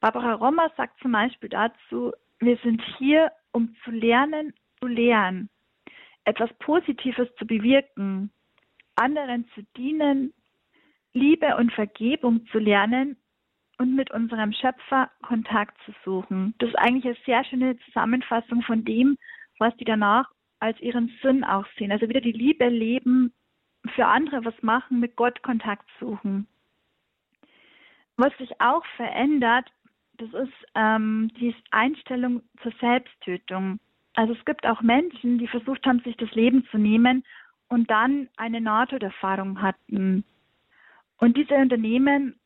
Barbara 0.00 0.34
Rommer 0.34 0.70
sagt 0.76 1.00
zum 1.00 1.12
Beispiel 1.12 1.48
dazu, 1.48 2.12
wir 2.38 2.56
sind 2.58 2.82
hier, 2.98 3.32
um 3.52 3.74
zu 3.84 3.90
lernen, 3.90 4.54
zu 4.80 4.86
lehren, 4.86 5.48
etwas 6.24 6.52
Positives 6.58 7.28
zu 7.38 7.46
bewirken, 7.46 8.30
anderen 8.94 9.48
zu 9.54 9.62
dienen, 9.76 10.32
Liebe 11.12 11.56
und 11.56 11.72
Vergebung 11.72 12.46
zu 12.48 12.58
lernen 12.58 13.16
und 13.78 13.94
mit 13.94 14.10
unserem 14.10 14.52
Schöpfer 14.52 15.10
Kontakt 15.22 15.76
zu 15.84 15.92
suchen. 16.04 16.54
Das 16.58 16.68
ist 16.68 16.78
eigentlich 16.78 17.06
eine 17.06 17.16
sehr 17.24 17.44
schöne 17.44 17.78
Zusammenfassung 17.78 18.62
von 18.62 18.84
dem, 18.84 19.16
was 19.58 19.74
die 19.76 19.84
danach 19.84 20.30
als 20.60 20.80
ihren 20.80 21.12
Sinn 21.22 21.44
auch 21.44 21.66
sehen. 21.78 21.92
Also 21.92 22.08
wieder 22.08 22.20
die 22.20 22.32
Liebe 22.32 22.68
leben, 22.68 23.32
für 23.94 24.06
andere 24.06 24.44
was 24.44 24.60
machen, 24.62 25.00
mit 25.00 25.16
Gott 25.16 25.42
Kontakt 25.42 25.88
suchen. 26.00 26.46
Was 28.16 28.36
sich 28.38 28.60
auch 28.60 28.84
verändert, 28.96 29.70
das 30.14 30.32
ist 30.32 30.66
ähm, 30.74 31.30
die 31.38 31.54
Einstellung 31.70 32.42
zur 32.62 32.72
Selbsttötung. 32.80 33.78
Also 34.14 34.32
es 34.32 34.44
gibt 34.46 34.66
auch 34.66 34.80
Menschen, 34.80 35.38
die 35.38 35.46
versucht 35.46 35.86
haben, 35.86 36.00
sich 36.00 36.16
das 36.16 36.30
Leben 36.32 36.66
zu 36.70 36.78
nehmen 36.78 37.24
und 37.68 37.90
dann 37.90 38.28
eine 38.36 38.60
Nahtoderfahrung 38.60 39.60
hatten. 39.60 40.24
Und 41.18 41.36
diese 41.36 41.54
Unternehmen 41.54 42.38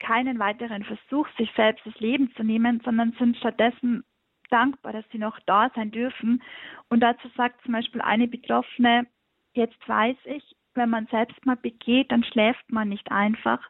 keinen 0.00 0.38
weiteren 0.38 0.84
Versuch, 0.84 1.28
sich 1.38 1.50
selbst 1.54 1.86
das 1.86 1.98
Leben 2.00 2.32
zu 2.34 2.42
nehmen, 2.42 2.80
sondern 2.84 3.12
sind 3.12 3.36
stattdessen 3.36 4.04
dankbar, 4.50 4.92
dass 4.92 5.04
sie 5.10 5.18
noch 5.18 5.38
da 5.46 5.70
sein 5.74 5.90
dürfen. 5.90 6.42
Und 6.88 7.00
dazu 7.00 7.28
sagt 7.36 7.62
zum 7.62 7.72
Beispiel 7.72 8.00
eine 8.00 8.28
Betroffene, 8.28 9.06
jetzt 9.52 9.88
weiß 9.88 10.16
ich, 10.24 10.56
wenn 10.74 10.90
man 10.90 11.06
selbst 11.06 11.44
mal 11.46 11.56
begeht, 11.56 12.10
dann 12.10 12.24
schläft 12.24 12.70
man 12.70 12.88
nicht 12.88 13.10
einfach, 13.10 13.60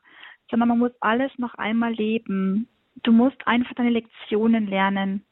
sondern 0.50 0.70
man 0.70 0.78
muss 0.78 0.92
alles 1.00 1.30
noch 1.38 1.54
einmal 1.54 1.92
leben. 1.92 2.68
Du 3.02 3.12
musst 3.12 3.46
einfach 3.46 3.74
deine 3.74 3.90
Lektionen 3.90 4.66
lernen. 4.66 5.24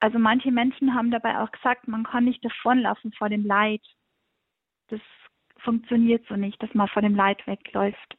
Also 0.00 0.18
manche 0.18 0.50
Menschen 0.50 0.94
haben 0.94 1.10
dabei 1.10 1.38
auch 1.38 1.50
gesagt, 1.50 1.88
man 1.88 2.04
kann 2.04 2.24
nicht 2.24 2.44
davonlaufen 2.44 3.12
vor 3.12 3.28
dem 3.28 3.46
Leid. 3.46 3.82
Das 4.88 5.00
funktioniert 5.58 6.24
so 6.28 6.36
nicht, 6.36 6.60
dass 6.62 6.74
man 6.74 6.88
vor 6.88 7.02
dem 7.02 7.14
Leid 7.14 7.46
wegläuft. 7.46 8.16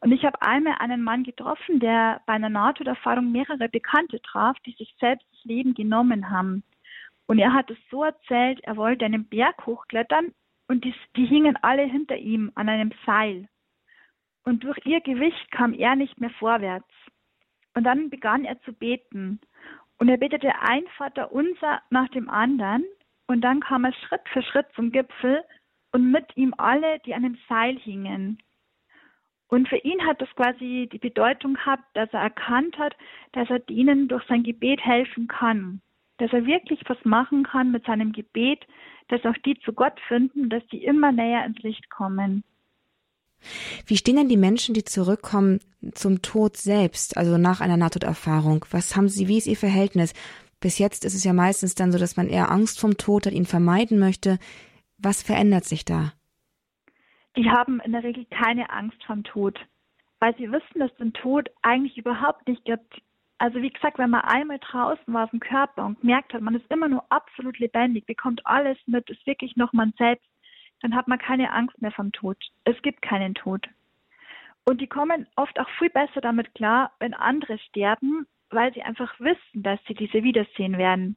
Und 0.00 0.12
ich 0.12 0.24
habe 0.24 0.40
einmal 0.42 0.76
einen 0.78 1.02
Mann 1.02 1.24
getroffen, 1.24 1.80
der 1.80 2.20
bei 2.26 2.34
einer 2.34 2.48
Nahtoderfahrung 2.48 3.30
mehrere 3.32 3.68
Bekannte 3.68 4.20
traf, 4.22 4.58
die 4.66 4.72
sich 4.72 4.94
selbst 4.98 5.26
das 5.32 5.44
Leben 5.44 5.74
genommen 5.74 6.30
haben. 6.30 6.62
Und 7.26 7.38
er 7.38 7.52
hat 7.52 7.70
es 7.70 7.78
so 7.90 8.04
erzählt, 8.04 8.60
er 8.64 8.76
wollte 8.76 9.04
einen 9.04 9.28
Berg 9.28 9.66
hochklettern 9.66 10.32
und 10.68 10.84
die, 10.84 10.94
die 11.16 11.26
hingen 11.26 11.56
alle 11.62 11.82
hinter 11.82 12.16
ihm 12.16 12.50
an 12.54 12.68
einem 12.68 12.92
Seil. 13.06 13.48
Und 14.44 14.64
durch 14.64 14.78
ihr 14.84 15.00
Gewicht 15.00 15.50
kam 15.50 15.72
er 15.72 15.96
nicht 15.96 16.20
mehr 16.20 16.30
vorwärts. 16.30 16.88
Und 17.74 17.84
dann 17.84 18.10
begann 18.10 18.44
er 18.44 18.60
zu 18.62 18.72
beten. 18.72 19.40
Und 19.98 20.08
er 20.08 20.16
betete 20.16 20.52
ein 20.60 20.84
Vater 20.96 21.30
unser 21.30 21.82
nach 21.90 22.08
dem 22.08 22.28
anderen. 22.28 22.84
Und 23.26 23.42
dann 23.42 23.60
kam 23.60 23.84
er 23.84 23.92
Schritt 23.92 24.28
für 24.32 24.42
Schritt 24.42 24.66
zum 24.74 24.90
Gipfel 24.90 25.44
und 25.92 26.10
mit 26.10 26.36
ihm 26.36 26.54
alle, 26.56 26.98
die 27.00 27.14
an 27.14 27.22
dem 27.22 27.38
Seil 27.48 27.78
hingen. 27.78 28.38
Und 29.50 29.68
für 29.68 29.78
ihn 29.78 30.06
hat 30.06 30.20
das 30.20 30.28
quasi 30.36 30.88
die 30.92 30.98
Bedeutung 30.98 31.54
gehabt, 31.54 31.84
dass 31.94 32.08
er 32.12 32.20
erkannt 32.20 32.78
hat, 32.78 32.96
dass 33.32 33.50
er 33.50 33.58
denen 33.58 34.06
durch 34.06 34.24
sein 34.28 34.44
Gebet 34.44 34.80
helfen 34.80 35.26
kann. 35.26 35.80
Dass 36.18 36.32
er 36.32 36.46
wirklich 36.46 36.80
was 36.86 36.98
machen 37.04 37.42
kann 37.42 37.72
mit 37.72 37.84
seinem 37.84 38.12
Gebet, 38.12 38.60
dass 39.08 39.24
auch 39.24 39.36
die 39.44 39.58
zu 39.58 39.72
Gott 39.72 39.98
finden, 40.06 40.50
dass 40.50 40.64
die 40.68 40.84
immer 40.84 41.10
näher 41.10 41.44
ins 41.44 41.58
Licht 41.58 41.90
kommen. 41.90 42.44
Wie 43.86 43.96
stehen 43.96 44.16
denn 44.16 44.28
die 44.28 44.36
Menschen, 44.36 44.72
die 44.74 44.84
zurückkommen 44.84 45.58
zum 45.94 46.22
Tod 46.22 46.56
selbst, 46.56 47.16
also 47.16 47.36
nach 47.36 47.60
einer 47.60 47.76
Nahtoderfahrung? 47.76 48.64
Was 48.70 48.94
haben 48.94 49.08
sie, 49.08 49.26
wie 49.26 49.38
ist 49.38 49.48
ihr 49.48 49.56
Verhältnis? 49.56 50.12
Bis 50.60 50.78
jetzt 50.78 51.04
ist 51.04 51.14
es 51.14 51.24
ja 51.24 51.32
meistens 51.32 51.74
dann 51.74 51.90
so, 51.90 51.98
dass 51.98 52.16
man 52.16 52.28
eher 52.28 52.52
Angst 52.52 52.78
vom 52.78 52.98
Tod 52.98 53.26
hat, 53.26 53.32
ihn 53.32 53.46
vermeiden 53.46 53.98
möchte. 53.98 54.38
Was 54.98 55.22
verändert 55.22 55.64
sich 55.64 55.84
da? 55.84 56.12
Die 57.36 57.50
haben 57.50 57.80
in 57.80 57.92
der 57.92 58.02
Regel 58.02 58.26
keine 58.26 58.70
Angst 58.70 59.02
vom 59.04 59.24
Tod, 59.24 59.58
weil 60.18 60.36
sie 60.36 60.50
wissen, 60.50 60.78
dass 60.78 60.90
es 60.90 60.98
den 60.98 61.12
Tod 61.12 61.50
eigentlich 61.62 61.96
überhaupt 61.96 62.46
nicht 62.48 62.64
gibt. 62.64 63.00
Also 63.38 63.62
wie 63.62 63.70
gesagt, 63.70 63.98
wenn 63.98 64.10
man 64.10 64.22
einmal 64.22 64.58
draußen 64.58 65.14
war 65.14 65.24
aus 65.24 65.30
dem 65.30 65.40
Körper 65.40 65.86
und 65.86 66.04
merkt 66.04 66.34
hat, 66.34 66.42
man 66.42 66.54
ist 66.54 66.70
immer 66.70 66.88
nur 66.88 67.04
absolut 67.10 67.58
lebendig, 67.58 68.04
bekommt 68.06 68.44
alles 68.44 68.76
mit, 68.86 69.08
ist 69.08 69.26
wirklich 69.26 69.56
noch 69.56 69.72
man 69.72 69.94
selbst, 69.96 70.28
dann 70.82 70.94
hat 70.94 71.08
man 71.08 71.18
keine 71.18 71.52
Angst 71.52 71.80
mehr 71.80 71.92
vom 71.92 72.12
Tod. 72.12 72.36
Es 72.64 72.80
gibt 72.82 73.02
keinen 73.02 73.34
Tod. 73.34 73.66
Und 74.64 74.80
die 74.80 74.86
kommen 74.86 75.26
oft 75.36 75.58
auch 75.58 75.68
viel 75.78 75.90
besser 75.90 76.20
damit 76.20 76.54
klar, 76.54 76.92
wenn 76.98 77.14
andere 77.14 77.58
sterben, 77.58 78.26
weil 78.50 78.72
sie 78.74 78.82
einfach 78.82 79.18
wissen, 79.20 79.62
dass 79.62 79.80
sie 79.86 79.94
diese 79.94 80.22
wiedersehen 80.22 80.76
werden. 80.76 81.16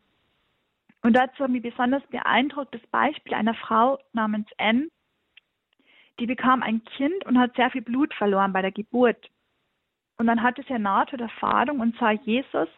Und 1.02 1.14
dazu 1.14 1.44
hat 1.44 1.52
mich 1.52 1.62
besonders 1.62 2.04
beeindruckt 2.08 2.74
das 2.74 2.88
Beispiel 2.88 3.34
einer 3.34 3.54
Frau 3.54 4.00
namens 4.14 4.48
N, 4.58 4.90
die 6.20 6.26
bekam 6.26 6.64
ein 6.64 6.84
Kind 6.84 7.26
und 7.26 7.40
hat 7.40 7.56
sehr 7.56 7.72
viel 7.72 7.82
Blut 7.82 8.14
verloren 8.14 8.54
bei 8.54 8.62
der 8.62 8.72
Geburt. 8.72 9.30
Und 10.18 10.28
dann 10.28 10.44
hatte 10.44 10.64
sie 10.64 10.74
eine 10.74 10.84
Nahtoderfahrung 10.84 11.80
und 11.80 11.98
sah 11.98 12.12
Jesus. 12.12 12.70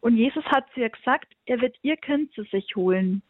Und 0.00 0.16
Jesus 0.16 0.44
hat 0.46 0.70
zu 0.72 0.80
ihr 0.80 0.90
gesagt, 0.90 1.34
er 1.46 1.60
wird 1.60 1.76
ihr 1.82 1.96
Kind 1.96 2.32
zu 2.32 2.44
sich 2.44 2.76
holen. 2.76 3.22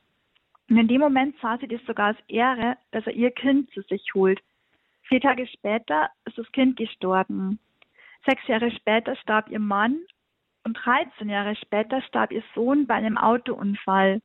Und 0.68 0.76
in 0.76 0.88
dem 0.88 1.00
Moment 1.00 1.36
sah 1.40 1.58
sie 1.58 1.68
das 1.68 1.80
sogar 1.86 2.08
als 2.08 2.18
Ehre, 2.28 2.76
dass 2.90 3.06
er 3.06 3.14
ihr 3.14 3.30
Kind 3.30 3.70
zu 3.70 3.82
sich 3.82 4.14
holt. 4.14 4.40
Vier 5.02 5.20
Tage 5.20 5.46
später 5.46 6.10
ist 6.24 6.36
das 6.36 6.50
Kind 6.52 6.76
gestorben. 6.76 7.58
Sechs 8.26 8.46
Jahre 8.48 8.70
später 8.72 9.14
starb 9.16 9.48
ihr 9.48 9.60
Mann 9.60 10.00
und 10.64 10.74
13 10.74 11.28
Jahre 11.28 11.54
später 11.54 12.02
starb 12.02 12.32
ihr 12.32 12.42
Sohn 12.54 12.86
bei 12.86 12.94
einem 12.94 13.16
Autounfall. 13.16 14.20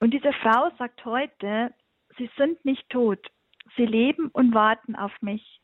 Und 0.00 0.12
diese 0.12 0.32
Frau 0.32 0.70
sagt 0.76 1.04
heute, 1.04 1.72
sie 2.18 2.28
sind 2.36 2.64
nicht 2.64 2.88
tot, 2.90 3.30
sie 3.76 3.86
leben 3.86 4.28
und 4.32 4.54
warten 4.54 4.96
auf 4.96 5.12
mich. 5.20 5.60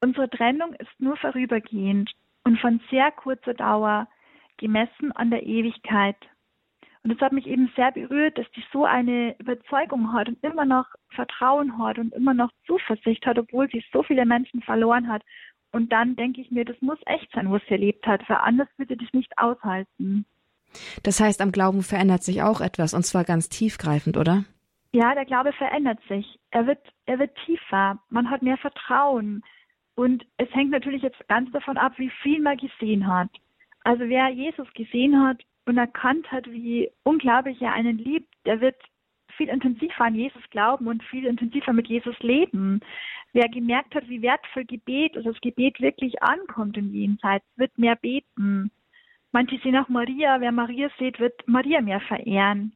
Unsere 0.00 0.30
Trennung 0.30 0.74
ist 0.74 0.90
nur 0.98 1.16
vorübergehend 1.16 2.10
und 2.44 2.58
von 2.60 2.80
sehr 2.90 3.10
kurzer 3.10 3.54
Dauer, 3.54 4.08
gemessen 4.58 5.12
an 5.12 5.30
der 5.30 5.44
Ewigkeit. 5.44 6.16
Und 7.02 7.12
es 7.12 7.20
hat 7.20 7.32
mich 7.32 7.46
eben 7.46 7.70
sehr 7.76 7.92
berührt, 7.92 8.38
dass 8.38 8.50
die 8.52 8.64
so 8.72 8.84
eine 8.84 9.36
Überzeugung 9.38 10.12
hat 10.12 10.28
und 10.28 10.42
immer 10.42 10.64
noch 10.64 10.86
Vertrauen 11.10 11.78
hat 11.78 11.98
und 11.98 12.12
immer 12.12 12.34
noch 12.34 12.50
Zuversicht 12.66 13.24
hat, 13.24 13.38
obwohl 13.38 13.68
sie 13.70 13.84
so 13.92 14.02
viele 14.02 14.26
Menschen 14.26 14.62
verloren 14.62 15.08
hat. 15.08 15.22
Und 15.70 15.92
dann 15.92 16.16
denke 16.16 16.40
ich 16.40 16.50
mir, 16.50 16.64
das 16.64 16.80
muss 16.80 16.98
echt 17.06 17.30
sein, 17.32 17.50
was 17.50 17.62
sie 17.68 17.72
erlebt 17.72 18.06
hat, 18.06 18.28
weil 18.28 18.38
anders 18.38 18.68
würde 18.76 18.96
das 18.96 19.12
nicht 19.12 19.32
aushalten. 19.38 20.26
Das 21.02 21.20
heißt, 21.20 21.40
am 21.40 21.52
Glauben 21.52 21.82
verändert 21.82 22.22
sich 22.22 22.42
auch 22.42 22.60
etwas, 22.60 22.94
und 22.94 23.04
zwar 23.04 23.24
ganz 23.24 23.48
tiefgreifend, 23.48 24.16
oder? 24.16 24.44
Ja, 24.92 25.14
der 25.14 25.24
Glaube 25.24 25.52
verändert 25.52 26.00
sich. 26.08 26.37
Er 26.50 26.66
wird, 26.66 26.80
er 27.06 27.18
wird 27.18 27.36
tiefer. 27.44 27.98
Man 28.08 28.30
hat 28.30 28.42
mehr 28.42 28.56
Vertrauen. 28.56 29.42
Und 29.94 30.24
es 30.36 30.52
hängt 30.54 30.70
natürlich 30.70 31.02
jetzt 31.02 31.26
ganz 31.28 31.50
davon 31.52 31.76
ab, 31.76 31.94
wie 31.96 32.10
viel 32.22 32.40
man 32.40 32.56
gesehen 32.56 33.06
hat. 33.06 33.30
Also 33.84 34.04
wer 34.08 34.28
Jesus 34.28 34.72
gesehen 34.74 35.20
hat 35.20 35.42
und 35.66 35.76
erkannt 35.76 36.30
hat, 36.30 36.46
wie 36.50 36.90
unglaublich 37.02 37.60
er 37.62 37.72
einen 37.72 37.98
liebt, 37.98 38.32
der 38.44 38.60
wird 38.60 38.76
viel 39.36 39.48
intensiver 39.48 40.04
an 40.04 40.14
Jesus 40.14 40.42
glauben 40.50 40.86
und 40.86 41.02
viel 41.04 41.26
intensiver 41.26 41.72
mit 41.72 41.88
Jesus 41.88 42.18
leben. 42.20 42.80
Wer 43.32 43.48
gemerkt 43.48 43.94
hat, 43.94 44.08
wie 44.08 44.22
wertvoll 44.22 44.64
Gebet, 44.64 45.16
also 45.16 45.32
das 45.32 45.40
Gebet 45.40 45.80
wirklich 45.80 46.22
ankommt 46.22 46.76
im 46.76 46.92
Jenseits, 46.92 47.44
wird 47.56 47.76
mehr 47.78 47.96
beten. 47.96 48.70
Manche 49.32 49.58
sehen 49.58 49.76
auch 49.76 49.88
Maria. 49.88 50.40
Wer 50.40 50.52
Maria 50.52 50.90
sieht, 50.98 51.20
wird 51.20 51.46
Maria 51.46 51.80
mehr 51.80 52.00
verehren. 52.00 52.72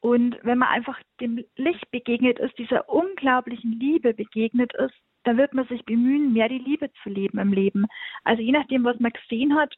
Und 0.00 0.38
wenn 0.42 0.58
man 0.58 0.68
einfach 0.68 0.98
dem 1.20 1.44
Licht 1.56 1.90
begegnet 1.90 2.38
ist, 2.38 2.56
dieser 2.58 2.88
unglaublichen 2.88 3.78
Liebe 3.78 4.14
begegnet 4.14 4.72
ist, 4.74 4.94
dann 5.24 5.36
wird 5.36 5.52
man 5.52 5.66
sich 5.68 5.84
bemühen, 5.84 6.32
mehr 6.32 6.48
die 6.48 6.58
Liebe 6.58 6.90
zu 7.02 7.10
leben 7.10 7.38
im 7.38 7.52
Leben. 7.52 7.86
Also 8.24 8.42
je 8.42 8.52
nachdem, 8.52 8.84
was 8.84 8.98
man 8.98 9.12
gesehen 9.12 9.54
hat, 9.54 9.74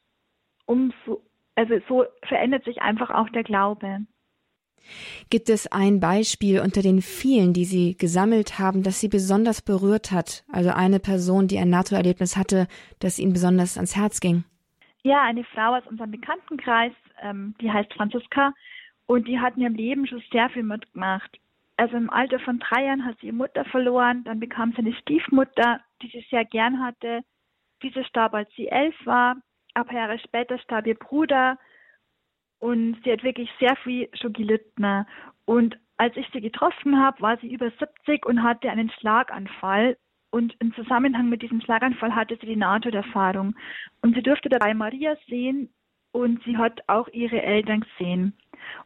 umso, 0.65 1.21
also 1.55 1.75
so 1.89 2.05
verändert 2.27 2.63
sich 2.63 2.81
einfach 2.81 3.09
auch 3.09 3.29
der 3.29 3.43
Glaube. 3.43 4.05
Gibt 5.29 5.49
es 5.49 5.71
ein 5.71 5.99
Beispiel 5.99 6.59
unter 6.59 6.81
den 6.81 7.01
vielen, 7.01 7.53
die 7.53 7.65
Sie 7.65 7.97
gesammelt 7.97 8.59
haben, 8.59 8.83
das 8.83 8.99
Sie 8.99 9.07
besonders 9.07 9.61
berührt 9.61 10.11
hat? 10.11 10.43
Also 10.51 10.71
eine 10.71 10.99
Person, 10.99 11.47
die 11.47 11.57
ein 11.57 11.69
NATO-Erlebnis 11.69 12.37
hatte, 12.37 12.67
das 12.99 13.19
Ihnen 13.19 13.33
besonders 13.33 13.77
ans 13.77 13.95
Herz 13.95 14.19
ging? 14.19 14.43
Ja, 15.03 15.21
eine 15.23 15.43
Frau 15.43 15.75
aus 15.75 15.85
unserem 15.87 16.11
Bekanntenkreis, 16.11 16.93
ähm, 17.21 17.55
die 17.61 17.71
heißt 17.71 17.93
Franziska 17.93 18.53
und 19.13 19.27
die 19.27 19.39
hat 19.39 19.55
in 19.55 19.61
ihrem 19.61 19.75
Leben 19.75 20.07
schon 20.07 20.23
sehr 20.31 20.49
viel 20.49 20.63
mitgemacht. 20.63 21.39
Also 21.77 21.95
im 21.97 22.09
Alter 22.09 22.39
von 22.39 22.57
drei 22.57 22.85
Jahren 22.85 23.05
hat 23.05 23.19
sie 23.19 23.27
ihre 23.27 23.35
Mutter 23.35 23.63
verloren, 23.65 24.23
dann 24.23 24.39
bekam 24.39 24.71
sie 24.71 24.79
eine 24.79 24.93
Stiefmutter, 24.93 25.81
die 26.01 26.07
sie 26.07 26.25
sehr 26.31 26.45
gern 26.45 26.83
hatte. 26.83 27.21
Diese 27.83 28.03
starb, 28.05 28.33
als 28.33 28.49
sie 28.55 28.69
elf 28.69 28.95
war. 29.05 29.35
Ein 29.75 29.85
paar 29.85 29.95
Jahre 29.95 30.17
später 30.17 30.57
starb 30.57 30.87
ihr 30.87 30.95
Bruder 30.95 31.59
und 32.57 32.97
sie 33.03 33.11
hat 33.11 33.23
wirklich 33.23 33.51
sehr 33.59 33.75
viel 33.83 34.09
schon 34.13 34.33
gelitten. 34.33 35.05
Und 35.45 35.77
als 35.97 36.17
ich 36.17 36.27
sie 36.33 36.41
getroffen 36.41 36.99
habe, 36.99 37.21
war 37.21 37.37
sie 37.37 37.53
über 37.53 37.69
70 37.69 38.25
und 38.25 38.41
hatte 38.41 38.71
einen 38.71 38.89
Schlaganfall 38.89 39.95
und 40.31 40.55
im 40.57 40.73
Zusammenhang 40.73 41.29
mit 41.29 41.43
diesem 41.43 41.61
Schlaganfall 41.61 42.15
hatte 42.15 42.35
sie 42.41 42.47
die 42.47 42.55
Nahtoderfahrung. 42.55 43.53
Und 44.01 44.15
sie 44.15 44.23
durfte 44.23 44.49
dabei 44.49 44.73
Maria 44.73 45.15
sehen 45.27 45.69
und 46.13 46.41
sie 46.43 46.57
hat 46.57 46.81
auch 46.87 47.09
ihre 47.09 47.41
Eltern 47.41 47.81
gesehen. 47.81 48.37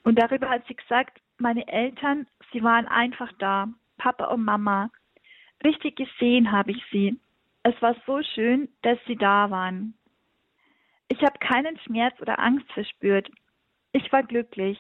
Und 0.03 0.17
darüber 0.17 0.49
hat 0.49 0.65
sie 0.67 0.75
gesagt, 0.75 1.21
meine 1.37 1.67
Eltern, 1.67 2.25
sie 2.51 2.63
waren 2.63 2.87
einfach 2.87 3.31
da, 3.37 3.67
Papa 3.97 4.25
und 4.25 4.43
Mama. 4.43 4.89
Richtig 5.63 5.97
gesehen 5.97 6.51
habe 6.51 6.71
ich 6.71 6.83
sie. 6.91 7.19
Es 7.63 7.79
war 7.81 7.95
so 8.07 8.21
schön, 8.23 8.69
dass 8.81 8.97
sie 9.05 9.17
da 9.17 9.51
waren. 9.51 9.93
Ich 11.09 11.21
habe 11.21 11.37
keinen 11.39 11.77
Schmerz 11.79 12.19
oder 12.21 12.39
Angst 12.39 12.71
verspürt. 12.71 13.29
Ich 13.91 14.11
war 14.11 14.23
glücklich, 14.23 14.79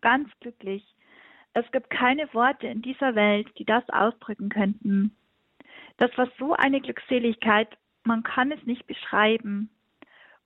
ganz 0.00 0.28
glücklich. 0.40 0.84
Es 1.54 1.64
gibt 1.72 1.90
keine 1.90 2.32
Worte 2.34 2.66
in 2.66 2.82
dieser 2.82 3.14
Welt, 3.14 3.48
die 3.58 3.64
das 3.64 3.88
ausdrücken 3.88 4.50
könnten. 4.50 5.16
Das 5.96 6.10
war 6.18 6.28
so 6.38 6.52
eine 6.52 6.80
Glückseligkeit, 6.80 7.68
man 8.04 8.22
kann 8.22 8.52
es 8.52 8.62
nicht 8.64 8.86
beschreiben. 8.86 9.70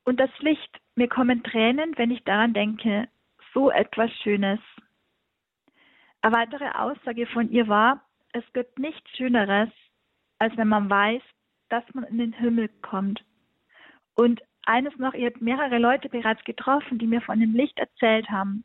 Und 0.05 0.21
das 0.21 0.31
Licht, 0.39 0.81
mir 1.01 1.09
kommen 1.09 1.43
Tränen, 1.43 1.97
wenn 1.97 2.11
ich 2.11 2.23
daran 2.25 2.53
denke, 2.53 3.09
so 3.55 3.71
etwas 3.71 4.11
Schönes. 4.23 4.61
Eine 6.21 6.37
weitere 6.37 6.69
Aussage 6.73 7.27
von 7.27 7.51
ihr 7.51 7.69
war, 7.69 8.03
es 8.35 8.45
gibt 8.53 8.79
nichts 8.79 9.09
Schöneres, 9.17 9.71
als 10.39 10.55
wenn 10.59 10.69
man 10.69 10.91
weiß, 10.91 11.23
dass 11.71 11.85
man 11.95 12.05
in 12.05 12.19
den 12.19 12.35
Himmel 12.35 12.69
kommt. 12.83 13.25
Und 14.15 14.43
eines 14.67 14.95
noch, 14.99 15.15
ihr 15.15 15.29
habt 15.29 15.41
mehrere 15.41 15.79
Leute 15.79 16.11
bereits 16.11 16.45
getroffen, 16.45 16.99
die 16.99 17.07
mir 17.07 17.23
von 17.23 17.41
dem 17.41 17.55
Licht 17.55 17.79
erzählt 17.79 18.29
haben. 18.29 18.63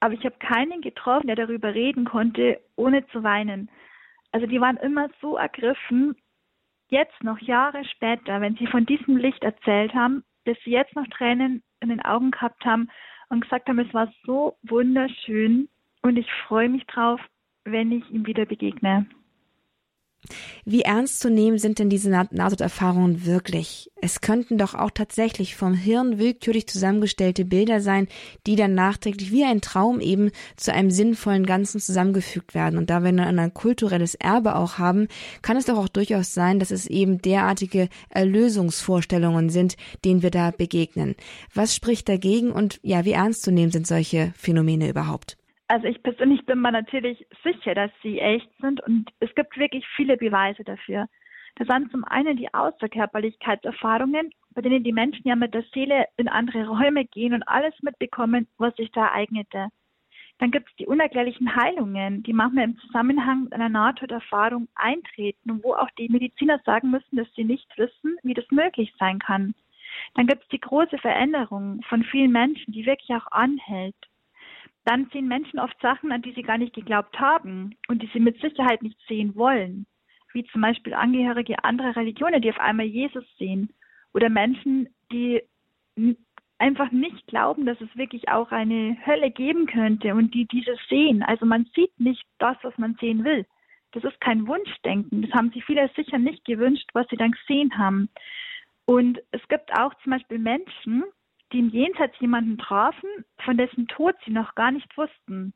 Aber 0.00 0.12
ich 0.12 0.24
habe 0.26 0.36
keinen 0.40 0.82
getroffen, 0.82 1.28
der 1.28 1.36
darüber 1.36 1.74
reden 1.74 2.04
konnte, 2.04 2.60
ohne 2.76 3.06
zu 3.06 3.22
weinen. 3.22 3.70
Also 4.30 4.46
die 4.46 4.60
waren 4.60 4.76
immer 4.76 5.08
so 5.22 5.38
ergriffen, 5.38 6.16
jetzt 6.88 7.24
noch 7.24 7.38
Jahre 7.38 7.82
später, 7.86 8.42
wenn 8.42 8.56
sie 8.56 8.66
von 8.66 8.84
diesem 8.84 9.16
Licht 9.16 9.42
erzählt 9.42 9.94
haben, 9.94 10.22
sie 10.64 10.70
jetzt 10.70 10.94
noch 10.94 11.06
Tränen 11.08 11.62
in 11.80 11.88
den 11.88 12.04
Augen 12.04 12.30
gehabt 12.30 12.64
haben 12.64 12.88
und 13.28 13.40
gesagt 13.40 13.68
haben, 13.68 13.78
es 13.78 13.92
war 13.94 14.12
so 14.24 14.56
wunderschön 14.62 15.68
und 16.02 16.16
ich 16.16 16.30
freue 16.46 16.68
mich 16.68 16.86
drauf, 16.86 17.20
wenn 17.64 17.92
ich 17.92 18.08
ihm 18.10 18.26
wieder 18.26 18.44
begegne. 18.44 19.06
Wie 20.64 20.82
ernst 20.82 21.18
zu 21.18 21.30
nehmen 21.30 21.58
sind 21.58 21.80
denn 21.80 21.90
diese 21.90 22.08
Nahtoderfahrungen 22.08 23.26
wirklich? 23.26 23.90
Es 24.00 24.20
könnten 24.20 24.56
doch 24.56 24.74
auch 24.74 24.90
tatsächlich 24.90 25.56
vom 25.56 25.74
Hirn 25.74 26.18
willkürlich 26.18 26.68
zusammengestellte 26.68 27.44
Bilder 27.44 27.80
sein, 27.80 28.06
die 28.46 28.54
dann 28.54 28.74
nachträglich 28.74 29.32
wie 29.32 29.44
ein 29.44 29.60
Traum 29.60 30.00
eben 30.00 30.30
zu 30.56 30.72
einem 30.72 30.92
sinnvollen 30.92 31.44
Ganzen 31.44 31.80
zusammengefügt 31.80 32.54
werden. 32.54 32.78
Und 32.78 32.88
da 32.88 33.02
wir 33.02 33.12
dann 33.12 33.38
ein 33.38 33.54
kulturelles 33.54 34.14
Erbe 34.14 34.54
auch 34.54 34.78
haben, 34.78 35.08
kann 35.42 35.56
es 35.56 35.66
doch 35.66 35.76
auch 35.76 35.88
durchaus 35.88 36.32
sein, 36.34 36.60
dass 36.60 36.70
es 36.70 36.86
eben 36.86 37.20
derartige 37.20 37.88
Erlösungsvorstellungen 38.08 39.50
sind, 39.50 39.76
denen 40.04 40.22
wir 40.22 40.30
da 40.30 40.52
begegnen. 40.52 41.16
Was 41.52 41.74
spricht 41.74 42.08
dagegen 42.08 42.52
und 42.52 42.78
ja, 42.82 43.04
wie 43.04 43.12
ernst 43.12 43.42
zu 43.42 43.50
nehmen 43.50 43.72
sind 43.72 43.88
solche 43.88 44.32
Phänomene 44.36 44.88
überhaupt? 44.88 45.36
Also 45.72 45.86
ich 45.86 46.02
persönlich 46.02 46.44
bin 46.44 46.60
mir 46.60 46.70
natürlich 46.70 47.26
sicher, 47.42 47.74
dass 47.74 47.90
sie 48.02 48.18
echt 48.18 48.50
sind 48.60 48.82
und 48.82 49.10
es 49.20 49.34
gibt 49.34 49.56
wirklich 49.56 49.86
viele 49.96 50.18
Beweise 50.18 50.64
dafür. 50.64 51.06
Das 51.54 51.66
sind 51.66 51.90
zum 51.90 52.04
einen 52.04 52.36
die 52.36 52.52
Außerkörperlichkeitserfahrungen, 52.52 54.34
bei 54.50 54.60
denen 54.60 54.84
die 54.84 54.92
Menschen 54.92 55.26
ja 55.26 55.34
mit 55.34 55.54
der 55.54 55.64
Seele 55.72 56.08
in 56.18 56.28
andere 56.28 56.68
Räume 56.68 57.06
gehen 57.06 57.32
und 57.32 57.48
alles 57.48 57.72
mitbekommen, 57.80 58.48
was 58.58 58.76
sich 58.76 58.92
da 58.92 59.06
ereignete. 59.06 59.68
Dann 60.40 60.50
gibt 60.50 60.68
es 60.68 60.76
die 60.76 60.86
unerklärlichen 60.86 61.56
Heilungen, 61.56 62.22
die 62.22 62.34
manchmal 62.34 62.64
im 62.64 62.76
Zusammenhang 62.76 63.44
mit 63.44 63.54
einer 63.54 63.70
Nahtoderfahrung 63.70 64.68
eintreten 64.74 65.52
und 65.52 65.64
wo 65.64 65.72
auch 65.72 65.90
die 65.96 66.10
Mediziner 66.10 66.60
sagen 66.66 66.90
müssen, 66.90 67.16
dass 67.16 67.32
sie 67.34 67.44
nicht 67.44 67.78
wissen, 67.78 68.18
wie 68.22 68.34
das 68.34 68.44
möglich 68.50 68.92
sein 68.98 69.20
kann. 69.20 69.54
Dann 70.16 70.26
gibt 70.26 70.42
es 70.42 70.48
die 70.50 70.60
große 70.60 70.98
Veränderung 70.98 71.80
von 71.88 72.04
vielen 72.04 72.32
Menschen, 72.32 72.74
die 72.74 72.84
wirklich 72.84 73.08
auch 73.16 73.32
anhält 73.32 73.96
dann 74.84 75.08
sehen 75.12 75.28
Menschen 75.28 75.58
oft 75.58 75.80
Sachen, 75.80 76.12
an 76.12 76.22
die 76.22 76.32
sie 76.32 76.42
gar 76.42 76.58
nicht 76.58 76.74
geglaubt 76.74 77.18
haben 77.18 77.76
und 77.88 78.02
die 78.02 78.10
sie 78.12 78.20
mit 78.20 78.40
Sicherheit 78.40 78.82
nicht 78.82 78.98
sehen 79.06 79.34
wollen, 79.36 79.86
wie 80.32 80.44
zum 80.44 80.60
Beispiel 80.60 80.94
Angehörige 80.94 81.62
anderer 81.64 81.96
Religionen, 81.96 82.42
die 82.42 82.50
auf 82.50 82.60
einmal 82.60 82.86
Jesus 82.86 83.24
sehen 83.38 83.72
oder 84.12 84.28
Menschen, 84.28 84.88
die 85.12 85.42
einfach 86.58 86.90
nicht 86.92 87.26
glauben, 87.26 87.66
dass 87.66 87.80
es 87.80 87.96
wirklich 87.96 88.28
auch 88.28 88.50
eine 88.50 88.96
Hölle 89.04 89.30
geben 89.30 89.66
könnte 89.66 90.14
und 90.14 90.32
die 90.34 90.46
dieses 90.46 90.78
sehen. 90.88 91.22
Also 91.22 91.44
man 91.44 91.68
sieht 91.74 91.98
nicht 91.98 92.24
das, 92.38 92.56
was 92.62 92.76
man 92.78 92.96
sehen 93.00 93.24
will. 93.24 93.46
Das 93.92 94.04
ist 94.04 94.20
kein 94.20 94.46
Wunschdenken. 94.46 95.22
Das 95.22 95.32
haben 95.32 95.50
sich 95.50 95.64
viele 95.64 95.90
sicher 95.94 96.18
nicht 96.18 96.44
gewünscht, 96.44 96.88
was 96.94 97.06
sie 97.08 97.16
dann 97.16 97.32
gesehen 97.32 97.76
haben. 97.76 98.08
Und 98.84 99.20
es 99.32 99.46
gibt 99.48 99.72
auch 99.72 99.92
zum 100.02 100.12
Beispiel 100.12 100.38
Menschen, 100.38 101.04
die 101.52 101.58
im 101.58 101.68
Jenseits 101.68 102.18
jemanden 102.20 102.58
trafen, 102.58 103.08
von 103.44 103.56
dessen 103.56 103.86
Tod 103.88 104.16
sie 104.24 104.32
noch 104.32 104.54
gar 104.54 104.70
nicht 104.70 104.96
wussten, 104.96 105.52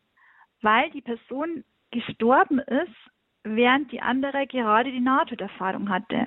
weil 0.63 0.91
die 0.91 1.03
Person 1.03 1.65
gestorben 1.91 2.59
ist, 2.59 2.95
während 3.45 3.93
die 3.93 4.03
andere 4.03 4.47
gerade 4.47 4.91
die 4.91 5.01
Nahtoderfahrung 5.01 5.89
hatte. 5.89 6.27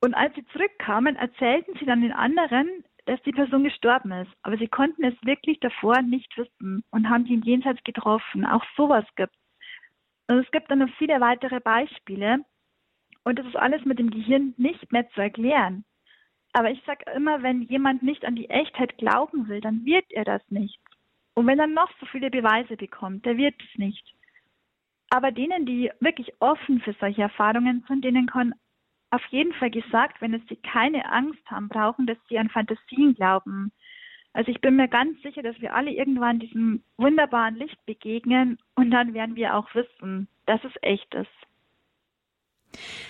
Und 0.00 0.14
als 0.14 0.34
sie 0.34 0.44
zurückkamen, 0.46 1.16
erzählten 1.16 1.76
sie 1.78 1.86
dann 1.86 2.00
den 2.00 2.12
anderen, 2.12 2.68
dass 3.06 3.22
die 3.22 3.32
Person 3.32 3.64
gestorben 3.64 4.12
ist. 4.12 4.30
Aber 4.42 4.58
sie 4.58 4.68
konnten 4.68 5.04
es 5.04 5.14
wirklich 5.22 5.60
davor 5.60 6.02
nicht 6.02 6.36
wissen 6.36 6.84
und 6.90 7.08
haben 7.08 7.24
die 7.24 7.34
im 7.34 7.42
Jenseits 7.42 7.82
getroffen. 7.84 8.44
Auch 8.44 8.64
sowas 8.76 9.04
gibt 9.16 9.34
Und 10.28 10.38
es 10.38 10.50
gibt 10.50 10.70
dann 10.70 10.80
noch 10.80 10.94
viele 10.98 11.20
weitere 11.20 11.60
Beispiele. 11.60 12.44
Und 13.24 13.38
das 13.38 13.46
ist 13.46 13.56
alles 13.56 13.84
mit 13.84 13.98
dem 13.98 14.10
Gehirn 14.10 14.54
nicht 14.56 14.90
mehr 14.90 15.08
zu 15.10 15.20
erklären. 15.20 15.84
Aber 16.52 16.70
ich 16.70 16.82
sage 16.84 17.04
immer, 17.14 17.42
wenn 17.42 17.62
jemand 17.62 18.02
nicht 18.02 18.24
an 18.24 18.36
die 18.36 18.50
Echtheit 18.50 18.98
glauben 18.98 19.48
will, 19.48 19.60
dann 19.60 19.84
wird 19.84 20.10
er 20.10 20.24
das 20.24 20.42
nicht. 20.50 20.78
Und 21.34 21.46
wenn 21.46 21.58
er 21.58 21.66
noch 21.66 21.90
so 21.98 22.06
viele 22.06 22.30
Beweise 22.30 22.76
bekommt, 22.76 23.24
der 23.24 23.38
wird 23.38 23.54
es 23.58 23.78
nicht. 23.78 24.14
Aber 25.08 25.30
denen, 25.30 25.66
die 25.66 25.90
wirklich 26.00 26.32
offen 26.40 26.80
für 26.80 26.94
solche 26.94 27.22
Erfahrungen 27.22 27.84
sind, 27.88 28.04
denen 28.04 28.26
kann 28.26 28.54
auf 29.10 29.24
jeden 29.26 29.52
Fall 29.54 29.70
gesagt, 29.70 30.20
wenn 30.20 30.42
sie 30.48 30.56
keine 30.56 31.10
Angst 31.10 31.44
haben 31.50 31.68
brauchen, 31.68 32.06
dass 32.06 32.18
sie 32.28 32.38
an 32.38 32.48
Fantasien 32.48 33.14
glauben. 33.14 33.72
Also 34.32 34.50
ich 34.50 34.60
bin 34.62 34.76
mir 34.76 34.88
ganz 34.88 35.20
sicher, 35.22 35.42
dass 35.42 35.60
wir 35.60 35.74
alle 35.74 35.90
irgendwann 35.90 36.38
diesem 36.38 36.82
wunderbaren 36.96 37.56
Licht 37.56 37.84
begegnen 37.84 38.58
und 38.74 38.90
dann 38.90 39.12
werden 39.12 39.36
wir 39.36 39.54
auch 39.54 39.74
wissen, 39.74 40.28
dass 40.46 40.64
es 40.64 40.72
echt 40.80 41.14
ist 41.14 41.28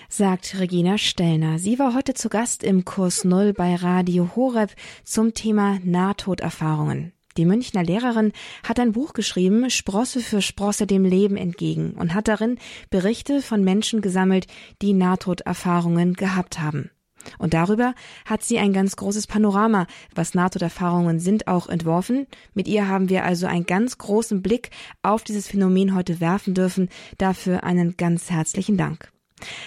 sagt 0.09 0.59
Regina 0.59 0.97
Stellner. 0.97 1.59
Sie 1.59 1.79
war 1.79 1.93
heute 1.93 2.13
zu 2.13 2.29
Gast 2.29 2.63
im 2.63 2.85
Kurs 2.85 3.23
Null 3.23 3.53
bei 3.53 3.75
Radio 3.75 4.35
Horeb 4.35 4.71
zum 5.03 5.33
Thema 5.33 5.79
Nahtoderfahrungen. 5.83 7.13
Die 7.37 7.45
Münchner 7.45 7.83
Lehrerin 7.83 8.31
hat 8.67 8.79
ein 8.79 8.91
Buch 8.91 9.13
geschrieben, 9.13 9.69
Sprosse 9.69 10.19
für 10.19 10.41
Sprosse 10.41 10.85
dem 10.85 11.03
Leben 11.03 11.35
entgegen, 11.35 11.93
und 11.93 12.13
hat 12.13 12.27
darin 12.27 12.59
Berichte 12.89 13.41
von 13.41 13.63
Menschen 13.63 14.01
gesammelt, 14.01 14.45
die 14.81 14.93
Nahtoderfahrungen 14.93 16.13
gehabt 16.13 16.59
haben. 16.59 16.91
Und 17.37 17.53
darüber 17.53 17.95
hat 18.25 18.43
sie 18.43 18.59
ein 18.59 18.73
ganz 18.73 18.95
großes 18.95 19.27
Panorama, 19.27 19.87
was 20.13 20.33
Nahtoderfahrungen 20.33 21.19
sind, 21.19 21.47
auch 21.47 21.69
entworfen. 21.69 22.27
Mit 22.53 22.67
ihr 22.67 22.87
haben 22.87 23.09
wir 23.09 23.23
also 23.23 23.47
einen 23.47 23.65
ganz 23.65 23.97
großen 23.97 24.41
Blick 24.41 24.71
auf 25.01 25.23
dieses 25.23 25.47
Phänomen 25.47 25.95
heute 25.95 26.19
werfen 26.19 26.53
dürfen. 26.53 26.89
Dafür 27.17 27.63
einen 27.63 27.95
ganz 27.97 28.29
herzlichen 28.29 28.77
Dank. 28.77 29.12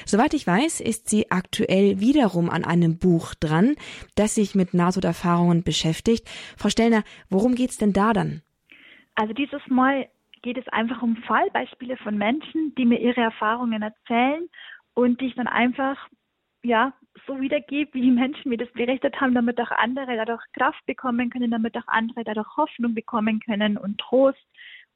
Soweit 0.04 0.34
ich 0.34 0.46
weiß, 0.46 0.80
ist 0.80 1.08
sie 1.08 1.30
aktuell 1.30 2.00
wiederum 2.00 2.50
an 2.50 2.64
einem 2.64 2.98
Buch 2.98 3.34
dran, 3.34 3.76
das 4.14 4.34
sich 4.34 4.54
mit 4.54 4.74
Nahtoderfahrungen 4.74 5.62
beschäftigt. 5.62 6.28
Frau 6.56 6.68
Stellner, 6.68 7.02
worum 7.30 7.54
geht's 7.54 7.78
denn 7.78 7.92
da 7.92 8.12
dann? 8.12 8.42
Also 9.14 9.32
dieses 9.32 9.62
Mal 9.68 10.08
geht 10.42 10.58
es 10.58 10.68
einfach 10.68 11.02
um 11.02 11.16
Fallbeispiele 11.26 11.96
von 11.96 12.16
Menschen, 12.16 12.74
die 12.76 12.84
mir 12.84 13.00
ihre 13.00 13.20
Erfahrungen 13.20 13.82
erzählen 13.82 14.48
und 14.94 15.20
die 15.20 15.26
ich 15.26 15.34
dann 15.34 15.48
einfach 15.48 15.96
ja 16.62 16.92
so 17.26 17.40
wiedergebe, 17.40 17.94
wie 17.94 18.02
die 18.02 18.10
Menschen 18.10 18.50
mir 18.50 18.58
das 18.58 18.70
berichtet 18.72 19.20
haben, 19.20 19.34
damit 19.34 19.60
auch 19.60 19.70
andere 19.70 20.16
dadurch 20.16 20.42
Kraft 20.52 20.84
bekommen 20.86 21.30
können, 21.30 21.50
damit 21.50 21.76
auch 21.76 21.86
andere 21.86 22.24
dadurch 22.24 22.56
Hoffnung 22.56 22.94
bekommen 22.94 23.40
können 23.40 23.76
und 23.76 23.98
Trost 23.98 24.44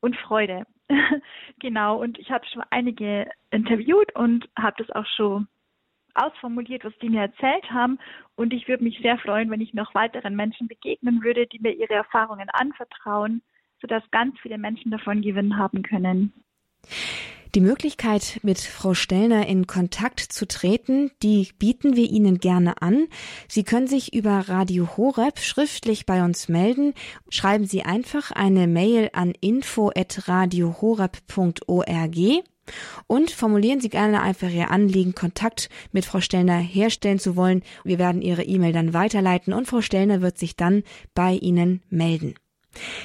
und 0.01 0.17
Freude. 0.17 0.67
genau, 1.61 2.01
und 2.01 2.19
ich 2.19 2.31
habe 2.31 2.47
schon 2.47 2.63
einige 2.71 3.31
interviewt 3.51 4.15
und 4.17 4.49
habe 4.59 4.77
das 4.79 4.91
auch 4.91 5.07
schon 5.17 5.47
ausformuliert, 6.15 6.85
was 6.85 6.97
die 6.99 7.09
mir 7.09 7.23
erzählt 7.23 7.71
haben. 7.71 7.99
Und 8.37 8.53
ich 8.53 8.67
würde 8.69 8.85
mich 8.85 8.99
sehr 9.01 9.19
freuen, 9.19 9.51
wenn 9.51 9.61
ich 9.61 9.75
noch 9.75 9.95
weiteren 9.95 10.35
Menschen 10.35 10.67
begegnen 10.69 11.23
würde, 11.23 11.47
die 11.47 11.61
mir 11.61 11.73
ihre 11.73 11.95
Erfahrungen 11.95 12.49
anvertrauen, 12.51 13.43
sodass 13.81 14.03
ganz 14.11 14.39
viele 14.41 14.59
Menschen 14.59 14.91
davon 14.91 15.23
gewinnen 15.23 15.57
haben 15.57 15.83
können. 15.83 16.33
Die 17.57 17.61
Möglichkeit, 17.61 18.39
mit 18.45 18.61
Frau 18.61 18.95
Stellner 18.95 19.49
in 19.49 19.67
Kontakt 19.67 20.21
zu 20.21 20.47
treten, 20.47 21.11
die 21.21 21.49
bieten 21.59 21.97
wir 21.97 22.09
Ihnen 22.09 22.39
gerne 22.39 22.81
an. 22.81 23.09
Sie 23.49 23.65
können 23.65 23.89
sich 23.89 24.15
über 24.15 24.49
Radio 24.49 24.97
Horeb 24.97 25.41
schriftlich 25.41 26.07
bei 26.07 26.25
uns 26.25 26.49
melden. 26.49 26.95
Schreiben 27.29 27.67
Sie 27.67 27.83
einfach 27.83 28.31
eine 28.31 28.69
Mail 28.69 29.11
an 29.15 29.33
info@radiohoreb.org 29.41 32.17
und 33.09 33.33
formulieren 33.33 33.81
Sie 33.81 33.89
gerne 33.89 34.23
einfach 34.23 34.51
Ihr 34.51 34.71
Anliegen, 34.71 35.17
Kontakt 35.17 35.71
mit 35.91 36.05
Frau 36.05 36.21
Stellner 36.21 36.59
herstellen 36.59 37.19
zu 37.19 37.35
wollen. 37.35 37.65
Wir 37.83 37.99
werden 37.99 38.23
Ihre 38.23 38.45
E-Mail 38.45 38.73
dann 38.73 38.95
weiterleiten 38.95 39.53
und 39.53 39.67
Frau 39.67 39.81
Stellner 39.81 40.21
wird 40.21 40.39
sich 40.39 40.55
dann 40.55 40.85
bei 41.15 41.33
Ihnen 41.33 41.83
melden. 41.91 42.37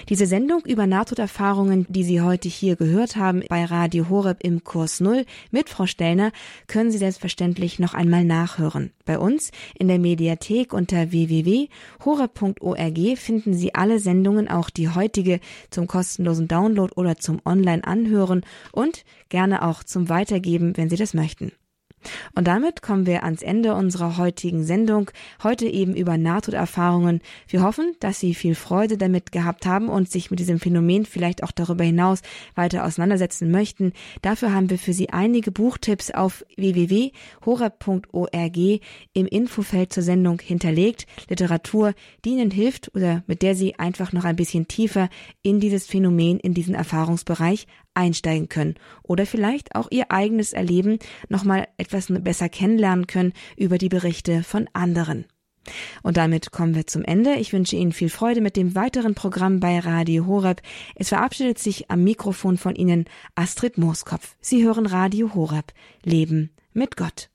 Diese 0.09 0.28
Sendung 0.28 0.61
über 0.66 0.86
Nahtoderfahrungen, 0.86 1.86
die 1.89 2.03
Sie 2.03 2.22
heute 2.22 2.47
hier 2.47 2.76
gehört 2.76 3.16
haben 3.16 3.43
bei 3.49 3.66
Radio 3.66 4.09
Horeb 4.09 4.43
im 4.43 4.63
Kurs 4.63 4.99
Null 4.99 5.26
mit 5.51 5.70
Frau 5.70 5.88
Stellner, 5.88 6.32
können 6.68 6.91
Sie 6.91 6.99
selbstverständlich 6.99 7.80
noch 7.80 7.93
einmal 7.93 8.24
nachhören. 8.24 8.91
Bei 9.05 9.18
uns 9.18 9.51
in 9.78 9.88
der 9.88 9.99
Mediathek 9.99 10.74
unter 10.74 11.11
www.horeb.org 11.11 13.18
finden 13.18 13.53
Sie 13.53 13.74
alle 13.74 13.99
Sendungen, 13.99 14.47
auch 14.47 14.70
die 14.70 14.89
heutige, 14.89 15.39
zum 15.72 15.88
kostenlosen 15.88 16.47
Download 16.47 16.93
oder 16.95 17.18
zum 17.18 17.41
Online-Anhören 17.43 18.43
und 18.72 19.03
gerne 19.30 19.68
auch 19.68 19.84
zum 19.84 20.09
Weitergeben, 20.09 20.78
wenn 20.78 20.89
Sie 20.89 20.97
das 20.97 21.13
möchten. 21.13 21.51
Und 22.33 22.47
damit 22.47 22.81
kommen 22.81 23.05
wir 23.05 23.23
ans 23.23 23.41
Ende 23.41 23.75
unserer 23.75 24.17
heutigen 24.17 24.63
Sendung, 24.63 25.11
heute 25.43 25.67
eben 25.67 25.95
über 25.95 26.17
Nahtoderfahrungen. 26.17 27.21
Wir 27.47 27.63
hoffen, 27.63 27.95
dass 27.99 28.19
Sie 28.19 28.33
viel 28.33 28.55
Freude 28.55 28.97
damit 28.97 29.31
gehabt 29.31 29.65
haben 29.65 29.89
und 29.89 30.09
sich 30.09 30.31
mit 30.31 30.39
diesem 30.39 30.59
Phänomen 30.59 31.05
vielleicht 31.05 31.43
auch 31.43 31.51
darüber 31.51 31.83
hinaus 31.83 32.21
weiter 32.55 32.85
auseinandersetzen 32.85 33.51
möchten. 33.51 33.93
Dafür 34.21 34.53
haben 34.53 34.69
wir 34.69 34.77
für 34.77 34.93
Sie 34.93 35.09
einige 35.09 35.51
Buchtipps 35.51 36.11
auf 36.11 36.45
www.horeb.org 36.55 38.57
im 39.13 39.27
Infofeld 39.27 39.93
zur 39.93 40.03
Sendung 40.03 40.39
hinterlegt. 40.39 41.05
Literatur, 41.29 41.93
die 42.23 42.31
Ihnen 42.31 42.51
hilft 42.51 42.93
oder 42.95 43.23
mit 43.27 43.41
der 43.41 43.55
Sie 43.55 43.79
einfach 43.79 44.13
noch 44.13 44.25
ein 44.25 44.35
bisschen 44.35 44.67
tiefer 44.67 45.09
in 45.41 45.59
dieses 45.59 45.85
Phänomen, 45.85 46.39
in 46.39 46.53
diesen 46.53 46.75
Erfahrungsbereich 46.75 47.67
einsteigen 47.95 48.49
können 48.49 48.75
oder 49.03 49.25
vielleicht 49.25 49.75
auch 49.75 49.87
ihr 49.91 50.11
eigenes 50.11 50.53
Erleben 50.53 50.99
nochmal 51.29 51.67
etwas 51.77 52.07
besser 52.09 52.49
kennenlernen 52.49 53.07
können 53.07 53.33
über 53.57 53.77
die 53.77 53.89
Berichte 53.89 54.43
von 54.43 54.69
anderen. 54.73 55.25
Und 56.03 56.17
damit 56.17 56.51
kommen 56.51 56.75
wir 56.75 56.87
zum 56.87 57.03
Ende. 57.03 57.35
Ich 57.35 57.53
wünsche 57.53 57.75
Ihnen 57.75 57.91
viel 57.91 58.09
Freude 58.09 58.41
mit 58.41 58.55
dem 58.55 58.75
weiteren 58.75 59.15
Programm 59.15 59.59
bei 59.59 59.79
Radio 59.79 60.27
Horeb. 60.27 60.61
Es 60.95 61.09
verabschiedet 61.09 61.57
sich 61.59 61.89
am 61.89 62.03
Mikrofon 62.03 62.57
von 62.57 62.75
Ihnen 62.75 63.05
Astrid 63.33 63.77
Mooskopf. 63.77 64.35
Sie 64.41 64.63
hören 64.63 64.85
Radio 64.85 65.33
Horeb. 65.33 65.73
Leben 66.03 66.51
mit 66.73 66.97
Gott. 66.97 67.29